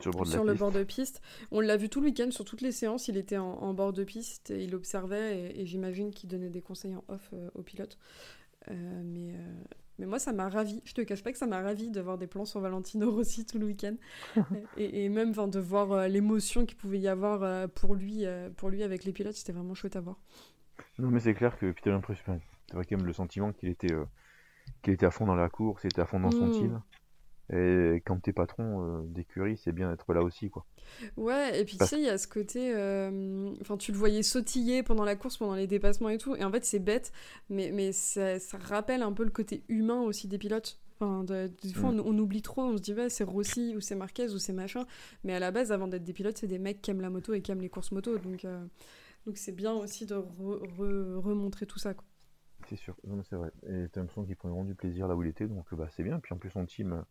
sur 0.00 0.44
le 0.44 0.54
bord, 0.54 0.72
de, 0.72 0.84
piste. 0.84 1.20
On 1.50 1.60
l'a 1.60 1.76
vu 1.76 1.88
tout 1.88 2.00
le 2.00 2.06
week-end 2.06 2.30
sur 2.30 2.44
toutes 2.44 2.60
les 2.60 2.72
séances. 2.72 3.08
Il 3.08 3.16
était 3.16 3.36
en, 3.36 3.74
bord 3.74 3.92
de 3.92 4.04
piste, 4.04 4.50
et 4.50 4.64
il 4.64 4.74
observait 4.74 5.54
et, 5.56 5.66
j'imagine 5.66 6.10
qu'il 6.10 6.28
donnait 6.28 6.50
des 6.50 6.62
conseils 6.62 6.94
en 6.94 7.04
off 7.08 7.30
euh, 7.32 7.50
au 7.54 7.62
pilote. 7.62 7.98
Euh, 8.70 9.02
mais, 9.04 9.34
euh, 9.34 9.54
mais 9.98 10.06
moi, 10.06 10.18
ça 10.18 10.32
m'a 10.32 10.48
ravi. 10.48 10.80
Je 10.84 10.94
te 10.94 11.02
cache 11.02 11.22
pas 11.22 11.32
que 11.32 11.38
ça 11.38 11.46
m'a 11.46 11.60
ravi 11.60 11.90
de 11.90 12.00
voir 12.00 12.18
des 12.18 12.26
plans 12.26 12.44
sur 12.44 12.60
Valentino 12.60 13.10
Rossi 13.10 13.44
tout 13.44 13.58
le 13.58 13.66
week-end 13.66 13.94
et, 14.76 15.08
même 15.08 15.32
de 15.32 15.60
voir 15.60 16.08
l'émotion 16.08 16.64
qu'il 16.66 16.76
pouvait 16.76 17.00
y 17.00 17.08
avoir 17.08 17.68
pour 17.70 17.94
lui, 17.94 18.24
pour 18.56 18.70
lui 18.70 18.82
avec 18.82 19.04
les 19.04 19.12
pilotes. 19.12 19.36
C'était 19.36 19.52
vraiment 19.52 19.74
chouette 19.74 19.96
à 19.96 20.00
voir. 20.00 20.18
Non, 20.98 21.10
mais 21.10 21.20
c'est 21.20 21.34
clair 21.34 21.58
que 21.58 21.70
Peter 21.70 21.90
l'impression, 21.90 22.40
c'est 22.68 22.74
vrai 22.74 22.84
quand 22.84 22.96
même 22.96 23.06
le 23.06 23.12
sentiment 23.12 23.52
qu'il 23.52 23.68
était, 23.68 23.94
qu'il 24.82 24.92
était 24.92 25.06
à 25.06 25.10
fond 25.10 25.26
dans 25.26 25.34
la 25.34 25.48
course, 25.48 25.84
était 25.84 26.00
à 26.00 26.06
fond 26.06 26.20
dans 26.20 26.30
son 26.30 26.46
mmh. 26.46 26.52
team. 26.52 26.82
Et 27.52 28.02
quand 28.06 28.18
t'es 28.22 28.32
patron 28.32 28.82
euh, 28.82 29.02
d'écurie, 29.04 29.58
c'est 29.58 29.72
bien 29.72 29.90
d'être 29.90 30.12
là 30.14 30.22
aussi, 30.22 30.48
quoi. 30.48 30.64
Ouais, 31.16 31.60
et 31.60 31.64
puis 31.64 31.76
tu 31.76 31.86
sais, 31.86 31.98
il 31.98 32.04
y 32.04 32.08
a 32.08 32.16
ce 32.16 32.26
côté. 32.26 32.72
euh, 32.74 33.52
Enfin, 33.60 33.76
tu 33.76 33.92
le 33.92 33.98
voyais 33.98 34.22
sautiller 34.22 34.82
pendant 34.82 35.04
la 35.04 35.16
course, 35.16 35.36
pendant 35.36 35.54
les 35.54 35.66
dépassements 35.66 36.08
et 36.08 36.18
tout. 36.18 36.34
Et 36.36 36.44
en 36.44 36.50
fait, 36.50 36.64
c'est 36.64 36.78
bête, 36.78 37.12
mais, 37.50 37.70
mais 37.72 37.92
ça, 37.92 38.38
ça 38.38 38.58
rappelle 38.58 39.02
un 39.02 39.12
peu 39.12 39.24
le 39.24 39.30
côté 39.30 39.64
humain 39.68 40.00
aussi 40.00 40.28
des 40.28 40.38
pilotes. 40.38 40.80
Enfin, 40.98 41.24
des 41.24 41.72
fois, 41.74 41.92
mm. 41.92 42.00
on, 42.04 42.18
oublie 42.18 42.42
trop, 42.42 42.62
on 42.62 42.76
se 42.76 42.82
dit, 42.82 42.94
ouais, 42.94 43.10
c'est 43.10 43.24
Rossi 43.24 43.74
ou 43.76 43.80
c'est 43.80 43.96
Marquez 43.96 44.30
ou 44.30 44.38
c'est 44.38 44.52
machin. 44.52 44.86
Mais 45.24 45.34
à 45.34 45.38
la 45.38 45.50
base, 45.50 45.72
avant 45.72 45.88
d'être 45.88 46.04
des 46.04 46.12
pilotes, 46.12 46.38
c'est 46.38 46.46
des 46.46 46.60
mecs 46.60 46.80
qui 46.80 46.90
aiment 46.90 47.00
la 47.00 47.10
moto 47.10 47.34
et 47.34 47.42
qui 47.42 47.50
aiment 47.50 47.60
les 47.60 47.68
courses 47.68 47.92
moto. 47.92 48.16
Donc, 48.18 48.44
euh, 48.44 48.64
donc 49.26 49.36
c'est 49.36 49.52
bien 49.52 49.72
aussi 49.72 50.06
de 50.06 50.14
remontrer 50.14 51.66
tout 51.66 51.78
ça. 51.78 51.94
C'est 52.68 52.76
sûr, 52.76 52.96
c'est 53.28 53.36
vrai. 53.36 53.50
Et 53.68 53.86
qu'il 53.90 54.36
prenait 54.36 54.52
vraiment 54.52 54.64
du 54.64 54.74
plaisir 54.74 55.08
là 55.08 55.16
où 55.16 55.22
il 55.22 55.28
était, 55.28 55.46
donc 55.46 55.74
bah, 55.74 55.88
c'est 55.90 56.02
bien. 56.02 56.20
Puis 56.20 56.32
en 56.32 56.38
plus, 56.38 56.50
son 56.50 56.64
team 56.64 57.04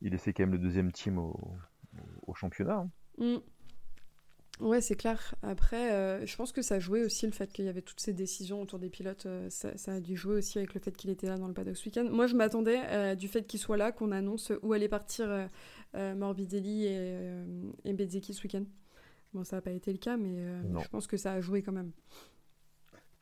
il 0.00 0.14
essaie 0.14 0.32
quand 0.32 0.42
même 0.42 0.52
le 0.52 0.58
deuxième 0.58 0.92
team 0.92 1.18
au, 1.18 2.34
championnat. 2.34 2.76
Hein. 2.76 2.90
Mm. 3.18 4.64
Ouais, 4.64 4.80
c'est 4.80 4.94
clair. 4.94 5.34
Après, 5.42 5.92
euh, 5.92 6.26
je 6.26 6.36
pense 6.36 6.52
que 6.52 6.60
ça 6.60 6.78
jouait 6.78 7.02
aussi 7.02 7.26
le 7.26 7.32
fait 7.32 7.50
qu'il 7.50 7.64
y 7.64 7.68
avait 7.68 7.82
toutes 7.82 8.00
ces 8.00 8.12
décisions 8.12 8.60
autour 8.60 8.78
des 8.78 8.90
pilotes. 8.90 9.26
Euh, 9.26 9.48
ça, 9.48 9.72
a 9.86 10.00
dû 10.00 10.16
jouer 10.16 10.36
aussi 10.36 10.58
avec 10.58 10.74
le 10.74 10.80
fait 10.80 10.94
qu'il 10.94 11.10
était 11.10 11.26
là 11.26 11.38
dans 11.38 11.48
le 11.48 11.54
paddock 11.54 11.76
ce 11.76 11.86
week-end. 11.86 12.06
Moi, 12.10 12.26
je 12.26 12.36
m'attendais 12.36 12.78
euh, 12.88 13.14
du 13.14 13.26
fait 13.26 13.46
qu'il 13.46 13.58
soit 13.58 13.78
là, 13.78 13.90
qu'on 13.90 14.12
annonce 14.12 14.52
où 14.62 14.72
allait 14.72 14.88
partir 14.88 15.48
Morbidelli 15.94 16.86
et, 16.86 17.16
et 17.84 17.92
Bezzecchi 17.94 18.34
ce 18.34 18.42
week-end. 18.44 18.64
Bon, 19.32 19.44
ça 19.44 19.56
n'a 19.56 19.62
pas 19.62 19.70
été 19.70 19.92
le 19.92 19.98
cas, 19.98 20.16
mais 20.16 20.44
je 20.82 20.88
pense 20.88 21.06
que 21.06 21.16
ça 21.16 21.32
a 21.32 21.40
joué 21.40 21.62
quand 21.62 21.72
même. 21.72 21.92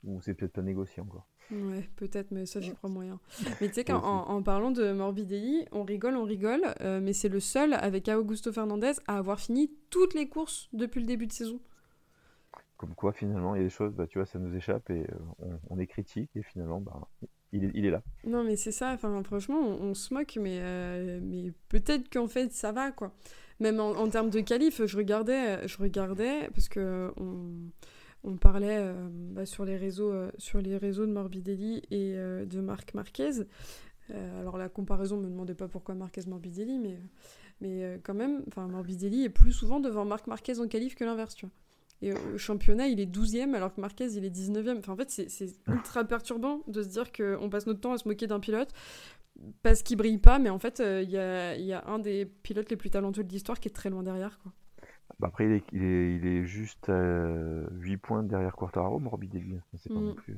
Ou 0.04 0.20
c'est 0.22 0.34
peut-être 0.34 0.52
pas 0.52 0.62
négocié 0.62 1.02
encore. 1.02 1.26
Ouais, 1.50 1.88
peut-être, 1.96 2.30
mais 2.30 2.44
ça, 2.44 2.60
j'y 2.60 2.74
crois 2.74 2.90
moyen. 2.90 3.18
Mais 3.60 3.68
tu 3.68 3.74
sais 3.74 3.84
qu'en 3.84 4.02
en, 4.02 4.42
parlant 4.42 4.70
de 4.70 4.92
Morbidelli, 4.92 5.64
on 5.72 5.82
rigole, 5.82 6.16
on 6.16 6.24
rigole, 6.24 6.60
euh, 6.82 7.00
mais 7.00 7.14
c'est 7.14 7.30
le 7.30 7.40
seul, 7.40 7.72
avec 7.72 8.08
Augusto 8.08 8.52
Fernandez, 8.52 8.92
à 9.06 9.16
avoir 9.16 9.40
fini 9.40 9.70
toutes 9.88 10.12
les 10.12 10.28
courses 10.28 10.68
depuis 10.74 11.00
le 11.00 11.06
début 11.06 11.26
de 11.26 11.32
saison. 11.32 11.58
Comme 12.76 12.94
quoi, 12.94 13.12
finalement, 13.12 13.54
il 13.54 13.58
y 13.58 13.60
a 13.62 13.64
des 13.64 13.70
choses, 13.70 13.94
bah, 13.94 14.06
tu 14.06 14.18
vois, 14.18 14.26
ça 14.26 14.38
nous 14.38 14.54
échappe 14.54 14.90
et 14.90 15.06
euh, 15.42 15.56
on, 15.70 15.78
est 15.78 15.86
critique, 15.86 16.30
et 16.36 16.42
finalement, 16.42 16.80
bah, 16.80 17.08
il, 17.52 17.64
est, 17.64 17.70
il 17.74 17.86
est 17.86 17.90
là. 17.90 18.02
Non, 18.24 18.44
mais 18.44 18.56
c'est 18.56 18.72
ça, 18.72 18.92
enfin, 18.92 19.22
franchement, 19.24 19.58
on, 19.58 19.94
se 19.94 20.12
moque, 20.12 20.38
mais, 20.40 20.58
euh, 20.60 21.18
mais 21.22 21.52
peut-être 21.70 22.10
qu'en 22.10 22.28
fait, 22.28 22.52
ça 22.52 22.72
va, 22.72 22.92
quoi. 22.92 23.12
Même 23.60 23.80
en, 23.80 24.08
termes 24.08 24.30
de 24.30 24.40
qualif, 24.40 24.84
je 24.86 24.96
regardais, 24.96 25.66
je 25.66 25.78
regardais, 25.78 26.48
parce 26.54 26.68
que 26.68 27.12
on 28.24 28.36
parlait 28.36 28.78
euh, 28.78 29.08
bah, 29.10 29.46
sur, 29.46 29.64
les 29.64 29.76
réseaux, 29.76 30.12
euh, 30.12 30.30
sur 30.38 30.60
les 30.60 30.76
réseaux 30.76 31.06
de 31.06 31.12
Morbidelli 31.12 31.82
et 31.90 32.14
euh, 32.16 32.44
de 32.44 32.60
Marc 32.60 32.94
Marquez. 32.94 33.30
alors 34.10 34.58
la 34.58 34.68
comparaison, 34.68 35.18
me 35.18 35.28
demandait 35.28 35.54
pas 35.54 35.68
pourquoi 35.68 35.94
Marquez 35.94 36.22
Morbidelli, 36.26 36.78
mais, 36.78 36.98
mais 37.60 38.00
quand 38.02 38.14
même, 38.14 38.44
Morbidelli 38.56 39.24
est 39.24 39.30
plus 39.30 39.52
souvent 39.52 39.80
devant 39.80 40.04
Marc 40.04 40.26
Marquez 40.26 40.58
en 40.60 40.68
qualif 40.68 40.94
que 40.94 41.04
l'inverse. 41.04 41.36
Et 42.00 42.12
au 42.12 42.38
championnat, 42.38 42.86
il 42.86 43.00
est 43.00 43.12
12e 43.12 43.54
alors 43.54 43.74
que 43.74 43.80
Marquez, 43.80 44.06
il 44.12 44.24
est 44.24 44.34
19e. 44.34 44.78
Enfin, 44.78 44.92
en 44.92 44.96
fait, 44.96 45.10
c'est 45.10 45.48
ultra 45.66 46.04
perturbant 46.04 46.62
de 46.68 46.82
se 46.82 46.88
dire 46.88 47.12
qu'on 47.12 47.50
passe 47.50 47.66
notre 47.66 47.80
temps 47.80 47.92
à 47.92 47.98
se 47.98 48.06
moquer 48.06 48.26
d'un 48.26 48.40
pilote 48.40 48.72
parce 49.62 49.82
qu'il 49.82 49.96
brille 49.96 50.18
pas, 50.18 50.38
mais 50.38 50.50
en 50.50 50.58
fait, 50.58 50.80
il 50.80 51.10
y, 51.10 51.18
a, 51.18 51.56
y, 51.56 51.72
a, 51.72 51.86
un 51.86 51.98
des 51.98 52.26
pilotes 52.26 52.70
les 52.70 52.76
plus 52.76 52.90
talentueux 52.90 53.24
de 53.24 53.30
l'histoire 53.30 53.60
qui 53.60 53.68
est 53.68 53.72
très 53.72 53.90
loin 53.90 54.02
derrière. 54.02 54.38
Quoi. 54.40 54.52
Bah, 55.18 55.28
après, 55.28 55.46
il 55.46 55.52
est, 55.52 55.64
il 55.72 55.82
est, 55.82 56.16
il 56.16 56.26
est 56.26 56.44
juste 56.44 56.88
à 56.88 57.64
8 57.72 57.96
points 57.96 58.22
derrière 58.22 58.54
Quartararo, 58.54 58.98
Morbidelli. 58.98 59.58
C'est 59.76 59.92
pas 59.92 59.98
mm. 59.98 60.04
non 60.04 60.14
plus. 60.14 60.36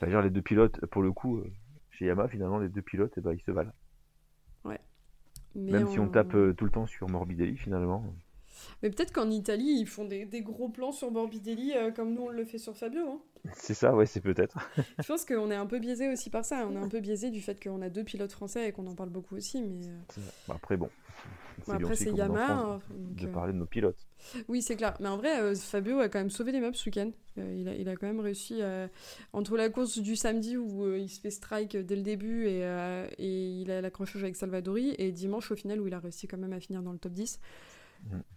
D'ailleurs, 0.00 0.22
les 0.22 0.30
deux 0.30 0.42
pilotes, 0.42 0.84
pour 0.86 1.02
le 1.02 1.12
coup, 1.12 1.38
euh, 1.38 1.52
chez 1.90 2.06
Yamaha, 2.06 2.28
finalement, 2.28 2.58
les 2.58 2.68
deux 2.68 2.82
pilotes, 2.82 3.12
eh 3.16 3.20
ben, 3.20 3.32
ils 3.32 3.42
se 3.42 3.50
valent. 3.50 3.72
Ouais. 4.64 4.80
Même 5.54 5.86
si 5.88 5.98
on 5.98 6.08
tape 6.08 6.34
euh, 6.34 6.52
tout 6.54 6.64
le 6.64 6.70
temps 6.70 6.86
sur 6.86 7.08
Morbidelli, 7.08 7.56
finalement. 7.56 8.04
Mais 8.82 8.90
peut-être 8.90 9.12
qu'en 9.12 9.30
Italie, 9.30 9.78
ils 9.80 9.86
font 9.86 10.04
des, 10.04 10.24
des, 10.24 10.42
gros 10.42 10.68
plans 10.68 10.92
sur 10.92 11.10
Morbidelli 11.10 11.72
euh, 11.74 11.90
comme 11.90 12.14
nous 12.14 12.22
on 12.22 12.30
le 12.30 12.44
fait 12.44 12.58
sur 12.58 12.76
Fabio. 12.76 13.08
Hein. 13.08 13.20
C'est 13.54 13.74
ça, 13.74 13.94
ouais, 13.94 14.06
c'est 14.06 14.20
peut-être. 14.20 14.58
je 14.98 15.06
pense 15.06 15.24
qu'on 15.24 15.50
est 15.50 15.56
un 15.56 15.66
peu 15.66 15.78
biaisé 15.78 16.10
aussi 16.12 16.30
par 16.30 16.44
ça. 16.44 16.66
On 16.68 16.74
est 16.74 16.84
un 16.84 16.88
peu 16.88 17.00
biaisé 17.00 17.30
du 17.30 17.40
fait 17.40 17.62
qu'on 17.62 17.82
a 17.82 17.88
deux 17.88 18.04
pilotes 18.04 18.32
français 18.32 18.68
et 18.68 18.72
qu'on 18.72 18.86
en 18.86 18.94
parle 18.94 19.10
beaucoup 19.10 19.36
aussi. 19.36 19.62
Mais... 19.62 19.80
Bah, 20.48 20.54
après, 20.56 20.76
bon, 20.76 20.90
après, 21.68 21.96
c'est 21.96 22.12
Yamaha. 22.12 22.52
Hein, 22.52 22.80
de 22.90 23.26
euh, 23.26 23.32
parler 23.32 23.52
de 23.52 23.58
nos 23.58 23.66
pilotes. 23.66 24.06
Oui, 24.48 24.62
c'est 24.62 24.76
clair. 24.76 24.96
Mais 25.00 25.08
en 25.08 25.16
vrai, 25.16 25.40
euh, 25.40 25.54
Fabio 25.54 26.00
a 26.00 26.08
quand 26.08 26.18
même 26.18 26.30
sauvé 26.30 26.52
les 26.52 26.60
meubles 26.60 26.76
ce 26.76 26.88
week-end. 26.88 27.10
Euh, 27.38 27.56
il, 27.58 27.68
a, 27.68 27.74
il, 27.74 27.88
a, 27.88 27.96
quand 27.96 28.06
même 28.06 28.20
réussi, 28.20 28.60
entre 29.32 29.56
la 29.56 29.68
course 29.68 29.98
du 29.98 30.16
samedi 30.16 30.56
où 30.56 30.94
il 30.94 31.08
se 31.08 31.20
fait 31.20 31.30
strike 31.30 31.76
dès 31.76 31.96
le 31.96 32.02
début 32.02 32.46
et, 32.46 32.60
et 33.18 33.60
il 33.60 33.70
a 33.70 33.80
l'accrochage 33.80 34.22
avec 34.22 34.36
Salvadori, 34.36 34.94
et 34.98 35.12
dimanche 35.12 35.50
au 35.50 35.56
final 35.56 35.80
où 35.80 35.86
il 35.86 35.94
a 35.94 35.98
réussi 35.98 36.26
quand 36.26 36.38
même 36.38 36.52
à 36.52 36.60
finir 36.60 36.82
dans 36.82 36.92
le 36.92 36.98
top 36.98 37.12
10. 37.12 37.40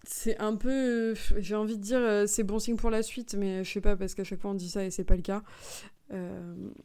C'est 0.04 0.38
un 0.40 0.56
peu, 0.56 1.14
j'ai 1.38 1.56
envie 1.56 1.78
de 1.78 1.84
dire, 1.84 2.28
c'est 2.28 2.44
bon 2.44 2.60
signe 2.60 2.76
pour 2.76 2.90
la 2.90 3.04
suite, 3.04 3.36
mais 3.36 3.64
je 3.64 3.72
sais 3.72 3.82
pas 3.82 3.96
parce 3.96 4.16
qu'à 4.16 4.24
chaque 4.24 4.42
fois 4.42 4.52
on 4.52 4.56
dit 4.56 4.70
ça 4.70 4.84
et 4.84 4.92
c'est 4.92 5.04
pas 5.04 5.16
le 5.16 5.22
cas. 5.22 5.44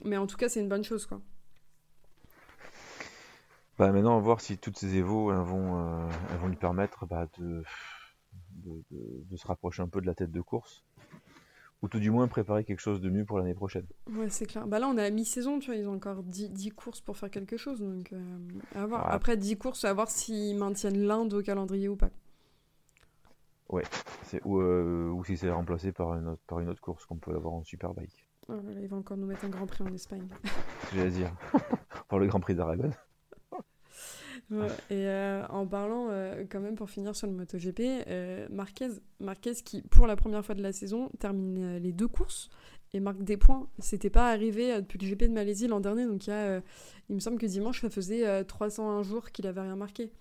mais 0.04 0.16
en 0.16 0.26
tout 0.26 0.36
cas, 0.36 0.48
c'est 0.48 0.60
une 0.60 0.68
bonne 0.68 0.84
chose 0.84 1.06
quoi. 1.06 1.20
Bah, 3.78 3.90
maintenant, 3.90 4.12
on 4.12 4.18
va 4.18 4.22
voir 4.22 4.40
si 4.40 4.56
toutes 4.56 4.78
ces 4.78 4.94
évos 4.94 5.32
elles 5.32 5.38
vont, 5.38 5.78
euh, 5.78 6.08
elles 6.30 6.38
vont 6.38 6.46
lui 6.46 6.56
permettre 6.56 7.06
bah, 7.06 7.26
de, 7.38 7.64
de, 8.64 8.82
de, 8.92 9.36
se 9.36 9.46
rapprocher 9.46 9.82
un 9.82 9.88
peu 9.88 10.00
de 10.00 10.06
la 10.06 10.14
tête 10.14 10.30
de 10.30 10.40
course. 10.40 10.84
Ou 11.82 11.88
tout 11.88 11.98
du 11.98 12.10
moins 12.10 12.28
préparer 12.28 12.64
quelque 12.64 12.80
chose 12.80 13.00
de 13.00 13.10
mieux 13.10 13.24
pour 13.24 13.38
l'année 13.38 13.52
prochaine. 13.52 13.84
Ouais, 14.10 14.30
c'est 14.30 14.46
clair. 14.46 14.66
Bah 14.66 14.78
là, 14.78 14.88
on 14.88 14.96
est 14.96 15.04
à 15.04 15.10
mi-saison, 15.10 15.58
tu 15.58 15.66
vois, 15.66 15.76
ils 15.76 15.86
ont 15.86 15.94
encore 15.94 16.22
10, 16.22 16.50
10, 16.50 16.70
courses 16.70 17.00
pour 17.00 17.16
faire 17.18 17.30
quelque 17.30 17.56
chose. 17.56 17.80
Donc, 17.80 18.12
euh, 18.12 18.38
à 18.74 18.86
voir. 18.86 19.10
Après, 19.10 19.36
10 19.36 19.58
courses, 19.58 19.84
à 19.84 19.92
voir 19.92 20.08
s'ils 20.08 20.56
maintiennent 20.56 21.02
l'Inde 21.04 21.34
au 21.34 21.42
calendrier 21.42 21.88
ou 21.88 21.96
pas. 21.96 22.10
Ouais, 23.74 23.82
ou, 24.44 24.60
euh, 24.60 25.10
ou 25.10 25.24
si 25.24 25.36
c'est 25.36 25.50
remplacé 25.50 25.90
par 25.90 26.14
une, 26.14 26.28
autre, 26.28 26.42
par 26.46 26.60
une 26.60 26.68
autre 26.68 26.80
course 26.80 27.04
qu'on 27.06 27.16
peut 27.16 27.34
avoir 27.34 27.54
en 27.54 27.64
Superbike. 27.64 28.28
Oh 28.48 28.52
là 28.52 28.72
là, 28.72 28.80
ils 28.80 28.88
vont 28.88 28.98
encore 28.98 29.16
nous 29.16 29.26
mettre 29.26 29.44
un 29.44 29.48
Grand 29.48 29.66
Prix 29.66 29.82
en 29.82 29.92
Espagne. 29.92 30.28
J'allais 30.94 31.10
dire. 31.10 31.32
pour 32.08 32.18
le 32.18 32.26
Grand 32.26 32.40
Prix 32.40 32.54
d'Aragon 32.54 32.90
et 34.50 35.08
euh, 35.08 35.42
en 35.48 35.66
parlant, 35.66 36.08
euh, 36.10 36.44
quand 36.48 36.60
même, 36.60 36.74
pour 36.74 36.90
finir 36.90 37.16
sur 37.16 37.26
le 37.26 37.32
MotoGP, 37.32 37.80
euh, 38.06 38.46
Marquez, 38.50 38.88
Marquez 39.20 39.54
qui, 39.64 39.82
pour 39.82 40.06
la 40.06 40.16
première 40.16 40.44
fois 40.44 40.54
de 40.54 40.62
la 40.62 40.72
saison, 40.72 41.10
termine 41.18 41.78
les 41.78 41.92
deux 41.92 42.08
courses 42.08 42.50
et 42.92 43.00
marque 43.00 43.22
des 43.22 43.36
points. 43.36 43.68
C'était 43.78 44.10
pas 44.10 44.30
arrivé 44.30 44.80
depuis 44.80 44.98
le 44.98 45.06
GP 45.06 45.24
de 45.24 45.32
Malaisie 45.32 45.66
l'an 45.66 45.80
dernier, 45.80 46.06
donc 46.06 46.26
il, 46.26 46.30
y 46.30 46.32
a, 46.32 46.60
il 47.08 47.14
me 47.14 47.20
semble 47.20 47.38
que 47.38 47.46
dimanche, 47.46 47.80
ça 47.80 47.90
faisait 47.90 48.44
301 48.44 49.02
jours 49.02 49.30
qu'il 49.30 49.46
avait 49.46 49.62
rien 49.62 49.76
marqué. 49.76 50.12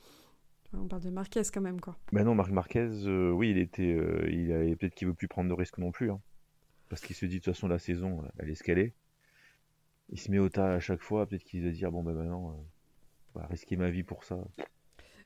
On 0.74 0.88
parle 0.88 1.03
de 1.03 1.09
Marquez 1.09 1.43
quand 1.53 1.61
même, 1.61 1.80
quoi. 1.80 1.97
Ben 2.11 2.24
non, 2.24 2.36
Marc 2.36 2.51
Marquez, 2.51 2.89
oui, 3.32 3.51
il 3.51 3.57
était, 3.57 3.97
il 4.30 4.51
avait 4.51 4.76
peut-être 4.76 4.95
qu'il 4.95 5.07
veut 5.07 5.13
plus 5.13 5.28
prendre 5.28 5.49
de 5.49 5.53
risques 5.53 5.78
non 5.78 5.91
plus, 5.91 6.11
hein. 6.11 6.19
parce 6.89 7.01
qu'il 7.01 7.15
se 7.15 7.26
dit 7.26 7.39
de 7.39 7.43
toute 7.43 7.53
façon 7.53 7.67
la 7.67 7.80
saison, 7.80 8.24
elle 8.39 8.49
est 8.49 8.55
ce 8.55 8.89
Il 10.09 10.19
se 10.19 10.32
met 10.32 10.39
au 10.39 10.49
tas 10.49 10.74
à 10.74 10.80
chaque 10.80 11.01
fois, 11.01 11.28
peut-être 11.28 11.43
qu'il 11.43 11.63
va 11.63 11.71
dire 11.71 11.91
bon 11.91 12.03
ben 12.03 12.13
maintenant, 12.13 12.57
risquer 13.36 13.78
ma 13.78 13.89
vie 13.89 14.03
pour 14.03 14.24
ça. 14.24 14.43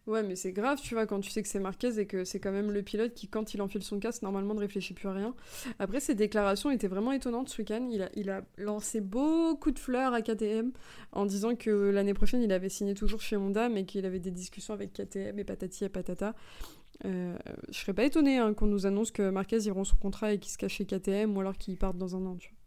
Ouais, 0.07 0.23
mais 0.23 0.37
c'est 0.37 0.53
grave, 0.53 0.79
tu 0.81 0.93
vois, 0.93 1.05
quand 1.05 1.19
tu 1.19 1.29
sais 1.29 1.41
que 1.41 1.49
c'est 1.49 1.59
Marquez 1.59 1.99
et 1.99 2.07
que 2.07 2.23
c'est 2.23 2.39
quand 2.39 2.53
même 2.53 2.71
le 2.71 2.81
pilote 2.81 3.13
qui, 3.13 3.27
quand 3.27 3.53
il 3.53 3.61
enfile 3.61 3.83
son 3.83 3.99
casque, 3.99 4.21
normalement 4.21 4.53
ne 4.53 4.61
réfléchit 4.61 4.93
plus 4.93 5.09
à 5.09 5.11
rien. 5.11 5.35
Après, 5.79 5.99
ses 5.99 6.15
déclarations 6.15 6.71
étaient 6.71 6.87
vraiment 6.87 7.11
étonnantes 7.11 7.49
ce 7.49 7.61
week-end. 7.61 7.85
Il 7.91 8.01
a, 8.01 8.09
il 8.15 8.29
a 8.29 8.41
lancé 8.57 9.01
beaucoup 9.01 9.69
de 9.71 9.79
fleurs 9.79 10.13
à 10.13 10.21
KTM 10.21 10.71
en 11.11 11.25
disant 11.25 11.57
que 11.57 11.89
l'année 11.89 12.13
prochaine, 12.13 12.41
il 12.41 12.53
avait 12.53 12.69
signé 12.69 12.93
toujours 12.93 13.19
chez 13.19 13.35
Honda, 13.35 13.67
mais 13.67 13.83
qu'il 13.83 14.05
avait 14.05 14.19
des 14.19 14.31
discussions 14.31 14.73
avec 14.73 14.93
KTM 14.93 15.39
et 15.39 15.43
patati 15.43 15.83
et 15.83 15.89
patata. 15.89 16.35
Euh, 17.03 17.37
je 17.67 17.77
serais 17.77 17.93
pas 17.93 18.05
étonné 18.05 18.37
hein, 18.37 18.53
qu'on 18.53 18.67
nous 18.67 18.85
annonce 18.85 19.11
que 19.11 19.29
Marquez 19.29 19.59
ira 19.63 19.83
son 19.83 19.97
contrat 19.97 20.31
et 20.31 20.39
qu'il 20.39 20.53
se 20.53 20.57
cache 20.57 20.75
chez 20.75 20.85
KTM 20.85 21.35
ou 21.35 21.41
alors 21.41 21.57
qu'il 21.57 21.77
parte 21.77 21.97
dans 21.97 22.15
un 22.15 22.25
an, 22.25 22.37
tu 22.37 22.49
vois. 22.49 22.57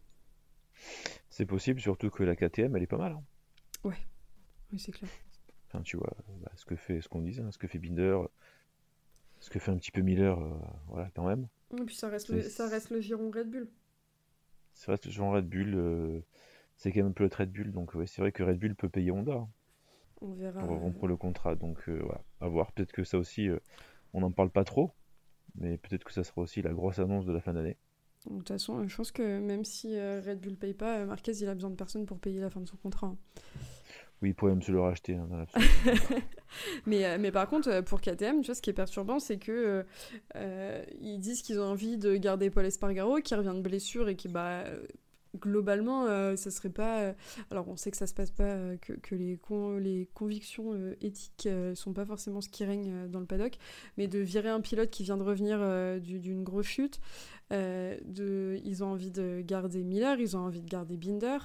C'est 1.31 1.47
possible, 1.47 1.81
surtout 1.81 2.11
que 2.11 2.23
la 2.23 2.37
KTM, 2.37 2.77
elle 2.77 2.83
est 2.83 2.87
pas 2.87 2.99
mal. 2.99 3.13
Hein. 3.13 3.23
Ouais, 3.83 3.97
oui, 4.73 4.79
c'est 4.79 4.93
clair 4.93 5.11
tu 5.85 5.97
vois, 5.97 6.13
bah, 6.43 6.51
ce 6.57 6.65
que 6.65 6.75
fait, 6.75 7.01
ce 7.01 7.09
qu'on 7.09 7.23
disait, 7.23 7.43
hein, 7.43 7.53
ce 7.53 7.59
que 7.59 7.69
fait 7.69 7.79
Binder, 7.79 8.19
ce 9.39 9.51
que 9.51 9.59
fait 9.59 9.71
un 9.71 9.77
petit 9.77 9.91
peu 9.91 10.03
Miller, 10.03 10.39
euh, 10.39 10.53
voilà, 10.89 11.11
quand 11.15 11.27
même. 11.27 11.49
Et 11.79 11.85
puis 11.85 11.95
ça 11.95 12.09
reste, 12.09 12.29
le, 12.29 12.43
ça 12.43 12.69
reste 12.69 12.91
le 12.91 13.01
giron 13.01 13.31
Red 13.31 13.51
Bull. 13.51 13.69
Ça 14.75 14.93
reste 14.93 15.07
le 15.07 15.13
giron 15.13 15.33
Red 15.33 15.49
Bull. 15.49 15.75
Euh, 15.75 16.21
c'est 16.77 16.93
quand 16.93 17.01
même 17.01 17.09
un 17.09 17.13
peu 17.13 17.25
le 17.25 17.31
Red 17.35 17.53
Bull, 17.53 17.73
donc 17.73 17.95
ouais, 17.95 18.07
c'est 18.07 18.21
vrai 18.21 18.33
que 18.33 18.43
Red 18.43 18.59
Bull 18.59 18.75
peut 18.75 18.89
payer 18.89 19.11
Honda. 19.13 19.35
Hein, 19.35 19.49
on 20.21 20.33
verra. 20.33 20.61
Pour 20.61 20.79
rompre 20.79 21.07
le 21.07 21.17
contrat, 21.17 21.55
donc 21.55 21.89
euh, 21.89 22.01
voilà, 22.03 22.23
à 22.41 22.49
voir. 22.49 22.73
Peut-être 22.73 22.93
que 22.93 23.05
ça 23.05 23.19
aussi, 23.19 23.49
on 24.13 24.21
n'en 24.21 24.33
parle 24.33 24.51
pas 24.51 24.65
trop, 24.65 24.91
mais 25.55 25.79
peut-être 25.79 26.05
que 26.05 26.13
ça 26.13 26.25
sera 26.25 26.43
aussi 26.43 26.63
la 26.63 26.73
grosse 26.73 26.99
annonce 26.99 27.25
de 27.25 27.33
la 27.33 27.41
fin 27.41 27.55
d'année. 27.55 27.77
De 28.27 28.37
toute 28.37 28.49
façon, 28.49 28.87
je 28.87 28.95
pense 28.95 29.13
que 29.13 29.41
même 29.41 29.65
si 29.65 29.99
Red 29.99 30.41
Bull 30.41 30.57
paye 30.57 30.75
pas, 30.75 31.07
Marquez 31.07 31.33
il 31.33 31.49
a 31.49 31.55
besoin 31.55 31.71
de 31.71 31.77
personne 31.77 32.05
pour 32.05 32.19
payer 32.19 32.41
la 32.41 32.51
fin 32.51 32.61
de 32.61 32.69
son 32.69 32.77
contrat. 32.77 33.07
Hein. 33.07 33.17
Oui, 34.23 34.31
il 34.31 34.35
pourrait 34.35 34.53
même 34.53 34.63
se 34.63 34.71
le 34.71 34.81
racheter. 34.81 35.15
Hein, 35.15 35.47
mais, 36.87 37.05
euh, 37.07 37.17
mais 37.19 37.33
par 37.33 37.49
contre, 37.49 37.71
euh, 37.71 37.83
pour 37.83 38.01
KTM, 38.03 38.43
tu 38.43 38.47
vois, 38.47 38.55
ce 38.55 38.61
qui 38.61 38.69
est 38.69 38.75
perturbant, 38.75 39.19
c'est 39.19 39.39
que 39.39 39.85
euh, 40.37 40.85
ils 41.01 41.19
disent 41.19 41.41
qu'ils 41.41 41.59
ont 41.59 41.65
envie 41.65 41.97
de 41.97 42.17
garder 42.17 42.51
Paul 42.51 42.67
Espargaro, 42.67 43.17
qui 43.21 43.35
revient 43.35 43.55
de 43.55 43.63
blessure 43.63 44.09
et 44.11 44.17
qui, 44.17 44.29
bah, 44.29 44.65
globalement, 45.39 46.07
ça 46.37 46.51
serait 46.51 46.71
pas. 46.71 47.15
alors, 47.53 47.69
on 47.69 47.77
sait 47.77 47.93
que 47.93 47.97
ça 47.97 48.09
se 48.09 48.15
passe 48.15 48.33
pas, 48.33 48.77
que, 48.83 48.95
que 48.95 49.15
les, 49.15 49.39
les 49.79 50.09
convictions 50.13 50.75
éthiques 51.01 51.49
sont 51.75 51.93
pas 51.93 52.05
forcément 52.05 52.41
ce 52.41 52.49
qui 52.49 52.65
règne 52.65 53.09
dans 53.09 53.21
le 53.21 53.27
paddock, 53.27 53.57
mais 53.97 54.09
de 54.09 54.19
virer 54.19 54.49
un 54.49 54.61
pilote 54.61 54.91
qui 54.91 55.05
vient 55.05 55.17
de 55.17 55.23
revenir 55.23 55.61
d'une 56.01 56.43
grosse 56.43 56.67
chute. 56.67 57.01
de, 57.53 58.61
ils 58.65 58.83
ont 58.83 58.89
envie 58.89 59.13
de 59.13 59.41
garder 59.41 59.85
Miller, 59.85 60.19
ils 60.19 60.37
ont 60.37 60.41
envie 60.41 60.63
de 60.63 60.69
garder 60.69 60.97
Binder. 60.97 61.39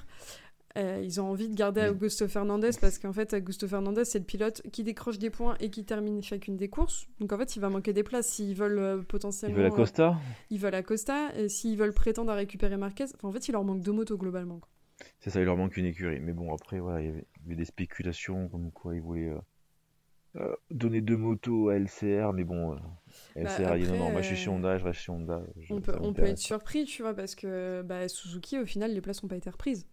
Euh, 0.78 1.02
ils 1.02 1.22
ont 1.22 1.30
envie 1.30 1.48
de 1.48 1.56
garder 1.56 1.88
Augusto 1.88 2.28
Fernandez 2.28 2.72
parce 2.82 3.00
qu'en 3.00 3.14
fait, 3.14 3.34
Augusto 3.34 3.66
Fernandez, 3.68 4.04
c'est 4.04 4.20
le 4.20 4.26
pilote 4.26 4.62
qui 4.74 4.84
décroche 4.84 5.18
des 5.20 5.30
points 5.30 5.56
et 5.62 5.70
qui 5.70 5.86
termine 5.86 6.22
chacune 6.22 6.58
des 6.58 6.68
courses. 6.68 7.08
Donc 7.20 7.32
en 7.32 7.38
fait, 7.38 7.56
il 7.56 7.62
va 7.62 7.70
manquer 7.70 7.94
des 7.94 8.04
places 8.04 8.28
s'ils 8.28 8.56
veulent 8.56 8.80
euh, 8.80 9.02
potentiellement. 9.02 9.56
Ils 9.56 9.62
veulent 9.62 9.72
Acosta? 9.72 10.10
euh, 10.10 10.14
Ils 10.50 10.60
veulent 10.60 10.76
Acosta. 10.76 11.34
Et 11.38 11.48
s'ils 11.48 11.78
veulent 11.78 11.94
prétendre 11.94 12.32
à 12.32 12.36
récupérer 12.36 12.76
Marquez, 12.76 13.06
en 13.24 13.32
fait, 13.32 13.48
il 13.48 13.54
leur 13.54 13.64
manque 13.64 13.82
deux 13.82 13.94
motos 13.94 14.18
globalement. 14.18 14.60
C'est 15.20 15.30
ça, 15.30 15.40
il 15.40 15.46
leur 15.46 15.56
manque 15.56 15.78
une 15.78 15.86
écurie. 15.86 16.20
Mais 16.20 16.34
bon, 16.34 16.54
après, 16.54 16.80
voilà, 16.80 17.02
il 17.02 17.08
y 17.08 17.10
avait, 17.10 17.26
des 17.56 17.66
spéculations 17.66 18.50
comme 18.50 18.72
quoi 18.72 18.96
ils 18.96 19.02
voulaient. 19.02 19.34
donner 20.72 21.00
deux 21.00 21.18
motos 21.18 21.70
à 21.70 21.80
LCR, 21.80 22.34
mais 22.34 22.44
bon, 22.44 22.76
LCR 23.36 23.64
bah, 23.64 23.72
a 23.72 23.78
dit 23.78 23.88
non, 23.88 23.98
non, 23.98 24.12
moi 24.12 24.22
je 24.22 24.28
suis 24.28 24.36
chez 24.36 24.50
Honda, 24.50 24.78
je 24.78 24.84
reste 24.84 25.00
chez 25.00 25.12
Honda. 25.14 25.42
on 25.70 25.80
peut, 25.80 25.96
on 26.02 26.14
peut 26.14 26.24
être 26.24 26.38
surpris, 26.38 26.84
tu 26.84 27.02
vois, 27.02 27.14
parce 27.14 27.36
que 27.36 27.82
bah, 27.82 28.10
Suzuki, 28.10 28.60
au 28.60 28.66
final, 28.66 28.94
les 28.94 29.00
places 29.02 29.24
n'ont 29.24 29.30
pas 29.30 29.38
été 29.38 29.50
reprises. 29.50 29.88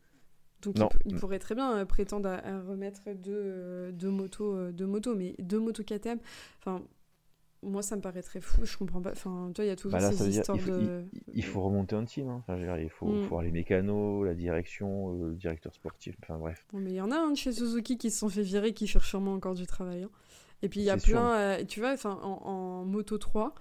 Donc 0.71 0.93
il, 1.05 1.17
pourrait 1.17 1.39
très 1.41 1.55
bien 1.57 1.77
euh, 1.79 1.85
prétendre 1.85 2.29
à, 2.29 2.61
remettre 2.63 3.01
deux, 3.15 3.33
euh, 3.35 3.93
deux, 3.93 4.11
motos, 4.11 4.55
euh, 4.55 4.73
deux 4.73 4.87
motos, 4.87 5.15
mais 5.17 5.35
deux 5.41 5.59
motos 5.59 5.83
KTM. 5.83 6.19
Enfin, 6.61 6.83
moi, 7.65 7.83
ça 7.83 7.97
me 7.97 8.01
paraît 8.01 8.23
très 8.23 8.41
fou. 8.41 8.65
Je 8.65 8.77
comprends 8.77 9.01
pas. 9.03 9.13
Enfin, 9.13 9.51
toi, 9.55 9.65
il 9.65 9.69
y 9.69 9.71
a 9.71 9.77
toujours 9.77 9.99
Bah 9.99 10.13
ces 10.13 10.29
histoires 10.39 10.57
il 10.59 10.63
faut, 10.63 10.71
de. 10.71 11.05
il- 11.13 11.23
il 11.35 11.45
faut 11.45 11.61
remonter 11.63 11.95
un 11.97 12.05
team. 12.05 12.29
hein. 12.29 12.43
Enfin, 12.47 12.57
dire, 12.59 12.77
il 12.79 12.91
faut, 12.91 13.07
Mm. 13.07 13.19
faut 13.23 13.25
avoir 13.27 13.43
les 13.43 13.51
mécanos, 13.53 14.25
la 14.25 14.35
direction, 14.35 15.13
le 15.13 15.35
directeur 15.35 15.73
sportif. 15.75 16.17
Enfin 16.23 16.39
bref. 16.39 16.65
Bon, 16.73 16.79
mais 16.81 16.91
il 16.91 16.97
y 16.97 17.01
en 17.01 17.11
a 17.11 17.17
un 17.17 17.31
de 17.33 17.37
chez 17.37 17.53
Suzuki 17.53 17.99
qui 17.99 18.11
se 18.11 18.19
sont 18.19 18.29
fait 18.29 18.43
virer, 18.43 18.73
qui 18.75 18.87
cherchent 18.87 19.11
sûrement 19.11 19.35
encore 19.35 19.55
du 19.55 19.67
travail. 19.67 20.03
hein. 20.05 20.11
Et 20.63 20.69
puis 20.69 20.81
il 20.81 20.85
y 20.85 20.91
a 20.91 20.97
plein, 20.97 21.35
euh, 21.35 21.65
tu 21.65 21.81
vois, 21.81 21.93
enfin, 21.93 22.19
en, 22.23 22.41
en 22.45 22.85
Moto 22.85 23.19
3, 23.19 23.55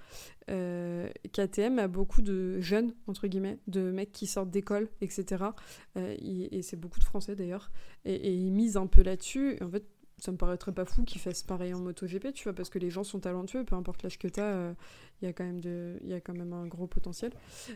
euh, 0.49 1.09
KTM 1.33 1.79
a 1.79 1.87
beaucoup 1.87 2.21
de 2.21 2.59
jeunes, 2.59 2.93
entre 3.07 3.27
guillemets, 3.27 3.57
de 3.67 3.91
mecs 3.91 4.11
qui 4.11 4.27
sortent 4.27 4.51
d'école, 4.51 4.87
etc. 5.01 5.43
Euh, 5.97 6.15
et 6.19 6.61
c'est 6.61 6.79
beaucoup 6.79 6.99
de 6.99 7.03
Français 7.03 7.35
d'ailleurs. 7.35 7.71
Et, 8.05 8.13
et 8.13 8.33
ils 8.33 8.51
misent 8.51 8.77
un 8.77 8.87
peu 8.87 9.01
là-dessus. 9.01 9.57
En 9.61 9.69
fait, 9.69 9.83
ça 10.21 10.31
me 10.31 10.37
paraîtrait 10.37 10.71
pas 10.71 10.85
fou 10.85 11.03
qu'ils 11.03 11.19
fassent 11.19 11.41
pareil 11.43 11.73
en 11.73 11.79
MotoGP, 11.79 12.31
tu 12.33 12.43
vois, 12.43 12.53
parce 12.53 12.69
que 12.69 12.77
les 12.79 12.89
gens 12.91 13.03
sont 13.03 13.19
talentueux, 13.19 13.63
peu 13.65 13.75
importe 13.75 14.03
l'âge 14.03 14.17
que 14.19 14.27
tu 14.27 14.39
as, 14.39 14.73
il 15.21 15.25
y, 15.25 15.27
a 15.27 15.33
quand 15.33 15.43
même 15.43 15.59
de- 15.59 15.97
il 16.01 16.07
y 16.09 16.13
a 16.13 16.21
quand 16.21 16.33
même 16.37 16.53
un 16.53 16.67
gros 16.67 16.85
potentiel. 16.87 17.31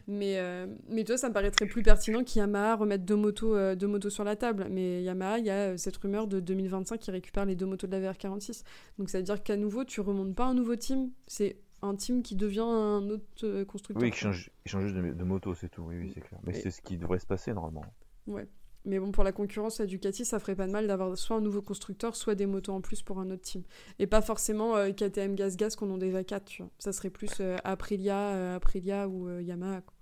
Mais, 0.08 0.38
euh, 0.38 0.68
mais 0.88 1.04
toi, 1.04 1.18
ça 1.18 1.28
me 1.30 1.34
paraîtrait 1.34 1.66
plus 1.66 1.82
pertinent 1.82 2.24
qu'Yamaha 2.24 2.76
remette 2.76 3.04
deux 3.04 3.16
motos, 3.16 3.56
euh, 3.56 3.76
deux 3.76 3.88
motos 3.88 4.10
sur 4.12 4.24
la 4.24 4.36
table. 4.36 4.68
Mais 4.70 5.02
Yamaha, 5.04 5.40
il 5.40 5.46
y 5.46 5.50
a 5.50 5.72
euh, 5.74 5.78
cette 5.78 5.98
rumeur 5.98 6.28
de 6.28 6.40
2025 6.40 7.00
qui 7.00 7.10
récupère 7.12 7.46
les 7.46 7.56
deux 7.56 7.66
motos 7.66 7.88
de 7.88 7.92
la 7.98 8.12
VR46. 8.14 8.64
Donc 9.00 9.10
ça 9.10 9.18
veut 9.18 9.24
dire 9.24 9.42
qu'à 9.44 9.58
nouveau, 9.58 9.84
tu 9.84 10.00
remontes 10.02 10.36
pas 10.36 10.46
un 10.46 10.54
nouveau 10.54 10.76
team, 10.76 11.10
c'est 11.28 11.58
un 11.82 11.96
team 11.96 12.22
qui 12.24 12.36
devient 12.36 12.60
un 12.62 13.10
autre 13.10 13.24
euh, 13.44 13.66
constructeur. 13.66 14.02
Oui, 14.02 14.10
il 14.10 14.12
quoi. 14.12 14.20
change, 14.32 14.52
change 14.66 14.84
juste 14.84 14.96
de, 14.96 15.14
de 15.14 15.24
moto, 15.24 15.54
c'est 15.56 15.70
tout. 15.70 15.82
Oui, 15.84 15.96
oui, 16.00 16.12
c'est 16.14 16.22
clair. 16.22 16.40
Mais 16.44 16.56
Et- 16.58 16.62
c'est 16.62 16.72
ce 16.72 16.82
qui 16.82 16.98
devrait 16.98 17.20
se 17.20 17.26
passer 17.28 17.54
normalement. 17.54 17.86
Ouais. 18.28 18.48
Mais 18.86 19.00
bon, 19.00 19.12
pour 19.12 19.24
la 19.24 19.32
concurrence 19.32 19.80
à 19.80 19.86
Ducati, 19.86 20.26
ça 20.26 20.40
ferait 20.40 20.56
pas 20.56 20.68
de 20.68 20.72
mal 20.72 20.86
d'avoir 20.88 21.18
soit 21.18 21.38
un 21.38 21.42
nouveau 21.42 21.62
constructeur, 21.62 22.16
soit 22.16 22.36
des 22.36 22.46
motos 22.46 22.72
en 22.74 22.82
plus 22.82 23.02
pour 23.02 23.20
un 23.20 23.30
autre 23.32 23.42
team. 23.42 23.64
Et 24.00 24.06
pas 24.08 24.22
forcément 24.22 24.76
euh, 24.78 24.92
KTM 24.92 25.36
Gas 25.36 25.56
Gas 25.58 25.76
qu'on 25.78 25.90
en 25.92 25.96
a 25.96 26.00
déjà 26.00 26.24
quatre, 26.24 26.46
tu 26.46 26.62
vois. 26.62 26.72
Ça 26.80 26.94
serait 26.94 27.10
plus 27.10 27.32
euh, 27.40 27.58
Aprilia, 27.64 28.18
euh, 28.36 28.56
Aprilia 28.58 29.08
ou 29.08 29.40
Yamaha. 29.40 29.82
quoi. 29.82 29.94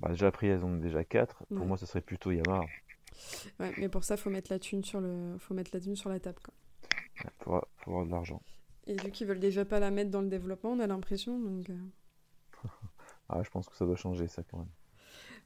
Bah, 0.00 0.10
déjà 0.10 0.28
après, 0.28 0.46
elles 0.46 0.64
ont 0.64 0.76
déjà 0.76 1.02
4. 1.04 1.44
Ouais. 1.50 1.56
Pour 1.56 1.66
moi, 1.66 1.76
ça 1.76 1.86
serait 1.86 2.00
plutôt 2.00 2.30
Yamaha. 2.30 2.64
Ouais, 3.58 3.72
mais 3.78 3.88
pour 3.88 4.04
ça, 4.04 4.16
faut 4.16 4.30
mettre 4.30 4.52
la 4.52 4.60
thune 4.60 4.84
sur 4.84 5.00
le, 5.00 5.36
faut 5.38 5.54
mettre 5.54 5.70
la 5.74 5.80
thune 5.80 5.96
sur 5.96 6.08
la 6.08 6.20
table. 6.20 6.38
Quoi. 6.44 6.54
Il 7.24 7.30
faut, 7.42 7.60
avoir- 7.86 8.06
de 8.06 8.10
l'argent. 8.12 8.40
Et 8.86 8.94
vu 8.94 9.10
qu'ils 9.10 9.26
veulent 9.26 9.40
déjà 9.40 9.64
pas 9.64 9.80
la 9.80 9.90
mettre 9.90 10.10
dans 10.12 10.20
le 10.22 10.28
développement, 10.28 10.70
on 10.70 10.78
a 10.78 10.86
l'impression. 10.86 11.36
Donc, 11.38 11.66
Ah, 13.28 13.42
je 13.42 13.50
pense 13.50 13.68
que 13.68 13.76
ça 13.76 13.84
doit 13.84 13.96
changer 13.96 14.28
ça 14.28 14.42
quand 14.48 14.58
même. 14.58 14.68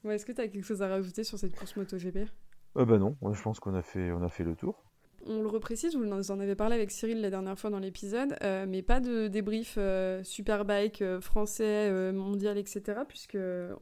Ouais, 0.05 0.15
est-ce 0.15 0.27
que 0.27 0.33
tu 0.33 0.41
as 0.41 0.49
quelque 0.49 0.65
chose 0.65 0.83
à 0.83 0.89
rajouter 0.89 1.25
sur 1.25 1.39
cette 1.39 1.57
course 1.57 1.77
MotoGP 1.77 2.29
Euh, 2.77 2.85
bah 2.85 2.99
non, 2.99 3.17
je 3.33 3.43
pense 3.43 3.61
qu'on 3.61 3.75
a 3.75 3.83
fait, 3.83 4.13
on 4.13 4.23
a 4.23 4.29
fait 4.29 4.45
le 4.45 4.55
tour. 4.55 4.85
On 5.27 5.41
le 5.41 5.49
reprécise, 5.49 5.95
vous 5.95 6.31
en 6.33 6.41
avez 6.41 6.57
parlé 6.57 6.75
avec 6.75 6.91
Cyril 6.91 7.21
la 7.21 7.31
dernière 7.31 7.57
fois 7.57 7.71
dans 7.71 7.79
l'épisode, 7.79 8.37
euh, 8.43 8.67
mais 8.69 8.83
pas 8.83 8.99
de 8.99 9.29
débrief 9.29 9.77
euh, 9.79 10.25
Superbike 10.25 11.01
euh, 11.01 11.21
français, 11.21 12.13
mondial, 12.13 12.59
etc. 12.59 13.03
Puisque 13.07 13.39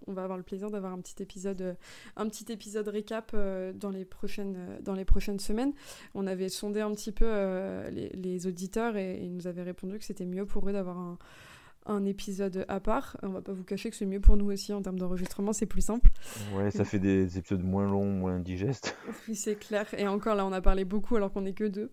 on 0.07 0.13
va 0.13 0.23
avoir 0.23 0.37
le 0.37 0.45
plaisir 0.45 0.71
d'avoir 0.71 0.93
un 0.93 0.99
petit 0.99 1.23
épisode, 1.23 1.77
un 2.17 2.29
petit 2.29 2.53
épisode 2.53 2.89
récap 2.89 3.35
dans 3.75 3.91
les 3.91 4.05
prochaines, 4.05 4.79
dans 4.83 4.95
les 4.95 5.05
prochaines 5.05 5.39
semaines. 5.39 5.73
On 6.15 6.27
avait 6.27 6.51
sondé 6.51 6.81
un 6.81 6.93
petit 6.93 7.13
peu 7.13 7.27
les, 7.91 8.11
les 8.11 8.47
auditeurs 8.47 8.97
et 8.97 9.19
ils 9.23 9.33
nous 9.33 9.47
avaient 9.47 9.63
répondu 9.63 9.99
que 9.99 10.05
c'était 10.05 10.27
mieux 10.27 10.45
pour 10.45 10.69
eux 10.69 10.73
d'avoir 10.73 10.99
un, 10.99 11.19
un 11.87 12.05
épisode 12.05 12.65
à 12.69 12.81
part. 12.81 13.17
On 13.23 13.29
va 13.29 13.41
pas 13.41 13.53
vous 13.53 13.65
cacher 13.65 13.91
que 13.91 13.97
c'est 13.97 14.07
mieux 14.07 14.21
pour 14.21 14.37
nous 14.37 14.51
aussi 14.51 14.73
en 14.73 14.83
termes 14.83 14.99
d'enregistrement, 14.99 15.53
c'est 15.53 15.67
plus 15.67 15.81
simple. 15.81 16.11
Ouais, 16.55 16.71
ça 16.71 16.85
fait 16.85 16.99
des 16.99 17.39
épisodes 17.39 17.63
moins 17.63 17.87
longs, 17.87 18.13
moins 18.13 18.39
digestes. 18.39 18.97
Oui, 19.29 19.35
c'est 19.35 19.57
clair. 19.57 19.87
Et 19.99 20.09
encore 20.09 20.35
là, 20.35 20.47
on 20.47 20.53
a 20.53 20.61
parlé 20.61 20.85
beaucoup 20.85 21.15
alors 21.15 21.33
qu'on 21.33 21.43
n'est 21.43 21.53
que 21.53 21.65
deux. 21.65 21.91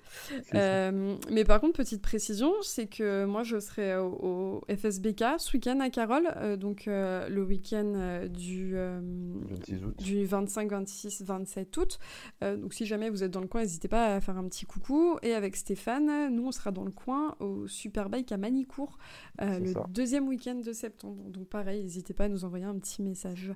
Euh, 0.56 1.16
mais 1.30 1.44
par 1.44 1.60
contre, 1.60 1.78
petite 1.78 2.02
précision, 2.02 2.54
c'est 2.62 2.88
que 2.88 3.26
moi 3.26 3.44
je 3.44 3.60
serai 3.60 3.98
au, 3.98 4.08
au 4.08 4.62
FSBK 4.74 5.24
ce 5.38 5.54
week-end 5.54 5.80
à 5.82 5.90
Carole, 5.90 6.28
euh, 6.38 6.56
donc 6.56 6.88
euh, 6.88 7.28
le 7.28 7.44
week-end 7.44 8.28
du, 8.30 8.76
26 8.76 9.84
août. 9.84 9.96
du 9.98 10.26
25, 10.26 10.72
26, 10.72 11.24
27 11.24 11.78
août. 11.78 12.00
Donc 12.42 12.74
si 12.74 12.86
jamais 12.86 13.10
vous 13.10 13.24
êtes 13.24 13.32
dans 13.32 13.42
le 13.42 13.48
coin, 13.48 13.62
n'hésitez 13.62 13.88
pas 13.88 14.16
à 14.16 14.22
faire 14.22 14.38
un 14.38 14.48
petit 14.48 14.66
coucou. 14.66 15.18
Et 15.22 15.34
avec 15.34 15.56
Stéphane, 15.56 16.34
nous 16.34 16.48
on 16.48 16.52
sera 16.52 16.72
dans 16.72 16.86
le 16.86 16.92
coin 16.92 17.36
au 17.40 17.68
Superbike 17.68 18.32
à 18.32 18.38
Manicourt 18.38 18.98
le. 19.40 19.74
Deuxième 19.90 20.28
week-end 20.28 20.56
de 20.56 20.74
septembre. 20.74 21.30
Donc 21.30 21.48
pareil, 21.48 21.84
n'hésitez 21.84 22.14
pas 22.14 22.26
à 22.26 22.28
nous 22.30 22.46
envoyer 22.46 22.66
un 22.66 22.78
petit 22.78 23.02
message. 23.02 23.54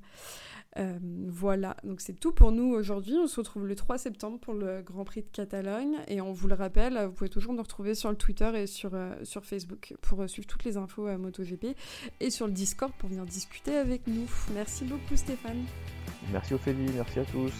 Euh, 0.77 0.97
voilà, 1.27 1.75
donc 1.83 2.01
c'est 2.01 2.13
tout 2.13 2.31
pour 2.31 2.51
nous 2.51 2.73
aujourd'hui. 2.73 3.15
On 3.17 3.27
se 3.27 3.39
retrouve 3.39 3.67
le 3.67 3.75
3 3.75 3.97
septembre 3.97 4.39
pour 4.39 4.53
le 4.53 4.81
Grand 4.81 5.03
Prix 5.03 5.23
de 5.23 5.29
Catalogne. 5.29 5.97
Et 6.07 6.21
on 6.21 6.31
vous 6.31 6.47
le 6.47 6.55
rappelle, 6.55 6.97
vous 7.05 7.11
pouvez 7.13 7.29
toujours 7.29 7.53
nous 7.53 7.61
retrouver 7.63 7.95
sur 7.95 8.09
le 8.09 8.15
Twitter 8.15 8.51
et 8.55 8.67
sur, 8.67 8.91
euh, 8.93 9.15
sur 9.23 9.45
Facebook 9.45 9.95
pour 10.01 10.21
euh, 10.21 10.27
suivre 10.27 10.47
toutes 10.47 10.63
les 10.63 10.77
infos 10.77 11.07
à 11.07 11.17
MotoGP 11.17 11.75
et 12.19 12.29
sur 12.29 12.47
le 12.47 12.53
Discord 12.53 12.93
pour 12.97 13.09
venir 13.09 13.25
discuter 13.25 13.75
avec 13.75 14.07
nous. 14.07 14.29
Merci 14.53 14.85
beaucoup 14.85 15.15
Stéphane. 15.15 15.63
Merci 16.31 16.53
Ophélie, 16.53 16.89
merci 16.95 17.19
à 17.19 17.25
tous. 17.25 17.53